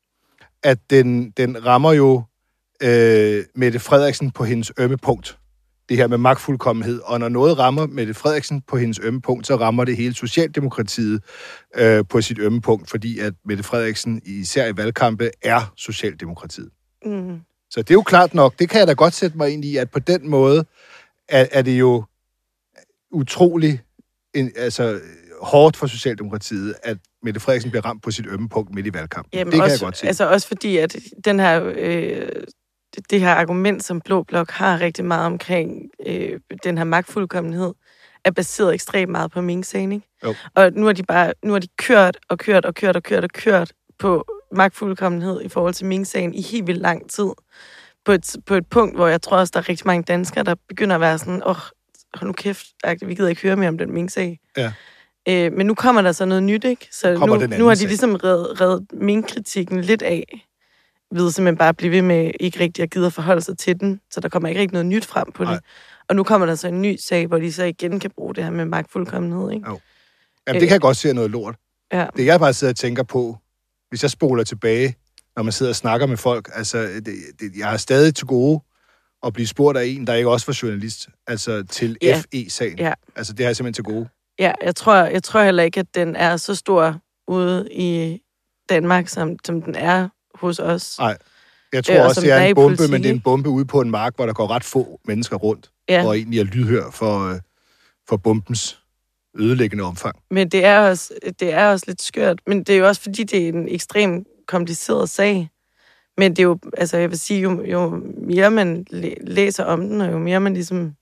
at 0.62 0.79
den, 0.90 1.31
den 1.31 1.66
rammer 1.66 1.92
jo 1.92 2.23
øh, 2.83 3.44
Mette 3.55 3.79
Frederiksen 3.79 4.31
på 4.31 4.44
hendes 4.44 4.73
ømme 4.79 4.96
punkt. 4.99 5.37
Det 5.88 5.96
her 5.96 6.07
med 6.07 6.18
magtfuldkommenhed. 6.18 7.01
Og 7.05 7.20
når 7.20 7.29
noget 7.29 7.59
rammer 7.59 7.87
Mette 7.87 8.14
Frederiksen 8.14 8.62
på 8.68 8.77
hendes 8.77 8.99
ømme 9.03 9.20
punkt, 9.20 9.46
så 9.46 9.57
rammer 9.57 9.85
det 9.85 9.96
hele 9.96 10.14
Socialdemokratiet 10.14 11.23
øh, 11.77 12.05
på 12.09 12.20
sit 12.20 12.38
ømme 12.38 12.61
punkt, 12.61 12.90
fordi 12.90 13.18
at 13.18 13.33
Mette 13.44 13.62
Frederiksen, 13.62 14.23
især 14.25 14.66
i 14.66 14.77
valgkampe, 14.77 15.31
er 15.42 15.73
Socialdemokratiet. 15.77 16.70
Mm. 17.05 17.40
Så 17.70 17.83
det 17.83 17.90
er 17.90 17.94
jo 17.94 18.03
klart 18.03 18.35
nok, 18.35 18.59
det 18.59 18.68
kan 18.68 18.79
jeg 18.79 18.87
da 18.87 18.92
godt 18.92 19.14
sætte 19.14 19.37
mig 19.37 19.51
ind 19.51 19.64
i, 19.64 19.77
at 19.77 19.90
på 19.90 19.99
den 19.99 20.29
måde 20.29 20.64
er, 21.29 21.46
er 21.53 21.62
det 21.62 21.79
jo 21.81 22.05
utrolig 23.11 23.81
en, 24.35 24.53
altså, 24.57 25.01
hårdt 25.40 25.76
for 25.76 25.87
Socialdemokratiet, 25.87 26.74
at 26.83 26.98
Mette 27.22 27.40
Frederiksen 27.40 27.70
bliver 27.70 27.85
ramt 27.85 28.03
på 28.03 28.11
sit 28.11 28.26
ømme 28.26 28.48
punkt 28.48 28.74
midt 28.74 28.87
i 28.87 28.94
valgkampen. 28.94 29.38
Jamen, 29.38 29.53
det 29.53 29.55
kan 29.55 29.64
også, 29.64 29.74
jeg 29.74 29.81
godt 29.81 29.96
se. 29.96 30.07
Altså 30.07 30.29
også 30.29 30.48
fordi, 30.48 30.76
at 30.76 30.96
den 31.24 31.40
her, 31.40 31.72
øh, 31.76 32.29
det, 33.11 33.20
her 33.20 33.35
argument, 33.35 33.85
som 33.85 34.00
Blå 34.00 34.22
Blok 34.22 34.50
har 34.50 34.81
rigtig 34.81 35.05
meget 35.05 35.26
omkring 35.26 35.90
øh, 36.07 36.40
den 36.64 36.79
her 36.79 36.85
magtfuldkommenhed, 36.85 37.74
er 38.24 38.31
baseret 38.31 38.74
ekstremt 38.74 39.12
meget 39.12 39.31
på 39.31 39.40
Mink-sagen, 39.40 39.92
ikke? 39.92 40.07
Jo. 40.24 40.35
Og 40.55 40.72
nu 40.72 40.87
har 40.87 40.92
de 40.92 41.03
bare 41.03 41.33
nu 41.44 41.53
har 41.53 41.59
de 41.59 41.68
kørt 41.79 42.18
og 42.29 42.38
kørt 42.38 42.64
og 42.64 42.74
kørt 42.74 42.96
og 42.96 43.03
kørt 43.03 43.24
og 43.24 43.31
kørt 43.31 43.72
på 43.98 44.24
magtfuldkommenhed 44.53 45.42
i 45.42 45.48
forhold 45.48 45.74
til 45.74 45.87
Mink-sagen 45.87 46.35
i 46.35 46.42
helt 46.42 46.66
vildt 46.66 46.81
lang 46.81 47.11
tid. 47.11 47.29
På 48.05 48.12
et, 48.12 48.37
på 48.46 48.55
et 48.55 48.66
punkt, 48.66 48.96
hvor 48.96 49.07
jeg 49.09 49.22
tror 49.22 49.37
også, 49.37 49.50
der 49.55 49.61
er 49.61 49.68
rigtig 49.68 49.87
mange 49.87 50.03
danskere, 50.03 50.44
der 50.44 50.55
begynder 50.68 50.94
at 50.94 51.00
være 51.00 51.18
sådan, 51.18 51.42
åh, 51.42 51.50
oh, 51.50 51.57
hold 52.14 52.26
nu 52.26 52.33
kæft, 52.33 52.66
vi 53.03 53.14
gider 53.14 53.29
ikke 53.29 53.42
høre 53.42 53.57
mere 53.57 53.68
om 53.68 53.79
den 53.79 53.92
Mink-sag. 53.92 54.38
Ja. 54.57 54.72
Øh, 55.29 55.53
men 55.53 55.67
nu 55.67 55.75
kommer 55.75 56.03
der 56.03 56.13
så 56.13 56.25
noget 56.25 56.43
nyt, 56.43 56.65
ikke? 56.65 56.89
Så 56.93 57.15
nu, 57.15 57.37
nu 57.59 57.67
har 57.67 57.75
de 57.75 57.87
ligesom 57.87 58.15
reddet, 58.15 58.61
reddet 58.61 58.87
Mink-kritikken 58.93 59.81
lidt 59.81 60.03
af, 60.03 60.47
ved 61.11 61.31
simpelthen 61.31 61.57
bare 61.59 61.69
at 61.69 61.77
blive 61.77 61.93
ved 61.93 62.03
med 62.03 62.31
ikke 62.41 62.61
rigtig 62.61 62.83
at 62.83 62.91
gide 62.91 63.07
at 63.07 63.13
forholde 63.13 63.41
sig 63.41 63.59
til 63.59 63.81
den, 63.81 64.01
så 64.11 64.21
der 64.21 64.29
kommer 64.29 64.49
ikke 64.49 64.61
rigtig 64.61 64.73
noget 64.73 64.87
nyt 64.87 65.05
frem 65.05 65.33
på 65.33 65.45
det. 65.45 65.51
Nej. 65.51 65.61
Og 66.09 66.17
nu 66.17 66.23
kommer 66.23 66.47
der 66.47 66.55
så 66.55 66.69
en 66.69 66.83
ny 66.83 66.97
sag, 66.97 67.27
hvor 67.27 67.39
de 67.39 67.53
så 67.53 67.65
igen 67.65 68.01
kan 68.01 68.11
bruge 68.17 68.35
det 68.35 68.45
her 68.45 68.51
med 68.51 68.65
magtfuldkommenhed, 68.65 69.51
ikke? 69.51 69.67
Jamen, 70.47 70.61
det 70.61 70.69
kan 70.69 70.73
jeg 70.75 70.81
godt 70.81 70.97
se 70.97 71.09
er 71.09 71.13
noget 71.13 71.31
lort. 71.31 71.55
Ja. 71.93 72.07
Det 72.17 72.27
jeg 72.27 72.41
bare 72.41 72.53
sidder 72.53 72.73
og 72.73 72.77
tænker 72.77 73.03
på, 73.03 73.39
hvis 73.89 74.03
jeg 74.03 74.11
spoler 74.11 74.45
tilbage, 74.45 74.97
når 75.37 75.43
man 75.43 75.53
sidder 75.53 75.73
og 75.73 75.77
snakker 75.77 76.07
med 76.07 76.17
folk, 76.17 76.51
altså, 76.55 76.83
det, 76.83 77.05
det, 77.41 77.53
jeg 77.57 77.69
har 77.69 77.77
stadig 77.77 78.15
til 78.15 78.27
gode 78.27 78.61
at 79.27 79.33
blive 79.33 79.47
spurgt 79.47 79.79
af 79.79 79.85
en, 79.85 80.07
der 80.07 80.15
ikke 80.15 80.31
også 80.31 80.47
var 80.47 80.59
journalist, 80.63 81.09
altså 81.27 81.65
til 81.71 81.97
Ja. 82.03 82.23
FE-sagen. 82.33 82.79
Ja. 82.79 82.93
Altså, 83.17 83.33
det 83.33 83.41
har 83.41 83.49
jeg 83.49 83.57
simpelthen 83.57 83.85
til 83.85 83.95
gode. 83.95 84.09
Ja, 84.40 84.53
jeg 84.64 84.76
tror, 84.76 84.94
jeg 84.94 85.22
tror 85.22 85.42
heller 85.44 85.62
ikke, 85.62 85.81
at 85.81 85.94
den 85.94 86.16
er 86.16 86.37
så 86.37 86.55
stor 86.55 86.96
ude 87.29 87.68
i 87.72 88.20
Danmark, 88.68 89.09
som, 89.09 89.37
som 89.44 89.62
den 89.62 89.74
er 89.74 90.09
hos 90.35 90.59
os. 90.59 90.96
Nej. 90.98 91.16
Jeg 91.72 91.85
tror 91.85 91.94
Øh, 91.94 92.00
og 92.00 92.07
også, 92.07 92.20
det 92.20 92.33
er 92.33 92.38
en 92.38 92.55
bombe, 92.55 92.76
politik, 92.76 92.90
men 92.92 93.03
det 93.03 93.09
er 93.09 93.14
en 93.14 93.20
bombe 93.20 93.48
ude 93.48 93.64
på 93.64 93.81
en 93.81 93.90
mark, 93.90 94.16
hvor 94.16 94.26
der 94.26 94.33
går 94.33 94.50
ret 94.50 94.64
få 94.64 95.00
mennesker 95.05 95.37
rundt, 95.37 95.70
Ja. 95.88 96.07
og 96.07 96.16
egentlig 96.16 96.40
er 96.40 96.44
lydhør 96.44 96.90
for, 96.90 97.31
øh, 97.33 97.40
for 98.09 98.16
bombens 98.16 98.79
ødelæggende 99.38 99.85
omfang. 99.85 100.16
Men 100.31 100.48
det 100.48 100.64
er, 100.64 100.79
også, 100.81 101.14
det 101.40 101.53
er 101.53 101.68
også 101.70 101.85
lidt 101.88 102.03
skørt. 102.03 102.38
Men 102.46 102.59
det 102.59 102.74
er 102.74 102.79
jo 102.79 102.87
også, 102.87 103.03
fordi 103.03 103.24
det 103.24 103.44
er 103.44 103.48
en 103.48 103.68
ekstremt 103.68 104.29
kompliceret 104.48 105.09
sag. 105.11 105.48
Men 106.16 106.31
det 106.31 106.38
er 106.38 106.42
jo, 106.42 106.59
altså 106.76 106.96
jeg 106.96 107.11
vil 107.11 107.18
sige, 107.18 107.40
jo, 107.40 107.64
jo 107.64 108.03
mere 108.26 108.50
man 108.50 108.87
læ- 108.90 109.14
læser 109.20 109.64
om 109.64 109.81
den, 109.88 110.00
og 110.00 110.12
jo 110.12 110.18
mere 110.18 110.40
man 110.40 110.55
ligesom 110.55 110.94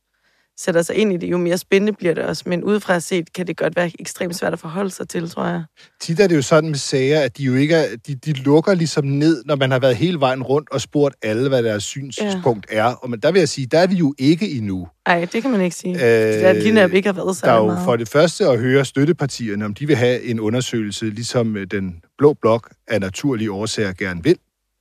sætter 0.58 0.82
sig 0.82 0.96
ind 0.96 1.12
i 1.12 1.16
det, 1.16 1.30
jo 1.30 1.38
mere 1.38 1.58
spændende 1.58 1.92
bliver 1.92 2.14
det 2.14 2.24
også. 2.24 2.42
Men 2.46 2.64
udefra 2.64 3.00
set 3.00 3.32
kan 3.32 3.46
det 3.46 3.56
godt 3.56 3.76
være 3.76 3.90
ekstremt 3.98 4.36
svært 4.36 4.52
at 4.52 4.58
forholde 4.58 4.90
sig 4.90 5.08
til, 5.08 5.30
tror 5.30 5.46
jeg. 5.46 5.62
Tit 6.00 6.20
er 6.20 6.26
det 6.26 6.36
jo 6.36 6.42
sådan 6.42 6.70
med 6.70 6.78
sager, 6.78 7.20
at 7.20 7.38
de 7.38 7.42
jo 7.44 7.54
ikke 7.54 7.74
er, 7.74 7.96
de, 8.06 8.14
de 8.14 8.32
lukker 8.32 8.74
ligesom 8.74 9.04
ned, 9.04 9.42
når 9.44 9.56
man 9.56 9.70
har 9.70 9.78
været 9.78 9.96
hele 9.96 10.20
vejen 10.20 10.42
rundt 10.42 10.70
og 10.72 10.80
spurgt 10.80 11.14
alle, 11.22 11.48
hvad 11.48 11.62
deres 11.62 11.84
synspunkt 11.84 12.66
ja. 12.72 12.76
er. 12.78 12.84
Og 12.84 13.10
men 13.10 13.20
der 13.20 13.32
vil 13.32 13.38
jeg 13.38 13.48
sige, 13.48 13.66
der 13.66 13.78
er 13.78 13.86
vi 13.86 13.94
jo 13.94 14.14
ikke 14.18 14.50
endnu. 14.50 14.88
Nej, 15.08 15.28
det 15.32 15.42
kan 15.42 15.50
man 15.50 15.60
ikke 15.60 15.76
sige. 15.76 15.94
Øh, 15.94 16.28
Øh, 16.28 16.34
det 16.34 16.44
er 16.46 16.52
lige 16.52 16.72
netop 16.72 16.92
ikke 16.92 17.08
har 17.08 17.12
været 17.12 17.36
så 17.36 17.46
Der 17.46 17.52
er 17.52 17.56
jo 17.56 17.66
meget. 17.66 17.84
for 17.84 17.96
det 17.96 18.08
første 18.08 18.46
at 18.46 18.58
høre 18.58 18.84
støttepartierne, 18.84 19.64
om 19.64 19.74
de 19.74 19.86
vil 19.86 19.96
have 19.96 20.22
en 20.22 20.40
undersøgelse, 20.40 21.04
ligesom 21.10 21.56
øh, 21.56 21.66
den 21.70 21.94
blå 22.18 22.34
blok 22.34 22.70
af 22.88 23.00
naturlige 23.00 23.52
årsager 23.52 23.92
gerne 23.92 24.22
vil. 24.22 24.36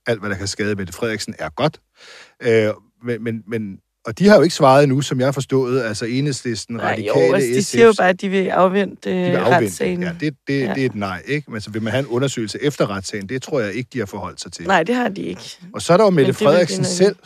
Alt, 0.06 0.20
hvad 0.20 0.30
der 0.30 0.36
kan 0.36 0.46
skade 0.46 0.74
Mette 0.74 0.92
Frederiksen, 0.92 1.34
er 1.38 1.48
godt. 1.48 1.80
Øh, 2.42 2.68
men, 3.04 3.24
men, 3.24 3.42
men, 3.46 3.78
og 4.08 4.18
de 4.18 4.28
har 4.28 4.36
jo 4.36 4.42
ikke 4.42 4.54
svaret 4.54 4.82
endnu, 4.84 5.00
som 5.00 5.18
jeg 5.18 5.26
har 5.26 5.32
forstået, 5.32 5.82
altså 5.82 6.04
enhedslisten, 6.04 6.76
Nej, 6.76 6.90
radikale, 6.92 7.26
jo, 7.26 7.34
altså, 7.34 7.48
de 7.54 7.62
SF, 7.62 7.70
siger 7.70 7.86
jo 7.86 7.92
bare, 7.98 8.08
at 8.08 8.20
de 8.20 8.28
vil 8.28 8.48
afvente, 8.48 9.10
de 9.10 9.14
vil 9.14 9.24
øh, 9.34 9.38
afvente. 9.46 9.56
retssagen. 9.66 10.02
Ja, 10.02 10.12
det, 10.20 10.34
det, 10.48 10.60
Ja. 10.60 10.74
det 10.74 10.82
er 10.82 10.86
et 10.86 10.94
nej, 10.94 11.22
ikke? 11.26 11.50
Men 11.50 11.60
så 11.60 11.70
vil 11.70 11.82
man 11.82 11.90
have 11.90 12.00
en 12.00 12.06
undersøgelse 12.06 12.62
efter 12.62 12.90
retssagen, 12.90 13.28
det 13.28 13.42
tror 13.42 13.60
jeg 13.60 13.72
ikke, 13.74 13.90
de 13.92 13.98
har 13.98 14.06
forholdt 14.06 14.40
sig 14.40 14.52
til. 14.52 14.66
Nej, 14.66 14.82
det 14.82 14.94
har 14.94 15.08
de 15.08 15.22
ikke. 15.22 15.58
Og 15.74 15.82
så 15.82 15.92
er 15.92 15.96
der 15.96 16.04
jo 16.04 16.10
Mette 16.10 16.32
Frederiksen 16.34 16.84
selv, 16.84 17.16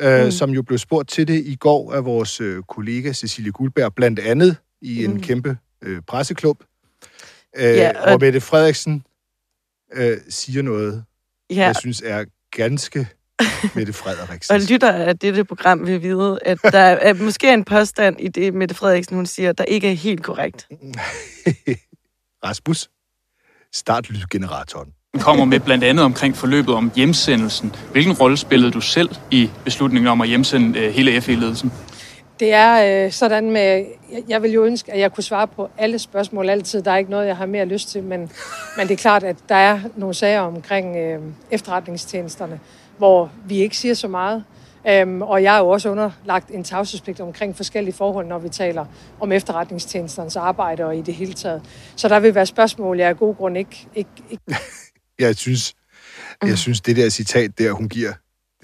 øh, 0.00 0.24
Mm. 0.24 0.30
som 0.30 0.50
jo 0.50 0.62
blev 0.62 0.78
spurgt 0.78 1.08
til 1.08 1.28
det 1.28 1.44
i 1.46 1.54
går 1.54 1.92
af 1.92 2.04
vores 2.04 2.40
øh, 2.40 2.62
kollega 2.62 3.12
Cecilie 3.12 3.52
Guldberg, 3.52 3.94
blandt 3.94 4.18
andet 4.18 4.56
i 4.82 5.04
en 5.04 5.10
Mm. 5.14 5.20
kæmpe 5.20 5.58
øh, 5.82 6.02
presseklub, 6.06 6.64
øh, 7.56 7.64
ja, 7.64 8.00
og- 8.02 8.08
hvor 8.10 8.18
Mette 8.18 8.40
Frederiksen 8.40 9.04
øh, 9.94 10.16
siger 10.28 10.62
noget, 10.62 11.04
Ja, 11.50 11.54
jeg 11.66 11.76
synes 11.80 12.02
er 12.04 12.24
ganske 12.56 13.08
Mette 13.74 13.92
Frederiksen. 13.92 14.54
og 14.54 14.60
lytter 14.60 14.92
af 14.92 15.18
dette 15.18 15.44
program 15.44 15.86
vil 15.86 16.02
vide, 16.02 16.38
at 16.44 16.58
der 16.62 16.78
er 16.78 17.14
måske 17.14 17.52
en 17.52 17.64
påstand 17.64 18.20
i 18.20 18.28
det, 18.28 18.54
Mette 18.54 18.74
Frederiksen 18.74 19.16
hun 19.16 19.26
siger, 19.26 19.52
der 19.52 19.64
ikke 19.64 19.90
er 19.90 19.94
helt 19.94 20.22
korrekt. 20.22 20.68
Rasmus, 22.44 22.88
start 23.72 24.10
lydgeneratoren. 24.10 24.88
kommer 25.20 25.44
med 25.44 25.60
blandt 25.60 25.84
andet 25.84 26.04
omkring 26.04 26.36
forløbet 26.36 26.74
om 26.74 26.92
hjemsendelsen. 26.96 27.74
Hvilken 27.92 28.12
rolle 28.12 28.36
spillede 28.36 28.70
du 28.70 28.80
selv 28.80 29.08
i 29.30 29.50
beslutningen 29.64 30.08
om 30.08 30.20
at 30.20 30.28
hjemsende 30.28 30.78
øh, 30.80 30.92
hele 30.92 31.20
FE-ledelsen? 31.20 31.72
Det 32.40 32.52
er 32.52 33.04
øh, 33.06 33.12
sådan 33.12 33.50
med, 33.50 33.86
jeg, 34.12 34.22
jeg 34.28 34.42
vil 34.42 34.50
jo 34.50 34.64
ønske, 34.64 34.92
at 34.92 35.00
jeg 35.00 35.12
kunne 35.12 35.24
svare 35.24 35.48
på 35.48 35.70
alle 35.78 35.98
spørgsmål 35.98 36.48
altid. 36.48 36.82
Der 36.82 36.90
er 36.90 36.96
ikke 36.96 37.10
noget, 37.10 37.26
jeg 37.26 37.36
har 37.36 37.46
mere 37.46 37.64
lyst 37.64 37.88
til, 37.88 38.02
men, 38.02 38.20
men 38.76 38.88
det 38.88 38.90
er 38.90 38.96
klart, 38.96 39.24
at 39.24 39.36
der 39.48 39.54
er 39.54 39.80
nogle 39.96 40.14
sager 40.14 40.40
omkring 40.40 40.96
øh, 40.96 41.20
efterretningstjenesterne, 41.50 42.60
hvor 42.98 43.32
vi 43.46 43.58
ikke 43.58 43.76
siger 43.76 43.94
så 43.94 44.08
meget. 44.08 44.44
Øhm, 44.88 45.22
og 45.22 45.42
jeg 45.42 45.54
er 45.54 45.58
jo 45.58 45.68
også 45.68 45.90
underlagt 45.90 46.50
en 46.50 46.64
tavshedspligt 46.64 47.20
omkring 47.20 47.56
forskellige 47.56 47.94
forhold, 47.94 48.26
når 48.26 48.38
vi 48.38 48.48
taler 48.48 48.86
om 49.20 49.32
efterretningstjenesternes 49.32 50.36
arbejde 50.36 50.84
og 50.84 50.96
i 50.96 51.02
det 51.02 51.14
hele 51.14 51.32
taget. 51.32 51.62
Så 51.96 52.08
der 52.08 52.20
vil 52.20 52.34
være 52.34 52.46
spørgsmål, 52.46 52.98
jeg 52.98 53.08
af 53.08 53.16
god 53.16 53.36
grund 53.36 53.58
ikke, 53.58 53.88
ikke, 53.94 54.10
ikke 54.30 54.42
Jeg 55.18 55.36
synes, 55.36 55.74
jeg 56.42 56.58
synes, 56.58 56.80
det 56.80 56.96
der 56.96 57.08
citat 57.08 57.58
der, 57.58 57.72
hun 57.72 57.88
giver, 57.88 58.12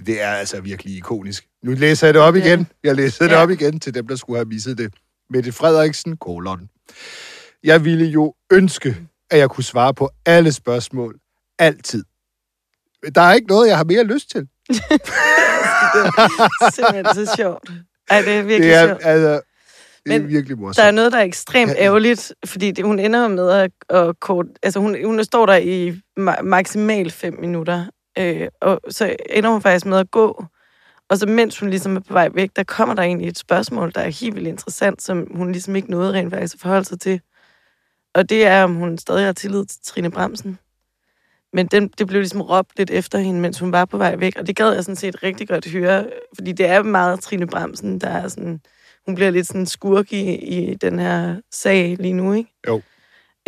det 0.07 0.23
er 0.23 0.29
altså 0.29 0.61
virkelig 0.61 0.97
ikonisk. 0.97 1.47
Nu 1.65 1.73
læser 1.73 2.07
jeg 2.07 2.15
det 2.15 2.23
op 2.23 2.37
igen. 2.37 2.67
Jeg 2.85 2.95
læser 2.97 3.25
det 3.25 3.33
Ja. 3.33 3.43
op 3.43 3.51
igen 3.51 3.81
til 3.81 3.95
dem, 3.95 4.09
der 4.09 4.17
skulle 4.17 4.37
have 4.39 4.45
misset 4.49 4.79
det. 4.79 4.95
Mette 5.31 5.53
Frederiksen, 5.53 6.17
kolon. 6.17 6.69
Jeg 7.65 7.85
ville 7.85 8.07
jo 8.07 8.35
ønske, 8.53 8.97
at 9.31 9.39
jeg 9.39 9.51
kunne 9.51 9.65
svare 9.65 9.95
på 9.95 10.11
alle 10.27 10.53
spørgsmål. 10.53 11.19
Altid. 11.59 12.05
Der 13.15 13.21
er 13.21 13.33
ikke 13.33 13.49
noget, 13.49 13.69
jeg 13.69 13.77
har 13.77 13.85
mere 13.85 14.05
lyst 14.05 14.31
til. 14.31 14.41
Simpelthen 16.75 17.27
så 17.27 17.35
sjovt. 17.37 17.71
Ej, 18.11 18.21
det 18.23 18.33
er 18.33 18.43
virkelig 18.43 18.61
Det 18.71 18.75
er, 18.75 18.87
sjovt. 18.87 19.01
altså, 19.05 19.41
det 20.07 20.15
er 20.15 20.19
Men 20.21 20.29
virkelig 20.29 20.59
morsomt. 20.59 20.77
Der 20.77 20.83
er 20.83 20.91
noget, 20.91 21.13
der 21.13 21.19
er 21.19 21.23
ekstremt 21.23 21.71
Ja, 21.71 21.77
ja. 21.77 21.83
ærgerligt, 21.85 22.33
fordi 22.47 22.71
det, 22.71 22.85
hun 22.85 22.99
ender 22.99 23.29
med 23.29 23.51
at, 23.51 23.71
at 23.91 24.21
kort... 24.21 24.47
Altså, 24.63 24.81
hun, 24.81 24.97
hun 25.05 25.25
står 25.25 25.47
der 25.47 25.57
i 25.57 25.91
ma- 26.21 26.43
maksimalt 26.43 27.13
fem 27.13 27.41
minutter, 27.41 27.85
øh, 28.19 28.49
og 28.61 28.81
så 28.89 29.17
ender 29.31 29.51
hun 29.51 29.63
faktisk 29.63 29.87
med 29.87 29.99
at 29.99 30.11
gå. 30.11 30.45
Og 31.11 31.19
så 31.19 31.27
mens 31.27 31.59
hun 31.59 31.71
ligesom 31.71 31.97
er 31.97 32.01
på 32.01 32.13
vej 32.13 32.29
væk, 32.35 32.51
der 32.57 32.63
kommer 32.65 32.95
der 32.95 33.03
egentlig 33.03 33.29
et 33.29 33.39
spørgsmål, 33.39 33.93
der 33.95 34.01
er 34.01 34.09
helt 34.09 34.35
vildt 34.35 34.49
interessant, 34.49 35.03
som 35.03 35.27
hun 35.35 35.53
ligesom 35.53 35.77
ikke 35.77 35.91
nåede 35.91 36.13
rent 36.13 36.33
faktisk 36.33 36.55
at 36.55 36.61
forholde 36.61 36.85
sig 36.85 37.01
til. 37.01 37.21
Og 38.15 38.29
det 38.29 38.47
er, 38.47 38.65
om 38.65 38.75
hun 38.75 38.99
stadig 38.99 39.25
har 39.25 39.33
tillid 39.33 39.65
til 39.65 39.79
Trine 39.85 40.11
Bremsen. 40.11 40.59
Men 41.53 41.67
den, 41.67 41.89
det 41.99 42.07
blev 42.07 42.21
ligesom 42.21 42.41
råbt 42.41 42.79
lidt 42.79 42.91
efter 42.91 43.19
hende, 43.19 43.41
mens 43.41 43.59
hun 43.59 43.73
var 43.73 43.85
på 43.85 43.99
vej 43.99 44.17
væk. 44.17 44.37
Og 44.39 44.47
det 44.47 44.57
gad 44.57 44.73
jeg 44.73 44.85
sådan 44.85 44.97
set 44.97 45.23
rigtig 45.23 45.49
godt 45.49 45.71
høre, 45.71 46.07
fordi 46.35 46.53
det 46.53 46.67
er 46.67 46.83
meget 46.83 47.21
Trine 47.21 47.47
Bremsen, 47.47 47.99
der 48.01 48.09
er 48.09 48.29
sådan... 48.29 48.61
Hun 49.07 49.15
bliver 49.15 49.31
lidt 49.31 49.47
sådan 49.47 49.67
skurk 49.67 50.13
i, 50.13 50.35
i 50.35 50.75
den 50.75 50.99
her 50.99 51.37
sag 51.53 51.97
lige 52.01 52.13
nu, 52.15 52.33
ikke? 52.33 52.51
Jo. 52.69 52.81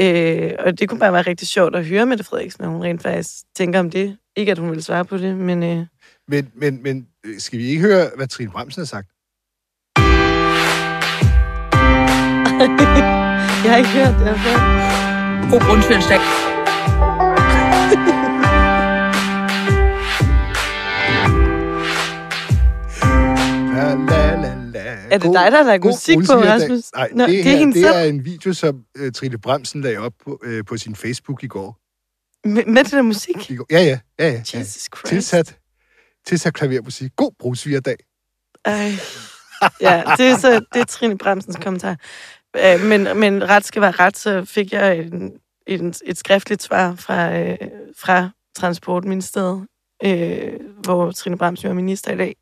Øh, 0.01 0.53
og 0.59 0.79
det 0.81 0.89
kunne 0.89 1.01
bare 1.01 1.13
være 1.13 1.23
rigtig 1.23 1.49
sjovt 1.49 1.77
at 1.77 1.87
høre 1.87 2.07
Mette 2.07 2.25
Frederiksen, 2.25 2.65
når 2.65 2.71
hun 2.71 2.83
rent 2.83 3.03
faktisk 3.03 3.31
tænker 3.57 3.81
om 3.81 3.91
det. 3.91 4.17
Ikke, 4.37 4.53
at 4.53 4.59
hun 4.59 4.71
vil 4.71 4.83
svare 4.85 5.05
på 5.05 5.17
det, 5.17 5.37
men... 5.37 5.63
Øh, 5.63 5.87
Men, 6.29 6.51
men, 6.55 6.83
men 6.83 7.07
øh, 7.25 7.39
skal 7.39 7.59
vi 7.59 7.65
ikke 7.67 7.83
høre, 7.83 8.11
hvad 8.17 8.27
Trine 8.27 8.51
Bremsen 8.51 8.81
har 8.81 8.87
sagt? 8.87 9.09
jeg 13.65 13.71
har 13.73 13.77
ikke 13.77 13.91
hørt 13.91 14.15
det 14.19 14.27
her 14.27 14.37
før. 14.37 15.51
God 15.51 15.61
grundsvændsdag. 15.61 16.44
Er 25.15 25.19
det 25.19 25.33
dig, 25.33 25.53
der 25.53 25.57
har 25.57 25.63
lagt 25.63 25.83
god 25.83 25.91
musik 25.91 26.17
på. 26.17 26.33
Rasmus? 26.33 26.93
Nej, 26.95 27.11
Nå, 27.15 27.27
det, 27.27 27.45
det 27.45 27.63
er 27.63 27.67
det 27.67 27.75
selv. 27.75 27.87
er 27.87 28.03
en 28.03 28.25
video, 28.25 28.53
som 28.53 28.85
uh, 29.01 29.13
Trine 29.13 29.39
Bremsen 29.39 29.81
lagde 29.81 29.99
op 29.99 30.13
på, 30.25 30.41
uh, 30.47 30.61
på 30.67 30.77
sin 30.77 30.97
Facebook 30.97 31.43
i 31.43 31.47
går. 31.47 31.79
Med, 32.49 32.65
med 32.65 32.85
det 32.85 32.93
der 32.93 33.03
musik? 33.03 33.51
I 33.51 33.57
går. 33.57 33.67
Ja, 33.71 33.83
ja, 33.83 33.99
ja, 34.19 34.27
ja. 34.29 34.43
ja. 34.55 34.59
Jesus 34.59 34.89
Christ. 34.97 35.07
Tilsat, 35.07 35.57
tilsat 36.27 36.55
klavermusik. 36.55 37.13
God 37.17 37.31
brugsvigerdag. 37.39 37.97
Ej. 38.65 38.91
Ja, 39.81 40.03
det 40.17 40.27
er, 40.27 40.39
så, 40.39 40.65
det 40.75 40.81
er 40.81 40.85
Trine 40.85 41.19
Bremsens 41.19 41.57
kommentar. 41.63 41.97
Øh, 42.57 42.81
Men, 42.81 43.21
men 43.21 43.49
ret 43.49 43.65
skal 43.65 43.83
være 43.83 43.91
ret, 43.91 44.17
så 44.17 44.45
fik 44.45 44.73
jeg 44.73 44.99
en, 44.99 45.33
en, 45.67 45.95
et 46.05 46.19
skriftligt 46.19 46.63
svar 46.63 46.95
fra, 46.95 47.39
øh, 47.39 47.57
fra 47.99 48.31
Transportministeriet, 48.57 49.67
øh, 50.05 50.53
hvor 50.85 51.11
Trine 51.11 51.39
Bremsen 51.39 51.69
er 51.69 51.75
minister 51.75 52.13
i 52.13 52.17
dag, 52.17 52.37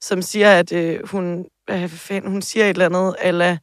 som 0.00 0.22
siger, 0.22 0.50
at 0.58 0.72
øh, 0.72 1.00
hun, 1.08 1.46
hvad 1.66 1.88
fanden, 1.88 2.30
hun 2.30 2.42
siger 2.42 2.64
et 2.64 2.70
eller 2.70 2.86
andet, 2.86 3.16
eller 3.22 3.56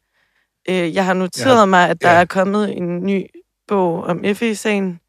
øh, 0.68 0.94
jeg 0.94 1.04
har 1.04 1.14
noteret 1.14 1.60
Ja, 1.60 1.64
mig, 1.64 1.88
at 1.90 2.02
der 2.02 2.10
ja. 2.12 2.20
er 2.20 2.24
kommet 2.24 2.76
en 2.76 3.06
ny 3.06 3.26
bog 3.68 4.04
om 4.04 4.24
FE-sagen. 4.34 5.00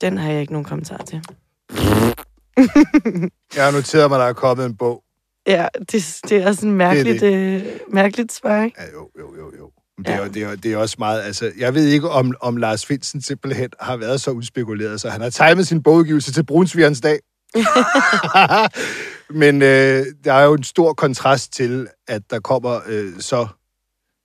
Den 0.00 0.18
har 0.18 0.30
jeg 0.32 0.40
ikke 0.40 0.52
nogen 0.52 0.64
kommentar 0.64 0.96
til. 0.96 1.22
Jeg 3.56 3.64
har 3.64 3.70
noteret 3.70 4.10
mig, 4.10 4.16
at 4.16 4.20
der 4.20 4.26
er 4.28 4.32
kommet 4.32 4.66
en 4.66 4.76
bog. 4.76 5.02
Ja, 5.46 5.68
det, 5.92 6.18
det 6.28 6.32
er 6.42 6.52
sådan 6.52 6.70
et 6.70 6.76
mærkeligt, 6.76 7.20
Det 7.20 7.34
øh, 7.34 7.66
mærkeligt 7.88 8.32
svar, 8.32 8.64
ikke? 8.64 8.76
Ja, 8.80 8.86
jo, 8.94 9.10
jo, 9.18 9.36
jo, 9.38 9.52
jo. 9.58 9.70
Det 9.98 10.08
er, 10.08 10.22
Ja. 10.22 10.28
det, 10.28 10.42
er, 10.42 10.56
det 10.56 10.72
er 10.72 10.76
også 10.76 10.96
meget, 10.98 11.22
altså, 11.22 11.52
jeg 11.58 11.74
ved 11.74 11.86
ikke, 11.86 12.08
om, 12.10 12.34
om 12.40 12.56
Lars 12.56 12.86
Finsen 12.86 13.22
simpelthen 13.22 13.68
har 13.80 13.96
været 13.96 14.20
så 14.20 14.30
udspekuleret, 14.30 15.00
så 15.00 15.08
han 15.10 15.20
har 15.20 15.30
timet 15.30 15.66
sin 15.66 15.82
bogudgivelse 15.82 16.32
til 16.32 16.44
Brunsvigerens 16.46 17.00
dag. 17.00 17.18
Men 19.40 19.62
øh, 19.62 20.06
der 20.24 20.32
er 20.32 20.44
jo 20.44 20.54
en 20.54 20.64
stor 20.64 20.92
kontrast 20.92 21.52
til, 21.52 21.86
at 22.08 22.22
der 22.30 22.40
kommer 22.40 22.80
øh, 22.86 23.12
så, 23.20 23.46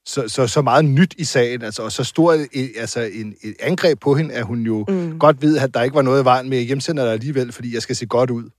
så, 0.05 0.27
så, 0.27 0.47
så 0.47 0.61
meget 0.61 0.85
nyt 0.85 1.13
i 1.17 1.23
sagen, 1.23 1.61
altså, 1.61 1.81
og 1.81 1.91
så 1.91 2.03
stor 2.03 2.33
et, 2.33 2.71
altså, 2.77 2.99
en, 3.01 3.35
et 3.43 3.55
angreb 3.59 3.99
på 3.99 4.15
hende, 4.15 4.33
at 4.33 4.43
hun 4.45 4.61
jo 4.61 4.85
mm. 4.88 5.19
godt 5.19 5.41
ved, 5.41 5.57
at 5.57 5.73
der 5.73 5.81
ikke 5.83 5.95
var 5.95 6.01
noget 6.01 6.21
i 6.21 6.25
vejen 6.25 6.49
med 6.49 6.57
at 6.57 6.63
hjemsende 6.63 7.01
dig 7.01 7.11
alligevel, 7.11 7.51
fordi 7.51 7.73
jeg 7.73 7.81
skal 7.81 7.95
se 7.95 8.05
godt 8.05 8.29
ud. 8.29 8.49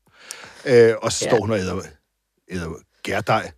Øh, 0.66 0.92
og 1.02 1.12
så 1.12 1.24
Ja. 1.24 1.30
står 1.30 1.40
hun 1.40 1.50
og 1.50 1.58
æder, 1.58 1.80
æder 2.50 2.68
gærdej 3.02 3.50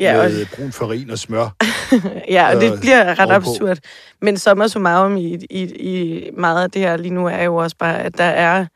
Ja, 0.00 0.18
og, 0.24 0.30
med 0.30 0.46
brun 0.56 0.72
farin 0.72 1.10
og 1.10 1.18
smør. 1.18 1.56
ja, 2.36 2.54
og 2.54 2.60
det 2.60 2.80
bliver 2.80 3.18
ret 3.18 3.30
ovenpå. 3.30 3.50
absurd. 3.50 3.78
Men 4.22 4.38
summarum 4.68 5.16
i, 5.16 5.34
i, 5.50 5.62
i 5.62 6.30
meget 6.36 6.62
af 6.62 6.70
det 6.70 6.82
her 6.82 6.96
lige 6.96 7.14
nu 7.14 7.26
er 7.26 7.42
jo 7.42 7.56
også 7.56 7.76
bare, 7.76 8.02
at 8.02 8.18
der 8.18 8.24
er, 8.24 8.66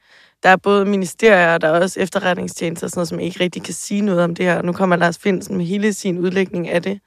der 0.42 0.48
er 0.48 0.57
både 0.57 0.85
ministerier, 0.85 1.55
og 1.55 1.61
der 1.61 1.68
er 1.68 1.81
også 1.81 2.00
efterretningstjenester, 2.00 2.88
sådan 2.88 2.98
noget, 2.98 3.09
som 3.09 3.20
ikke 3.20 3.40
rigtig 3.40 3.62
kan 3.62 3.74
sige 3.74 4.00
noget 4.00 4.24
om 4.24 4.35
det 4.35 4.44
her. 4.44 4.62
Nu 4.62 4.72
kommer 4.72 4.96
Lars 4.96 5.18
Finsen 5.18 5.57
med 5.57 5.64
hele 5.64 5.92
sin 5.92 6.18
udlægning 6.18 6.68
af 6.68 6.83
det. 6.83 7.00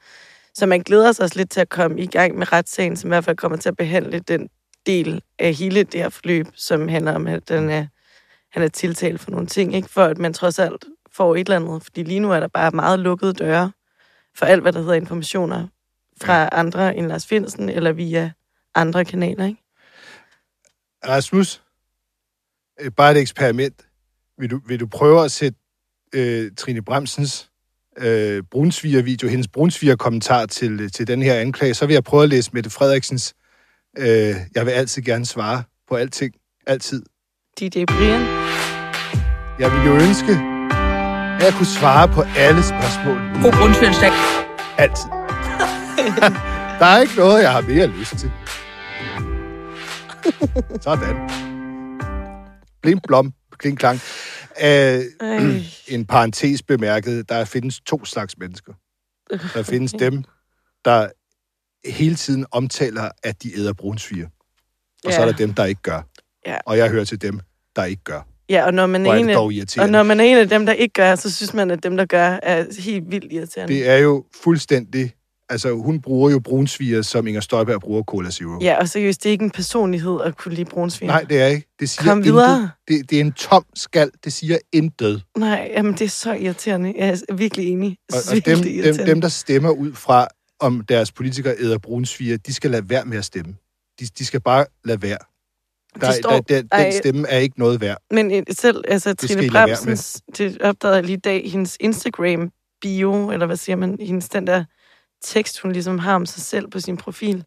Så 0.54 0.66
man 0.66 0.82
glæder 0.82 1.12
sig 1.12 1.24
også 1.24 1.38
lidt 1.38 1.52
til 1.52 1.62
at 1.62 1.70
komme 1.70 2.00
i 2.00 2.08
gang 2.08 2.38
med 2.38 2.54
retssagen, 2.54 2.98
som 2.98 3.08
i 3.08 3.12
hvert 3.12 3.26
fald 3.26 3.38
kommer 3.38 3.58
til 3.58 3.70
at 3.70 3.78
behandle 3.78 4.20
den 4.20 4.50
del 4.86 5.22
af 5.40 5.54
hele 5.54 5.84
det 5.84 6.02
her 6.02 6.10
forløb, 6.10 6.48
som 6.54 6.88
handler 6.88 7.16
om, 7.16 7.28
at 7.28 7.50
den 7.50 7.70
er, 7.70 7.86
han 8.52 8.64
er 8.64 8.68
tiltalt 8.68 9.22
for 9.22 9.32
nogle 9.32 9.48
ting, 9.48 9.76
ikke? 9.76 9.90
for 9.90 10.04
at 10.04 10.18
man 10.18 10.34
trods 10.34 10.60
alt 10.60 10.86
får 11.12 11.36
et 11.36 11.40
eller 11.40 11.56
andet. 11.56 11.84
Fordi 11.84 12.04
lige 12.04 12.20
nu 12.20 12.32
er 12.32 12.40
der 12.40 12.48
bare 12.48 12.72
meget 12.72 13.00
lukkede 13.00 13.34
døre 13.34 13.72
for 14.36 14.46
alt, 14.46 14.62
hvad 14.62 14.74
der 14.74 14.80
hedder 14.80 14.94
informationer 14.94 15.68
fra 16.22 16.50
andre 16.52 16.96
end 16.96 17.08
Lars 17.08 17.26
Finsen, 17.26 17.70
eller 17.70 17.92
via 17.92 18.32
andre 18.76 19.06
kanaler, 19.06 19.46
ikke? 19.46 19.62
Rasmus, 21.08 21.65
øh, 22.82 22.92
bare 22.92 23.12
et 23.12 23.18
eksperiment. 23.18 23.88
Vil 24.38 24.52
du, 24.52 24.60
vil 24.68 24.80
du 24.80 24.88
prøve 24.88 25.26
at 25.26 25.32
sætte 25.32 25.60
øh, 26.16 26.52
Trine 26.58 26.82
Bremsens 26.82 27.50
øh, 27.98 28.44
brunsviger-video, 28.52 29.30
hendes 29.30 29.48
brunsviger-kommentar 29.48 30.46
til, 30.46 30.92
til 30.92 31.08
den 31.08 31.22
her 31.22 31.36
anklage, 31.36 31.74
så 31.74 31.86
vil 31.86 31.94
jeg 31.94 32.04
prøve 32.04 32.24
at 32.24 32.30
læse 32.30 32.50
Mette 32.54 32.70
Frederiksens 32.70 33.36
øh, 33.98 34.36
Jeg 34.56 34.66
vil 34.66 34.72
altid 34.72 35.02
gerne 35.02 35.26
svare 35.26 35.64
på 35.88 35.96
alting. 35.96 36.34
Altid. 36.68 37.04
DJ 37.60 37.86
Brian. 37.86 38.22
Jeg 39.60 39.72
vil 39.72 39.86
jo 39.86 39.94
ønske, 39.94 40.32
at 40.32 41.44
jeg 41.44 41.54
kunne 41.58 41.66
svare 41.66 42.08
på 42.08 42.22
alle 42.38 42.64
spørgsmål. 42.64 43.18
God 43.44 43.52
grundsvændsdag. 43.52 44.12
Altid. 44.78 45.10
Der 46.80 46.86
er 46.86 47.02
ikke 47.02 47.16
noget, 47.16 47.44
jeg 47.44 47.52
har 47.52 47.62
mere 47.62 47.88
lyst 47.88 48.18
til. 48.18 48.32
Sådan. 50.82 51.45
Blim 52.86 53.00
blom, 53.08 53.34
kling 53.58 53.80
klang. 53.80 54.00
Ej. 54.56 55.04
en 55.96 56.06
parentes 56.06 56.64
bemærket, 56.64 57.30
der 57.30 57.46
findes 57.46 57.80
to 57.80 58.06
slags 58.06 58.38
mennesker. 58.38 58.74
Der 59.54 59.64
findes 59.64 59.92
dem, 59.92 60.24
der 60.86 61.10
hele 61.86 62.16
tiden 62.16 62.46
omtaler, 62.52 63.10
at 63.24 63.44
de 63.44 63.58
æder 63.58 63.74
brunsviger. 63.74 64.28
Og 65.06 65.14
så 65.14 65.22
Ja. 65.22 65.28
er 65.28 65.32
der 65.32 65.38
dem, 65.38 65.54
der 65.54 65.66
ikke 65.66 65.82
gør. 65.82 66.02
Ja. 66.48 66.58
Og 66.66 66.78
jeg 66.78 66.90
hører 66.90 67.04
til 67.06 67.22
dem, 67.22 67.40
der 67.76 67.84
ikke 67.84 68.04
gør. 68.04 68.22
Ja, 68.50 68.66
og 68.66 68.74
når 68.74 68.88
man 68.88 69.06
er 69.06 69.12
er 69.12 69.16
en 69.16 69.30
af, 69.30 69.84
og 69.84 69.90
når 69.90 70.04
man 70.04 70.20
er 70.20 70.24
en 70.24 70.38
af 70.38 70.50
dem, 70.50 70.66
der 70.66 70.74
ikke 70.74 70.94
gør, 70.94 71.16
så 71.16 71.36
synes 71.36 71.54
man, 71.54 71.72
at 71.72 71.84
dem, 71.84 71.98
der 71.98 72.06
gør, 72.06 72.40
er 72.44 72.82
helt 72.82 73.12
vildt 73.12 73.34
irriterende. 73.34 73.74
Det 73.74 73.90
er 73.90 73.98
jo 73.98 74.26
fuldstændig 74.44 75.14
Altså, 75.50 75.74
hun 75.76 76.02
bruger 76.02 76.30
jo 76.32 76.40
brunsviger, 76.40 77.02
som 77.02 77.28
Inger 77.28 77.42
Støjberg 77.42 77.82
bruger 77.82 78.04
Cola 78.04 78.30
Zero. 78.32 78.60
Ja, 78.62 78.78
og 78.80 78.90
seriøst, 78.90 79.24
det 79.24 79.30
er 79.30 79.32
ikke 79.32 79.44
en 79.44 79.52
personlighed 79.52 80.18
at 80.24 80.38
kunne 80.38 80.54
lide 80.56 80.70
brunsvin. 80.70 81.08
Nej, 81.08 81.22
det 81.30 81.42
er 81.42 81.48
ikke. 81.48 81.68
Det 81.80 81.90
siger 81.90 82.10
Kom 82.10 82.18
intet. 82.18 82.34
videre. 82.34 82.70
Det, 82.88 83.10
det 83.10 83.16
er 83.16 83.22
en 83.22 83.32
tom 83.32 83.66
skal. 83.76 84.12
Det 84.24 84.34
siger 84.34 84.58
intet. 84.74 85.24
Nej, 85.38 85.72
jamen 85.76 85.94
det 85.94 86.02
er 86.02 86.10
så 86.10 86.34
irriterende. 86.34 86.94
Jeg 86.98 87.20
er 87.30 87.34
virkelig 87.34 87.68
enig. 87.68 87.98
Og, 88.14 88.20
og 88.32 88.46
dem, 88.46 88.58
dem, 88.84 89.06
dem, 89.06 89.22
der 89.22 89.28
stemmer 89.28 89.70
ud 89.70 89.94
fra, 89.94 90.28
om 90.60 90.82
deres 90.82 91.12
politikere 91.12 91.56
æder 91.60 91.78
brunsviger, 91.78 92.38
de 92.38 92.54
skal 92.54 92.72
lade 92.72 92.90
være 92.90 93.06
med 93.06 93.18
at 93.18 93.26
stemme. 93.26 93.56
De, 94.00 94.06
de 94.18 94.26
skal 94.26 94.42
bare 94.42 94.66
lade 94.86 95.02
være. 95.02 95.18
Der, 96.02 96.12
står- 96.12 96.30
der, 96.32 96.40
der, 96.42 96.62
den 96.62 96.70
Ej. 96.72 96.92
stemme 96.92 97.28
er 97.28 97.38
ikke 97.38 97.60
noget 97.60 97.82
værd. 97.82 97.98
Men 98.12 98.32
øh, 98.32 98.44
selv, 98.52 98.84
altså 98.88 99.16
skal 99.20 99.36
Trine 99.36 99.50
Bremsens, 99.52 100.22
det 100.38 100.62
opdagede 100.62 100.96
jeg 100.96 101.06
lige 101.06 101.18
i 101.18 101.20
dag, 101.20 101.52
hendes 101.52 101.78
Instagram-bio, 101.80 103.32
eller 103.32 103.46
hvad 103.46 103.58
siger 103.58 103.76
man, 103.76 103.98
hendes 104.02 104.30
den 104.30 104.48
der 104.48 104.64
tekst, 105.26 105.60
hun 105.60 105.72
ligesom 105.72 106.00
har 106.00 106.16
om 106.16 106.26
sig 106.26 106.42
selv 106.44 106.68
på 106.68 106.80
sin 106.80 106.98
profil. 106.98 107.44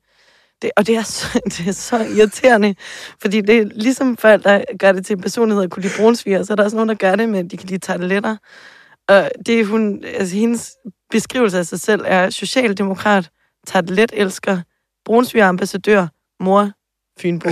Det, 0.63 0.71
og 0.77 0.87
det 0.87 0.97
er, 0.97 1.03
så, 1.03 1.41
det 1.59 1.69
er 1.69 1.73
så 1.73 1.99
irriterende, 1.99 2.75
fordi 3.21 3.41
det 3.41 3.59
er 3.59 3.65
ligesom 3.65 4.17
folk, 4.17 4.45
der 4.45 4.65
gør 4.79 4.93
det 4.93 5.07
til 5.07 5.17
en 5.17 5.23
personlighed 5.23 5.65
at 5.65 5.71
kunne 5.71 5.83
lide 5.83 5.95
brunsviger, 5.97 6.43
så 6.43 6.53
er 6.53 6.57
der 6.57 6.65
også 6.65 6.77
nogen, 6.77 6.89
der 6.89 6.95
gør 6.95 7.17
det 7.17 7.29
med, 7.29 7.39
at 7.39 7.51
de 7.51 7.57
kan 7.57 7.69
lide 7.69 7.79
tarteletter. 7.79 8.37
Og 9.09 9.31
det 9.47 9.61
er 9.61 9.65
hun, 9.65 10.05
altså 10.05 10.37
hendes 10.37 10.77
beskrivelse 11.11 11.59
af 11.59 11.67
sig 11.67 11.81
selv 11.81 12.03
er 12.07 12.31
socialdemokrat, 12.31 13.31
tartelet 13.67 14.13
elsker, 14.15 14.61
brunsvigerambassadør, 15.05 16.07
mor, 16.41 16.71
Fynbo. 17.21 17.49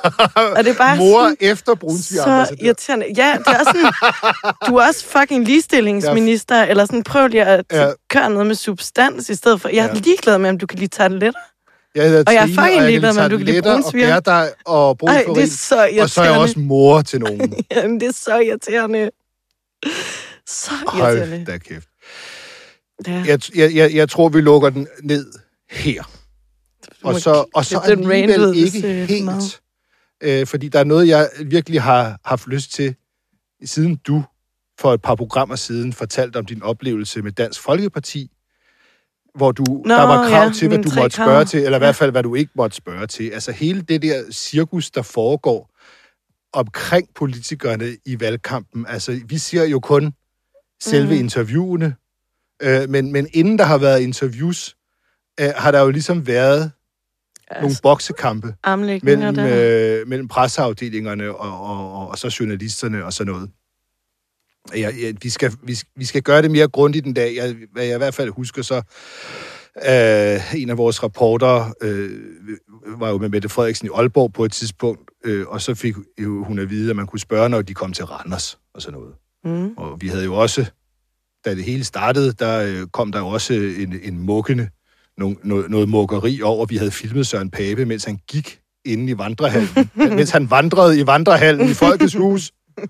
og 0.56 0.64
det 0.64 0.68
er 0.70 0.74
bare 0.78 0.96
Mor 0.96 1.22
sådan, 1.24 1.36
efter 1.40 1.72
så 1.72 1.74
brunsvigerambassadør. 1.74 2.64
irriterende. 2.64 3.06
Ja, 3.16 3.36
det 3.38 3.46
er 3.54 3.58
også 3.58 3.72
sådan, 3.74 4.52
du 4.68 4.76
er 4.76 4.86
også 4.86 5.04
fucking 5.06 5.44
ligestillingsminister, 5.44 6.62
eller 6.62 6.84
sådan, 6.84 7.02
prøv 7.02 7.26
lige 7.28 7.44
at 7.44 7.64
Ja. 7.72 7.82
ja. 7.86 7.92
køre 8.10 8.30
noget 8.30 8.46
med 8.46 8.54
substans 8.54 9.28
i 9.28 9.34
stedet 9.34 9.60
for. 9.60 9.68
Jeg 9.68 9.84
er 9.84 9.88
Ja. 9.88 10.00
ligeglad 10.00 10.38
med, 10.38 10.50
om 10.50 10.58
du 10.58 10.66
kan 10.66 10.78
lide 10.78 10.88
tarteletter. 10.96 11.40
Jeg 11.94 12.04
hedder 12.08 12.24
Og 12.26 12.34
jeg 12.34 12.42
er 12.42 12.46
fucking 12.46 12.60
og 12.68 12.72
jeg 12.74 12.84
ligeglad 12.86 13.14
med, 13.14 13.22
om 13.24 13.30
du 13.30 13.36
kan 13.36 13.46
lide 13.46 13.62
brunsviger. 13.62 14.06
Og 14.06 14.12
gærdej 14.24 14.52
og 14.66 14.90
Ej, 14.90 14.94
brunfarin. 14.94 15.34
det 15.34 15.42
er 15.42 15.46
så 15.48 15.74
irriterende. 15.76 16.02
Og 16.02 16.10
så 16.10 16.20
er 16.20 16.24
jeg 16.24 16.38
også 16.38 16.58
mor 16.58 17.02
til 17.02 17.20
nogen. 17.20 17.54
Jamen, 17.76 18.00
det 18.00 18.08
er 18.08 18.12
så 18.12 18.38
irriterende. 18.38 19.10
Så 20.46 20.70
Hold 20.86 21.18
irriterende. 21.18 21.52
da 21.52 21.58
kæft. 21.58 21.88
Ja. 23.06 23.22
Jeg, 23.26 23.40
jeg, 23.54 23.74
jeg, 23.74 23.94
jeg 23.94 24.08
tror, 24.08 24.28
vi 24.28 24.40
lukker 24.40 24.70
den 24.70 24.86
ned 25.02 25.26
her. 25.70 26.02
Og 27.02 27.20
så, 27.20 27.44
og 27.54 27.64
så 27.64 27.82
den 27.86 28.10
alligevel 28.10 28.56
ikke 28.56 29.02
øh, 29.02 29.08
helt. 29.08 29.60
Øh, 30.20 30.46
fordi 30.46 30.68
der 30.68 30.78
er 30.78 30.84
noget, 30.84 31.08
jeg 31.08 31.30
virkelig 31.44 31.82
har 31.82 32.18
haft 32.24 32.46
lyst 32.46 32.72
til, 32.72 32.94
siden 33.64 33.96
du 33.96 34.24
for 34.80 34.94
et 34.94 35.02
par 35.02 35.14
programmer 35.14 35.56
siden 35.56 35.92
fortalte 35.92 36.36
om 36.36 36.46
din 36.46 36.62
oplevelse 36.62 37.22
med 37.22 37.32
Dansk 37.32 37.60
Folkeparti, 37.60 38.30
hvor 39.34 39.52
du, 39.52 39.64
Nå, 39.64 39.94
der 39.94 40.02
var 40.02 40.28
krav 40.28 40.46
ja, 40.46 40.52
til, 40.52 40.68
hvad 40.68 40.78
du 40.78 40.90
måtte 40.96 41.16
krav. 41.16 41.26
spørge 41.26 41.44
til, 41.44 41.64
eller 41.64 41.78
i 41.78 41.78
hvert 41.78 41.96
fald, 41.96 42.10
hvad 42.10 42.22
du 42.22 42.34
ikke 42.34 42.52
måtte 42.54 42.76
spørge 42.76 43.06
til. 43.06 43.30
Altså 43.30 43.52
hele 43.52 43.82
det 43.82 44.02
der 44.02 44.22
cirkus, 44.32 44.90
der 44.90 45.02
foregår 45.02 45.70
omkring 46.52 47.08
politikerne 47.14 47.96
i 48.06 48.20
valgkampen. 48.20 48.86
Altså, 48.88 49.20
vi 49.26 49.38
ser 49.38 49.64
jo 49.64 49.80
kun 49.80 50.12
selve 50.82 51.14
mm. 51.14 51.20
interviewene, 51.20 51.96
øh, 52.62 52.88
men, 52.88 53.12
men 53.12 53.28
inden 53.32 53.58
der 53.58 53.64
har 53.64 53.78
været 53.78 54.00
interviews, 54.00 54.76
øh, 55.40 55.48
har 55.56 55.70
der 55.70 55.80
jo 55.80 55.90
ligesom 55.90 56.26
været 56.26 56.72
nogle 57.60 57.76
boksekampe 57.82 58.54
mellem, 59.02 59.38
øh, 59.38 60.08
mellem 60.08 60.28
presseafdelingerne 60.28 61.36
og, 61.36 61.60
og, 61.60 61.92
og, 61.92 62.08
og 62.08 62.18
så 62.18 62.36
journalisterne 62.40 63.04
og 63.04 63.12
sådan 63.12 63.32
noget. 63.32 63.50
Ja, 64.74 64.90
ja, 65.02 65.12
vi, 65.22 65.28
skal, 65.28 65.52
vi, 65.62 65.78
vi 65.96 66.04
skal 66.04 66.22
gøre 66.22 66.42
det 66.42 66.50
mere 66.50 66.68
grundigt 66.68 67.06
en 67.06 67.14
dag. 67.14 67.36
Jeg, 67.36 67.56
hvad 67.72 67.84
jeg 67.84 67.94
i 67.94 67.98
hvert 67.98 68.14
fald 68.14 68.30
husker, 68.30 68.62
så 68.62 68.82
øh, 69.76 70.54
en 70.60 70.70
af 70.70 70.78
vores 70.78 71.02
reporter 71.02 71.74
øh, 71.80 72.10
var 72.98 73.10
jo 73.10 73.18
med 73.18 73.28
Mette 73.28 73.48
Frederiksen 73.48 73.86
i 73.86 73.90
Aalborg 73.94 74.32
på 74.32 74.44
et 74.44 74.52
tidspunkt, 74.52 75.10
øh, 75.24 75.46
og 75.46 75.60
så 75.60 75.74
fik 75.74 75.94
jo 76.18 76.44
hun 76.44 76.58
at 76.58 76.70
vide, 76.70 76.90
at 76.90 76.96
man 76.96 77.06
kunne 77.06 77.20
spørge, 77.20 77.48
når 77.48 77.62
de 77.62 77.74
kom 77.74 77.92
til 77.92 78.04
Randers 78.04 78.58
og 78.74 78.82
sådan 78.82 79.00
noget. 79.00 79.14
Mm. 79.44 79.74
Og 79.76 80.00
vi 80.00 80.08
havde 80.08 80.24
jo 80.24 80.34
også, 80.34 80.66
da 81.44 81.54
det 81.54 81.64
hele 81.64 81.84
startede, 81.84 82.32
der 82.32 82.60
øh, 82.60 82.86
kom 82.86 83.12
der 83.12 83.18
jo 83.18 83.26
også 83.26 83.54
en, 83.54 84.00
en 84.02 84.18
mukkende, 84.18 84.68
no, 85.18 85.32
noget, 85.44 85.70
noget 85.70 85.88
mukkeri 85.88 86.42
over. 86.42 86.66
Vi 86.66 86.76
havde 86.76 86.90
filmet 86.90 87.26
Søren 87.26 87.50
Pape, 87.50 87.84
mens 87.84 88.04
han 88.04 88.18
gik 88.28 88.60
inde 88.84 89.12
i 89.12 89.18
vandrehallen. 89.18 89.90
mens 90.16 90.30
han 90.30 90.50
vandrede 90.50 91.00
i 91.00 91.06
vandrehallen 91.06 91.70
i 91.70 91.74
Folkets 91.74 92.14
Hus. 92.14 92.52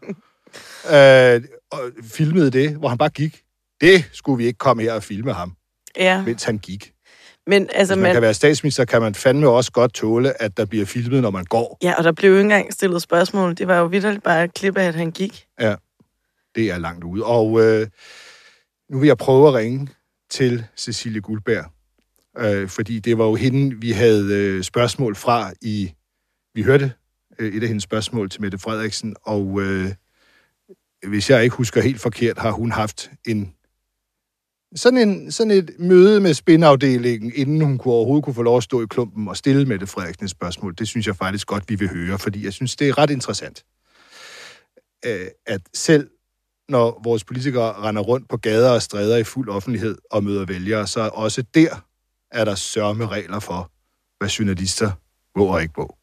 Øh, 0.93 1.43
og 1.73 1.81
filmede 2.03 2.51
det, 2.51 2.77
hvor 2.77 2.89
han 2.89 2.99
bare 2.99 3.09
gik. 3.09 3.43
Det 3.81 4.05
skulle 4.13 4.39
vi 4.39 4.47
ikke 4.47 4.59
komme 4.59 4.83
her 4.83 4.93
og 4.93 5.03
filme 5.03 5.33
ham, 5.33 5.53
Ja, 5.97 6.23
mens 6.23 6.45
han 6.45 6.59
gik. 6.59 6.93
men 7.47 7.63
altså, 7.75 7.95
Hvis 7.95 8.01
man 8.01 8.03
man, 8.03 8.13
kan 8.13 8.23
være 8.23 8.35
statsminister, 8.35 8.85
kan 8.85 9.03
man 9.03 9.15
fandme 9.15 9.49
også 9.49 9.73
godt 9.73 9.95
tåle, 9.95 10.43
at 10.43 10.57
der 10.57 10.65
bliver 10.65 10.87
filmet, 10.87 11.23
når 11.23 11.31
man 11.31 11.45
går. 11.45 11.79
ja, 11.83 11.95
og 11.99 12.05
der 12.05 12.13
blev 12.13 12.31
jo 12.31 12.37
ikke 12.37 12.43
engang 12.45 12.73
stillet 12.73 13.03
spørgsmål. 13.03 13.55
Det 13.55 13.69
var 13.69 13.79
jo 13.79 13.85
vidderligt 13.85 14.25
bare 14.25 14.45
et 14.45 14.55
klip 14.55 14.77
af, 14.77 14.85
at 14.85 14.95
han 14.95 15.11
gik. 15.11 15.45
Det 16.55 16.71
er 16.71 16.79
langt 16.79 17.05
ude. 17.05 17.25
Og 17.25 17.61
øh, 17.65 17.87
nu 18.91 18.99
vil 18.99 19.07
jeg 19.07 19.17
prøve 19.19 19.49
at 19.49 19.55
ringe 19.55 19.89
til 20.31 20.65
Cecilie 20.77 21.21
Guldberg, 21.21 21.65
øh, 22.39 22.69
fordi 22.69 22.99
det 22.99 23.19
var 23.19 23.25
jo 23.25 23.35
hende, 23.35 23.77
vi 23.81 23.91
havde 23.91 24.35
øh, 24.35 24.63
spørgsmål 24.63 25.17
fra 25.17 25.53
i... 25.63 25.93
Vi 26.55 26.63
hørte 26.63 26.93
øh, 27.39 27.55
et 27.55 27.63
af 27.63 27.69
hendes 27.69 27.85
spørgsmål 27.85 28.31
til 28.31 28.43
Mette 28.43 28.59
Frederiksen, 28.59 29.17
og 29.23 29.61
øh, 29.61 29.93
hvis 31.09 31.31
jeg 31.31 31.45
ikke 31.45 31.57
husker 31.57 31.81
helt 31.81 32.01
forkert, 32.01 32.39
har 32.39 32.51
hun 32.51 32.73
haft 32.73 33.11
en 33.27 33.55
sådan, 34.77 35.09
en, 35.09 35.33
sådan 35.33 35.51
et 35.51 35.71
møde 35.79 36.21
med 36.21 36.35
spinafdelingen, 36.35 37.33
inden 37.35 37.61
hun 37.61 37.79
kunne 37.79 37.95
overhovedet 37.95 38.25
kunne 38.25 38.35
få 38.35 38.43
lov 38.43 38.57
at 38.57 38.63
stå 38.63 38.83
i 38.83 38.87
klumpen 38.91 39.29
og 39.29 39.37
stille 39.37 39.67
Mette 39.67 39.87
Frederiksen 39.87 40.25
et 40.25 40.31
spørgsmål. 40.31 40.75
Det 40.79 40.89
synes 40.89 41.07
jeg 41.07 41.17
faktisk 41.17 41.47
godt, 41.47 41.65
vi 41.69 41.75
vil 41.75 41.89
høre, 41.89 42.19
fordi 42.19 42.45
jeg 42.45 42.53
synes, 42.53 42.77
det 42.77 42.89
er 42.89 42.99
ret 42.99 43.11
interessant, 43.11 43.65
øh, 45.07 45.27
at 45.47 45.61
selv 45.75 46.11
når 46.69 47.01
vores 47.05 47.25
politikere 47.25 47.73
render 47.73 48.03
rundt 48.03 48.29
på 48.29 48.37
gader 48.37 48.71
og 48.71 48.83
stræder 48.83 49.17
i 49.17 49.25
fuld 49.25 49.49
offentlighed 49.49 49.99
og 50.11 50.25
møder 50.25 50.45
vælgere, 50.45 50.87
så 50.87 51.11
også 51.13 51.43
der 51.43 51.85
er 52.35 52.45
der 52.45 52.55
sørme 52.55 53.07
regler 53.07 53.41
for, 53.41 53.71
hvad 54.19 54.29
journalister 54.29 54.91
må 55.37 55.45
og 55.47 55.63
ikke 55.63 55.75
må. 55.79 55.97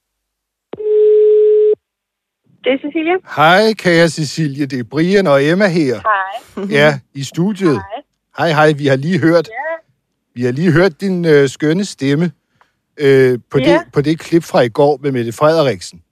Det 2.64 2.72
er 2.74 2.78
Cecilie. 2.86 3.18
Hej, 3.36 3.74
kære 3.74 4.10
Cecilie, 4.10 4.66
det 4.66 4.80
er 4.80 4.84
Brian 4.84 5.28
og 5.28 5.44
Emma 5.44 5.68
her. 5.68 6.02
Hej. 6.02 6.66
Ja, 6.70 7.00
i 7.14 7.24
studiet. 7.24 7.74
Hej. 7.74 8.02
Hej, 8.38 8.50
hej, 8.52 8.72
vi 8.72 8.88
har 8.88 8.96
lige 8.96 9.20
hørt, 9.20 9.48
Ja. 9.48 9.54
vi 10.36 10.44
har 10.44 10.52
lige 10.52 10.72
hørt 10.72 11.02
din 11.02 11.26
øh, 11.26 11.50
skønne 11.50 11.86
stemme 11.86 12.32
øh, 12.98 13.40
på, 13.52 13.58
Ja. 13.60 13.74
det, 13.74 13.82
på 13.94 14.02
det 14.02 14.20
klip 14.20 14.44
fra 14.44 14.62
i 14.62 14.70
går 14.70 14.98
med 15.04 15.12
Mette 15.12 15.32
Frederiksen, 15.32 16.04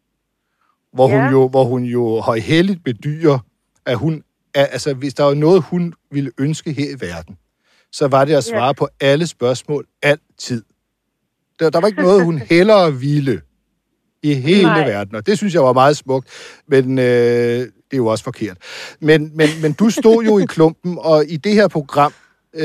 hvor, 0.93 1.09
Ja. 1.09 1.21
hun 1.21 1.31
jo, 1.31 1.47
hvor 1.47 1.63
hun 1.63 1.83
jo 1.83 2.19
højhelligt 2.19 2.83
bedyrer, 2.83 3.39
at 3.85 3.97
hun, 3.97 4.23
er, 4.53 4.65
altså 4.65 4.93
hvis 4.93 5.13
der 5.13 5.23
var 5.23 5.33
noget, 5.33 5.61
hun 5.63 5.93
ville 6.11 6.31
ønske 6.37 6.71
her 6.73 6.89
i 6.97 7.01
verden, 7.01 7.37
så 7.91 8.07
var 8.07 8.25
det 8.25 8.33
at 8.35 8.43
svare 8.43 8.65
Ja. 8.65 8.71
på 8.73 8.87
alle 8.99 9.27
spørgsmål 9.27 9.85
altid. 10.01 10.63
Der, 11.59 11.69
der 11.69 11.79
var 11.79 11.87
ikke 11.87 12.01
noget, 12.01 12.23
hun 12.23 12.37
hellere 12.49 12.93
ville 12.99 13.41
i 14.23 14.33
hele 14.33 14.63
Nej. 14.63 14.87
verden, 14.89 15.15
og 15.15 15.25
det 15.25 15.37
synes 15.37 15.53
jeg 15.53 15.63
var 15.63 15.73
meget 15.73 15.97
smukt, 15.97 16.27
men 16.67 16.99
øh, 16.99 17.05
det 17.05 17.67
er 17.91 17.97
jo 17.97 18.07
også 18.07 18.23
forkert. 18.23 18.57
Men, 18.99 19.31
men, 19.35 19.49
men 19.61 19.73
du 19.73 19.89
stod 19.89 20.23
jo 20.23 20.39
i 20.39 20.45
klumpen, 20.45 20.97
og 20.99 21.25
i 21.27 21.37
det 21.37 21.53
her 21.53 21.67
program, 21.67 22.13
øh, 22.53 22.63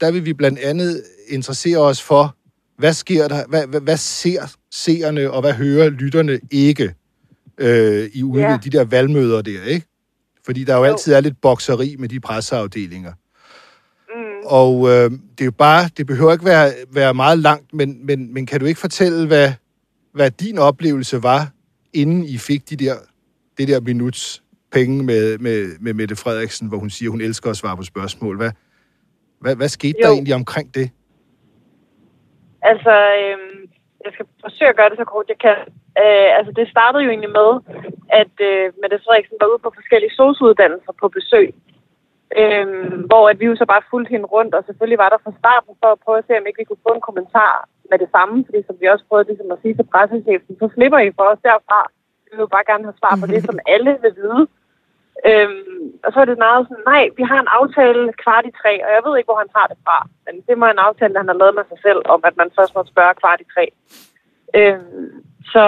der 0.00 0.10
vil 0.10 0.24
vi 0.24 0.32
blandt 0.32 0.58
andet 0.58 1.02
interessere 1.28 1.78
os 1.78 2.02
for, 2.02 2.36
hvad 2.78 2.92
sker 2.92 3.28
der, 3.28 3.46
hvad, 3.46 3.66
hvad, 3.66 3.80
hvad 3.80 3.96
ser 3.96 4.54
seerne, 4.72 5.30
og 5.30 5.40
hvad 5.40 5.52
hører 5.52 5.88
lytterne 5.90 6.40
ikke 6.50 6.94
øh, 7.58 8.10
i 8.14 8.22
ude 8.22 8.42
Ja. 8.42 8.58
de 8.64 8.70
der 8.70 8.84
valgmøder 8.84 9.42
der, 9.42 9.62
ikke? 9.64 9.86
Fordi 10.46 10.64
der 10.64 10.76
jo, 10.76 10.84
Jo. 10.84 10.92
altid 10.92 11.12
er 11.12 11.20
lidt 11.20 11.40
bokseri 11.42 11.96
med 11.98 12.08
de 12.08 12.20
presseafdelinger. 12.20 13.12
Mm. 14.14 14.40
Og 14.44 14.88
øh, 14.88 15.10
det 15.10 15.40
er 15.40 15.44
jo 15.44 15.50
bare, 15.50 15.82
det 15.96 16.06
behøver 16.06 16.32
ikke 16.32 16.44
være, 16.44 16.70
være 16.94 17.14
meget 17.14 17.38
langt, 17.38 17.74
men, 17.74 18.06
men, 18.06 18.34
men 18.34 18.46
kan 18.46 18.60
du 18.60 18.66
ikke 18.66 18.80
fortælle, 18.80 19.26
hvad, 19.26 19.52
hvad 20.12 20.30
din 20.30 20.58
oplevelse 20.58 21.22
var, 21.22 21.48
inden 21.92 22.24
I 22.24 22.38
fik 22.38 22.70
de 22.70 22.76
der, 22.76 22.94
det 23.58 23.68
der 23.68 23.80
minuts 23.80 24.42
penge 24.72 25.04
med, 25.04 25.38
med, 25.38 25.78
med 25.80 25.94
Mette 25.94 26.16
Frederiksen, 26.16 26.68
hvor 26.68 26.78
hun 26.78 26.90
siger, 26.90 27.10
hun 27.10 27.20
elsker 27.20 27.50
at 27.50 27.56
svare 27.56 27.76
på 27.76 27.82
spørgsmål. 27.82 28.36
Hvad, 28.36 28.52
hvad, 29.40 29.56
hvad 29.56 29.68
skete 29.68 29.98
jo. 29.98 30.02
der 30.02 30.12
egentlig 30.12 30.34
omkring 30.34 30.74
det? 30.74 30.90
Altså, 32.62 32.94
øhm, 33.20 33.60
jeg 34.04 34.10
skal 34.14 34.26
forsøge 34.44 34.70
at 34.70 34.76
gøre 34.76 34.90
det 34.90 34.98
så 34.98 35.04
kort, 35.04 35.26
jeg 35.28 35.38
kan. 35.46 35.58
Øh, 36.02 36.28
altså, 36.38 36.52
det 36.58 36.68
startede 36.74 37.02
jo 37.04 37.10
egentlig 37.10 37.32
med, 37.40 37.50
at 38.22 38.34
øh, 38.48 38.64
Mette 38.80 38.98
Frederiksen 39.04 39.36
var 39.40 39.48
ude 39.52 39.62
på 39.64 39.70
forskellige 39.78 40.16
sosuddannelser 40.18 40.92
på 41.00 41.06
besøg. 41.18 41.48
Øhm, 42.36 43.00
hvor 43.08 43.28
at 43.28 43.40
vi 43.40 43.46
jo 43.46 43.56
så 43.56 43.66
bare 43.72 43.88
fulgte 43.90 44.10
hende 44.10 44.26
rundt, 44.26 44.54
og 44.54 44.64
selvfølgelig 44.64 44.98
var 44.98 45.08
der 45.08 45.24
fra 45.24 45.38
starten 45.40 45.74
for 45.80 45.90
at 45.92 46.02
prøve 46.04 46.18
at 46.18 46.26
se, 46.26 46.38
om 46.38 46.46
ikke 46.46 46.60
vi 46.62 46.68
kunne 46.68 46.86
få 46.88 46.92
en 46.94 47.06
kommentar 47.08 47.68
med 47.90 47.98
det 47.98 48.08
samme, 48.16 48.44
fordi 48.46 48.60
som 48.66 48.76
vi 48.80 48.86
også 48.86 49.04
prøvede 49.08 49.28
ligesom 49.28 49.50
at 49.52 49.60
sige 49.62 49.74
til 49.74 49.90
pressechefen, 49.92 50.54
så 50.60 50.66
slipper 50.74 50.98
I 50.98 51.10
for 51.18 51.26
os 51.32 51.44
derfra. 51.48 51.80
Vi 52.24 52.28
vil 52.32 52.44
jo 52.46 52.54
bare 52.54 52.68
gerne 52.70 52.84
have 52.88 53.00
svar 53.00 53.14
på 53.20 53.26
det, 53.32 53.40
som 53.44 53.58
alle 53.74 53.92
vil 54.02 54.14
vide. 54.22 54.42
Øhm, 55.28 55.82
og 56.04 56.08
så 56.12 56.18
er 56.20 56.28
det 56.28 56.44
meget 56.46 56.62
sådan, 56.68 56.88
nej, 56.92 57.04
vi 57.18 57.22
har 57.30 57.38
en 57.40 57.54
aftale 57.58 58.02
kvart 58.22 58.46
i 58.50 58.58
tre, 58.60 58.72
og 58.84 58.90
jeg 58.94 59.02
ved 59.04 59.14
ikke, 59.16 59.30
hvor 59.30 59.42
han 59.44 59.54
har 59.56 59.66
det 59.72 59.78
fra. 59.86 59.98
Men 60.26 60.34
det 60.48 60.58
må 60.58 60.66
en 60.66 60.86
aftale, 60.88 61.20
han 61.20 61.30
har 61.30 61.40
lavet 61.40 61.54
med 61.58 61.66
sig 61.68 61.78
selv, 61.86 62.00
om 62.14 62.20
at 62.28 62.36
man 62.40 62.50
først 62.56 62.72
må 62.74 62.80
spørge 62.84 63.18
kvart 63.22 63.40
i 63.40 63.52
tre. 63.54 63.64
Øhm, 64.58 65.10
så 65.52 65.64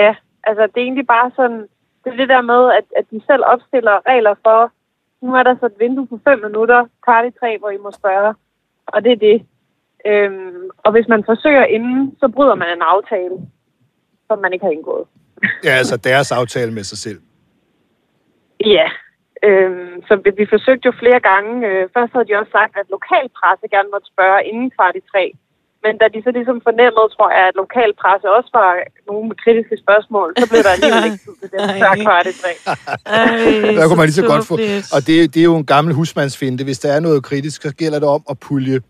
ja, 0.00 0.10
altså 0.48 0.62
det 0.66 0.78
er 0.78 0.88
egentlig 0.88 1.06
bare 1.16 1.30
sådan, 1.38 1.62
det 2.02 2.08
er 2.12 2.20
det 2.20 2.28
der 2.34 2.42
med, 2.52 2.62
at, 2.78 2.86
at 2.98 3.06
de 3.10 3.20
selv 3.30 3.42
opstiller 3.54 4.06
regler 4.10 4.34
for, 4.46 4.60
nu 5.22 5.34
er 5.34 5.42
der 5.42 5.54
så 5.60 5.66
et 5.66 5.78
vindue 5.78 6.06
på 6.06 6.18
fem 6.28 6.38
minutter, 6.46 6.80
kvart 7.04 7.26
i 7.26 7.38
tre, 7.40 7.58
hvor 7.58 7.70
I 7.70 7.76
må 7.76 7.90
spørge. 8.00 8.34
Og 8.86 9.04
det 9.04 9.12
er 9.12 9.20
det. 9.28 9.38
Øhm, 10.06 10.70
og 10.84 10.92
hvis 10.92 11.08
man 11.08 11.22
forsøger 11.24 11.64
inden, 11.64 12.16
så 12.20 12.28
bryder 12.28 12.54
man 12.54 12.68
en 12.76 12.82
aftale, 12.94 13.36
som 14.26 14.38
man 14.38 14.52
ikke 14.52 14.64
har 14.64 14.72
indgået. 14.72 15.06
Ja, 15.64 15.72
altså 15.82 15.96
deres 15.96 16.32
aftale 16.32 16.72
med 16.72 16.84
sig 16.84 16.98
selv. 16.98 17.20
Ja, 18.76 18.88
øhm, 19.42 20.02
så 20.08 20.12
vi, 20.24 20.30
vi 20.40 20.46
forsøgte 20.54 20.86
jo 20.86 20.92
flere 21.02 21.20
gange. 21.20 21.68
Øh, 21.68 21.88
først 21.94 22.12
havde 22.12 22.28
de 22.28 22.38
også 22.40 22.52
sagt, 22.58 22.74
at 22.80 22.86
lokalpresse 22.96 23.66
gerne 23.74 23.90
måtte 23.92 24.12
spørge 24.14 24.44
inden 24.48 24.70
kvart 24.76 24.96
i 24.96 25.04
tre. 25.12 25.24
Men 25.84 25.92
da 26.00 26.06
de 26.14 26.18
så 26.26 26.30
ligesom 26.38 26.56
fornemmede, 26.68 27.06
tror 27.14 27.28
jeg, 27.36 27.44
at 27.50 27.54
lokalpresse 27.62 28.26
også 28.38 28.50
var 28.60 28.70
nogen 29.10 29.24
med 29.30 29.36
kritiske 29.44 29.76
spørgsmål, 29.84 30.28
så 30.40 30.44
blev 30.50 30.60
der 30.66 30.72
alligevel 30.76 31.04
ikke 31.08 31.20
tid 31.24 31.34
til 31.40 31.48
det, 31.52 31.60
så 31.82 31.88
kvart 32.06 32.26
i 32.32 32.34
tre. 32.42 32.52
Der 33.78 33.84
kunne 33.88 34.00
man 34.02 34.06
lige 34.10 34.20
så 34.22 34.26
godt 34.32 34.44
få. 34.50 34.54
Og 34.96 35.00
det, 35.06 35.16
det 35.34 35.40
er 35.44 35.48
jo 35.52 35.56
en 35.62 35.68
gammel 35.74 35.94
husmandsfinde. 35.94 36.64
Hvis 36.64 36.78
der 36.84 36.90
er 36.96 37.00
noget 37.00 37.20
kritisk, 37.28 37.62
så 37.62 37.72
gælder 37.74 37.98
det 37.98 38.08
om 38.08 38.22
at 38.30 38.36
pulje 38.38 38.80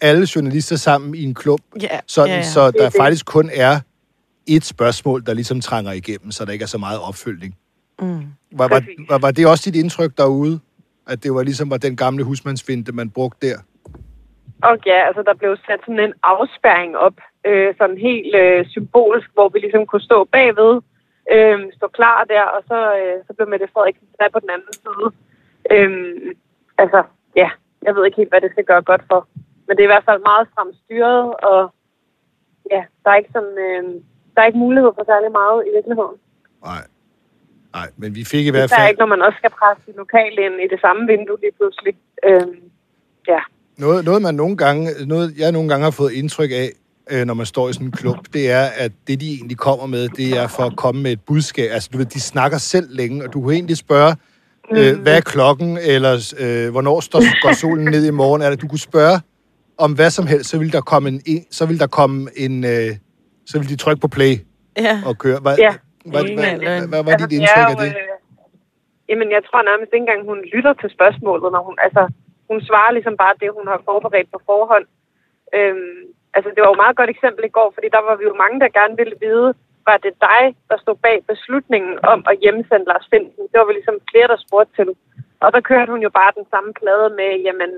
alle 0.00 0.28
journalister 0.34 0.76
sammen 0.76 1.14
i 1.14 1.22
en 1.24 1.34
klump, 1.34 1.62
Ja, 1.82 1.98
sådan, 2.06 2.30
ja, 2.30 2.36
ja. 2.36 2.42
så 2.42 2.60
er 2.60 2.70
der 2.70 2.90
faktisk 2.90 3.26
kun 3.26 3.50
er 3.54 3.80
et 4.46 4.64
spørgsmål, 4.64 5.26
der 5.26 5.34
ligesom 5.34 5.60
trænger 5.60 5.92
igennem, 5.92 6.30
så 6.30 6.44
der 6.44 6.52
ikke 6.52 6.62
er 6.62 6.66
så 6.66 6.78
meget 6.78 7.00
opfølgning. 7.00 7.54
Mm. 8.00 8.20
Var, 8.52 8.68
var, 8.68 8.82
var, 9.08 9.18
var 9.18 9.30
det 9.30 9.46
også 9.46 9.70
dit 9.70 9.76
indtryk 9.76 10.18
derude? 10.18 10.60
At 11.06 11.22
det 11.22 11.34
var 11.34 11.42
ligesom 11.42 11.70
var 11.70 11.76
den 11.76 11.96
gamle 11.96 12.24
husmandsfinte, 12.24 12.92
man 12.92 13.10
brugte 13.10 13.48
der? 13.48 13.58
Og 14.68 14.74
ja, 14.86 14.98
altså 15.08 15.22
der 15.22 15.34
blev 15.34 15.56
sat 15.66 15.80
sådan 15.80 16.00
en 16.00 16.14
afspærring 16.22 16.96
op, 16.96 17.16
øh, 17.48 17.74
sådan 17.78 17.98
helt 17.98 18.34
øh, 18.42 18.66
symbolsk, 18.74 19.28
hvor 19.34 19.48
vi 19.48 19.58
ligesom 19.58 19.86
kunne 19.86 20.08
stå 20.10 20.24
bagved, 20.24 20.72
øh, 21.34 21.58
stå 21.76 21.86
klar 21.98 22.24
der, 22.24 22.42
og 22.42 22.60
så, 22.70 22.78
øh, 22.98 23.16
så 23.26 23.30
blev 23.32 23.48
Mette 23.48 23.68
Frederiksen 23.72 24.08
sat 24.20 24.32
på 24.32 24.40
den 24.40 24.50
anden 24.54 24.72
side. 24.82 25.06
Øh, 25.74 26.34
altså, 26.78 27.02
ja, 27.36 27.50
jeg 27.82 27.94
ved 27.94 28.04
ikke 28.04 28.16
helt, 28.16 28.32
hvad 28.32 28.40
det 28.40 28.50
skal 28.50 28.64
gøre 28.64 28.82
godt 28.82 29.04
for. 29.10 29.28
Men 29.66 29.76
det 29.76 29.82
er 29.82 29.88
i 29.90 29.94
hvert 29.94 30.08
fald 30.08 30.22
meget 30.30 30.48
stramt 30.52 30.76
styret, 30.84 31.34
og 31.50 31.74
ja, 32.70 32.82
der 33.02 33.10
er 33.10 33.16
ikke 33.16 33.34
sådan, 33.36 33.58
øh, 33.66 33.84
der 34.34 34.42
er 34.42 34.46
ikke 34.46 34.64
mulighed 34.66 34.90
for 34.96 35.04
særlig 35.04 35.30
meget 35.32 35.58
i 35.68 35.70
virkeligheden. 35.76 36.16
Nej. 36.64 36.82
Nej, 37.76 37.88
men 37.96 38.14
vi 38.14 38.24
fik 38.24 38.46
i 38.46 38.50
hvert 38.50 38.70
Der 38.70 38.76
er 38.76 38.80
fald 38.80 38.90
ikke, 38.90 39.02
når 39.04 39.14
man 39.14 39.22
også 39.26 39.38
skal 39.38 39.50
presse 39.58 39.82
de 39.86 39.96
lokale 39.96 40.38
ind 40.46 40.56
i 40.64 40.68
det 40.74 40.80
samme 40.80 41.02
vindue 41.06 41.40
lige 41.40 41.56
pludselig. 41.58 41.94
Øh, 42.28 42.54
ja. 43.28 43.40
Noget, 43.78 44.04
noget, 44.04 44.22
man 44.22 44.34
nogle 44.34 44.56
gange, 44.56 44.90
noget, 45.06 45.34
jeg 45.38 45.52
nogle 45.52 45.68
gange 45.68 45.84
har 45.84 45.90
fået 45.90 46.12
indtryk 46.12 46.50
af, 46.50 46.68
øh, 47.10 47.24
når 47.26 47.34
man 47.34 47.46
står 47.46 47.68
i 47.68 47.72
sådan 47.72 47.86
en 47.86 47.92
klub, 47.92 48.16
det 48.32 48.50
er, 48.50 48.66
at 48.76 48.92
det, 49.06 49.20
de 49.20 49.34
egentlig 49.34 49.56
kommer 49.58 49.86
med, 49.86 50.08
det 50.08 50.36
er 50.38 50.46
for 50.48 50.62
at 50.62 50.76
komme 50.76 51.02
med 51.02 51.12
et 51.12 51.20
budskab. 51.20 51.70
Altså, 51.72 51.88
du 51.92 51.98
ved, 51.98 52.06
de 52.06 52.20
snakker 52.20 52.58
selv 52.58 52.86
længe, 52.90 53.24
og 53.24 53.32
du 53.32 53.40
kunne 53.42 53.54
egentlig 53.54 53.76
spørge, 53.76 54.16
øh, 54.76 55.00
hvad 55.02 55.16
er 55.16 55.20
klokken, 55.20 55.78
eller 55.82 56.34
øh, 56.40 56.70
hvornår 56.70 57.00
står, 57.00 57.20
går 57.42 57.52
solen 57.52 57.84
ned 57.84 58.06
i 58.06 58.10
morgen, 58.10 58.42
eller 58.42 58.56
du 58.56 58.68
kunne 58.68 58.78
spørge 58.92 59.20
om 59.78 59.92
hvad 59.92 60.10
som 60.10 60.26
helst, 60.26 60.50
så 60.50 60.58
vil 60.58 60.72
der 60.72 60.80
komme 60.80 61.20
en, 61.26 61.44
så 61.50 61.66
vil 61.66 61.80
der 61.80 61.86
komme 61.86 62.28
en, 62.36 62.64
øh, 62.64 62.90
så 63.46 63.58
vil 63.58 63.68
de 63.68 63.76
trykke 63.76 64.00
på 64.00 64.08
play 64.08 64.34
Ja. 64.78 65.02
og 65.06 65.18
køre. 65.18 65.38
Hvad, 65.44 65.56
Ja. 65.66 65.72
hvad, 66.12 66.22
hvad, 66.38 66.52
hvad, 66.66 66.88
hvad 66.92 67.02
var 67.04 67.14
dit 67.16 67.30
det 67.30 67.36
indtryk 67.36 67.68
af 67.72 67.76
det? 67.76 67.86
Øh, 67.86 67.94
jamen, 69.08 69.28
jeg 69.36 69.42
tror 69.48 69.60
nærmest 69.70 69.90
ikke 69.94 70.02
engang, 70.06 70.20
hun 70.30 70.38
lytter 70.54 70.72
til 70.82 70.88
spørgsmålet, 70.96 71.48
når 71.56 71.62
hun, 71.68 71.76
altså, 71.86 72.02
hun 72.50 72.60
svarer 72.68 72.92
ligesom 72.92 73.16
bare 73.16 73.34
det, 73.40 73.56
hun 73.58 73.66
har 73.72 73.80
forberedt 73.84 74.30
på 74.32 74.40
forhånd. 74.46 74.86
Øhm, 75.56 76.00
altså, 76.34 76.48
det 76.50 76.60
var 76.60 76.68
jo 76.68 76.76
et 76.76 76.84
meget 76.84 76.96
godt 76.96 77.10
eksempel 77.10 77.44
i 77.44 77.54
går, 77.58 77.68
fordi 77.74 77.88
der 77.96 78.02
var 78.08 78.16
vi 78.16 78.24
jo 78.30 78.34
mange, 78.42 78.60
der 78.60 78.78
gerne 78.78 78.96
ville 79.00 79.16
vide, 79.26 79.54
var 79.88 79.96
det 79.96 80.14
dig, 80.28 80.42
der 80.70 80.76
stod 80.78 80.96
bag 81.06 81.16
beslutningen 81.32 81.94
om 82.12 82.18
at 82.30 82.38
hjemsende 82.42 82.88
Lars 82.90 83.06
Finsen? 83.10 83.44
Det 83.50 83.56
var 83.58 83.66
vi 83.68 83.72
ligesom 83.72 83.98
flere, 84.10 84.28
der 84.32 84.44
spurgte 84.46 84.72
til. 84.78 84.90
Og 85.44 85.48
der 85.52 85.60
kørte 85.70 85.92
hun 85.92 86.02
jo 86.06 86.10
bare 86.20 86.36
den 86.38 86.46
samme 86.52 86.72
plade 86.80 87.08
med, 87.20 87.30
jamen, 87.46 87.70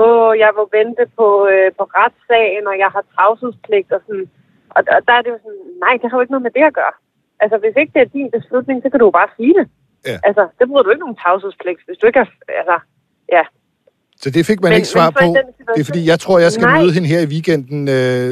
åh, 0.00 0.32
jeg 0.44 0.50
vil 0.56 0.68
vente 0.78 1.04
på, 1.18 1.28
øh, 1.52 1.68
på 1.78 1.84
retssagen, 1.98 2.66
og 2.70 2.76
jeg 2.82 2.90
har 2.94 3.04
tavshedspligt 3.14 3.92
og 3.96 4.00
sådan. 4.06 4.28
Og, 4.76 4.82
og 4.96 5.00
der 5.06 5.14
er 5.16 5.22
det 5.22 5.30
jo 5.34 5.38
sådan, 5.44 5.66
nej, 5.84 5.94
det 6.00 6.06
har 6.10 6.16
jo 6.16 6.24
ikke 6.24 6.34
noget 6.34 6.46
med 6.48 6.56
det 6.58 6.64
at 6.70 6.78
gøre. 6.80 6.94
Altså, 7.42 7.56
hvis 7.58 7.76
ikke 7.76 7.92
det 7.94 8.02
er 8.02 8.14
din 8.16 8.30
beslutning, 8.36 8.82
så 8.82 8.90
kan 8.90 9.00
du 9.00 9.06
jo 9.06 9.18
bare 9.20 9.34
sige 9.36 9.54
det. 9.58 9.66
Ja. 10.08 10.16
Altså, 10.28 10.42
det 10.58 10.68
bruger 10.68 10.82
du 10.82 10.90
ikke 10.90 11.04
nogen 11.06 11.20
tavshedspligt, 11.22 11.80
hvis 11.86 11.98
du 11.98 12.06
ikke 12.06 12.18
har... 12.18 12.30
Altså, 12.60 12.76
ja. 13.36 13.44
Så 14.22 14.30
det 14.36 14.46
fik 14.50 14.60
man 14.62 14.70
Men- 14.70 14.76
ikke 14.80 14.88
svar 14.96 15.08
men 15.10 15.20
på. 15.22 15.28
Det 15.74 15.80
er 15.80 15.88
fordi, 15.90 16.02
jeg 16.12 16.18
tror, 16.24 16.36
jeg 16.46 16.52
skal 16.56 16.66
Nej. 16.66 16.78
møde 16.80 16.92
hende 16.96 17.08
her 17.14 17.20
i 17.26 17.30
weekenden. 17.34 17.80
Øh, 17.96 18.30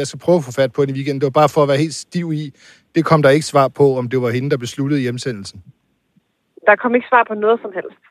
jeg 0.00 0.06
skal 0.08 0.20
prøve 0.24 0.38
at 0.40 0.44
få 0.48 0.52
fat 0.60 0.70
på 0.72 0.78
hende 0.82 0.92
i 0.94 0.96
weekenden. 0.98 1.20
Det 1.20 1.28
var 1.30 1.38
bare 1.42 1.52
for 1.54 1.60
at 1.64 1.68
være 1.72 1.80
helt 1.86 1.94
stiv 2.06 2.26
i. 2.42 2.44
Det 2.94 3.02
kom 3.10 3.20
der 3.22 3.30
ikke 3.36 3.46
svar 3.54 3.68
på, 3.80 3.84
om 4.00 4.04
det 4.12 4.18
var 4.24 4.30
hende, 4.36 4.48
der 4.52 4.58
besluttede 4.66 5.00
hjemsendelsen. 5.06 5.58
Der 6.68 6.76
kom 6.82 6.92
ikke 6.96 7.08
svar 7.12 7.24
på 7.30 7.34
noget 7.44 7.58
som 7.64 7.70
helst. 7.78 8.02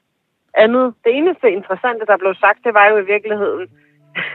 Andet, 0.64 0.86
det 1.06 1.12
eneste 1.20 1.46
interessante, 1.60 2.04
der 2.12 2.18
blev 2.24 2.34
sagt, 2.46 2.60
det 2.66 2.74
var 2.80 2.86
jo 2.92 2.96
i 3.04 3.06
virkeligheden 3.14 3.64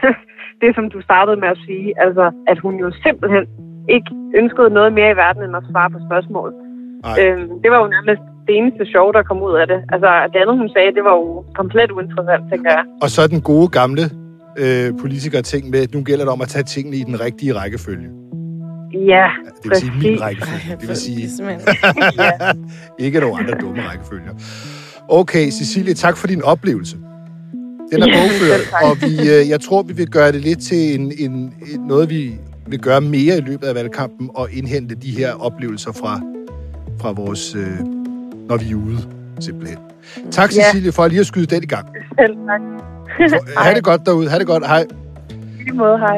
det, 0.61 0.69
som 0.77 0.85
du 0.93 0.99
startede 1.09 1.37
med 1.43 1.49
at 1.55 1.59
sige. 1.67 1.87
Altså, 2.05 2.25
at 2.51 2.57
hun 2.65 2.73
jo 2.83 2.87
simpelthen 3.05 3.45
ikke 3.95 4.11
ønskede 4.41 4.69
noget 4.77 4.91
mere 4.97 5.11
i 5.11 5.19
verden, 5.23 5.41
end 5.43 5.55
at 5.59 5.63
svare 5.71 5.89
på 5.95 5.99
spørgsmål. 6.07 6.49
Nej. 7.07 7.15
Øhm, 7.21 7.49
det 7.63 7.69
var 7.71 7.79
jo 7.83 7.87
nærmest 7.95 8.23
det 8.51 8.57
eneste 8.61 8.83
sjov, 8.93 9.07
der 9.17 9.23
kom 9.29 9.37
ud 9.47 9.53
af 9.61 9.65
det. 9.71 9.79
Altså, 9.93 10.09
det 10.31 10.37
andet, 10.43 10.55
hun 10.63 10.69
sagde, 10.75 10.89
det 10.97 11.03
var 11.09 11.15
jo 11.21 11.25
komplet 11.59 11.89
uinteressant, 11.97 12.43
tænker 12.51 12.69
jeg. 12.77 12.83
Og 13.03 13.09
så 13.15 13.21
den 13.27 13.41
gode 13.51 13.67
gamle 13.79 14.03
øh, 14.63 14.87
politiker-ting 15.03 15.63
med, 15.73 15.79
at 15.85 15.93
nu 15.95 15.99
gælder 16.09 16.25
det 16.25 16.33
om 16.37 16.41
at 16.45 16.47
tage 16.47 16.63
tingene 16.63 16.97
i 17.01 17.03
den 17.09 17.17
rigtige 17.25 17.51
rækkefølge. 17.59 18.09
Ja, 19.13 19.27
Det 19.63 19.69
vil 19.69 19.77
sige 19.77 19.91
min 20.03 20.21
rækkefølge. 20.21 20.71
Det 20.81 20.87
vil 20.89 20.95
sige 21.07 21.29
Simpelthen. 21.29 22.65
ikke 23.05 23.19
nogen 23.19 23.39
andre 23.41 23.55
dumme 23.61 23.81
rækkefølger. 23.89 24.31
Okay, 25.09 25.45
Cecilie, 25.57 25.93
tak 25.93 26.17
for 26.17 26.27
din 26.27 26.43
oplevelse. 26.43 26.97
Den 27.91 28.01
er 28.03 28.07
Ja, 28.07 28.13
bogført, 28.21 28.61
og 28.83 28.97
vi, 29.01 29.13
øh, 29.33 29.49
jeg 29.49 29.59
tror, 29.61 29.81
vi 29.83 29.93
vil 29.93 30.09
gøre 30.09 30.31
det 30.31 30.41
lidt 30.41 30.59
til 30.59 30.99
en, 30.99 31.11
en, 31.19 31.31
en, 31.31 31.53
noget, 31.87 32.09
vi 32.09 32.31
vil 32.67 32.79
gøre 32.79 33.01
mere 33.01 33.37
i 33.37 33.41
løbet 33.41 33.67
af 33.67 33.75
valgkampen, 33.75 34.29
og 34.35 34.47
indhente 34.53 34.95
de 34.95 35.11
her 35.11 35.33
oplevelser 35.33 35.91
fra, 35.91 36.21
fra 37.01 37.11
vores, 37.11 37.55
øh, 37.55 37.79
når 38.51 38.57
vi 38.57 38.71
er 38.71 38.75
ude, 38.75 38.97
simpelthen. 39.39 39.79
Tak, 40.31 40.55
Ja. 40.55 40.63
Cecilie, 40.63 40.91
for 40.91 41.07
lige 41.07 41.19
at 41.19 41.25
skyde 41.27 41.45
den 41.45 41.63
i 41.63 41.65
gang. 41.65 41.87
Selv 42.19 42.35
tak. 42.35 42.61
Ha' 43.65 43.73
det 43.73 43.83
godt 43.83 44.01
derude. 44.05 44.29
Ha' 44.29 44.39
det 44.39 44.47
godt. 44.47 44.67
Hej. 44.67 44.87
I 45.59 45.63
lige 45.63 45.73
måde, 45.73 45.97
hej. 45.97 46.17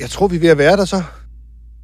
Jeg 0.00 0.10
tror, 0.10 0.26
vi 0.28 0.36
er 0.36 0.40
ved 0.40 0.48
at 0.48 0.58
være 0.58 0.76
der 0.76 0.84
så. 0.84 1.02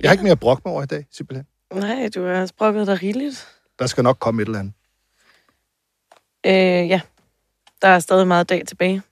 Jeg 0.00 0.08
har 0.10 0.12
ikke 0.12 0.24
mere 0.24 0.32
at 0.32 0.40
brokke 0.40 0.62
mig 0.64 0.72
over 0.72 0.82
i 0.82 0.86
dag, 0.86 1.06
simpelthen. 1.12 1.46
Nej, 1.74 2.08
du 2.14 2.26
har 2.26 2.46
sprukket 2.46 2.86
dig 2.86 3.02
rigeligt. 3.02 3.48
Der 3.78 3.86
skal 3.86 4.04
nok 4.04 4.18
komme 4.20 4.42
et 4.42 4.46
eller 4.46 4.58
andet. 4.58 4.74
Øh, 6.46 6.88
ja. 6.90 7.00
Der 7.82 7.88
er 7.88 7.98
stadig 7.98 8.26
meget 8.26 8.48
dag 8.48 8.62
tilbage. 8.66 9.02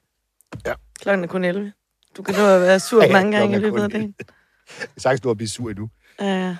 Ja. 0.66 0.72
Klokken 1.00 1.24
er 1.24 1.28
kun 1.28 1.44
11. 1.44 1.72
Du 2.16 2.22
kan 2.22 2.34
nå 2.34 2.40
at 2.46 2.60
være 2.60 2.80
sur 2.80 3.02
Ja, 3.04 3.12
mange 3.12 3.38
gange 3.38 3.56
i 3.56 3.60
løbet 3.60 3.82
af 3.82 3.90
dagen. 3.90 4.14
Sagde, 4.98 5.18
du 5.18 5.28
har 5.28 5.34
blive 5.34 5.48
sur 5.48 5.70
endnu. 5.70 5.88
Ja, 6.20 6.56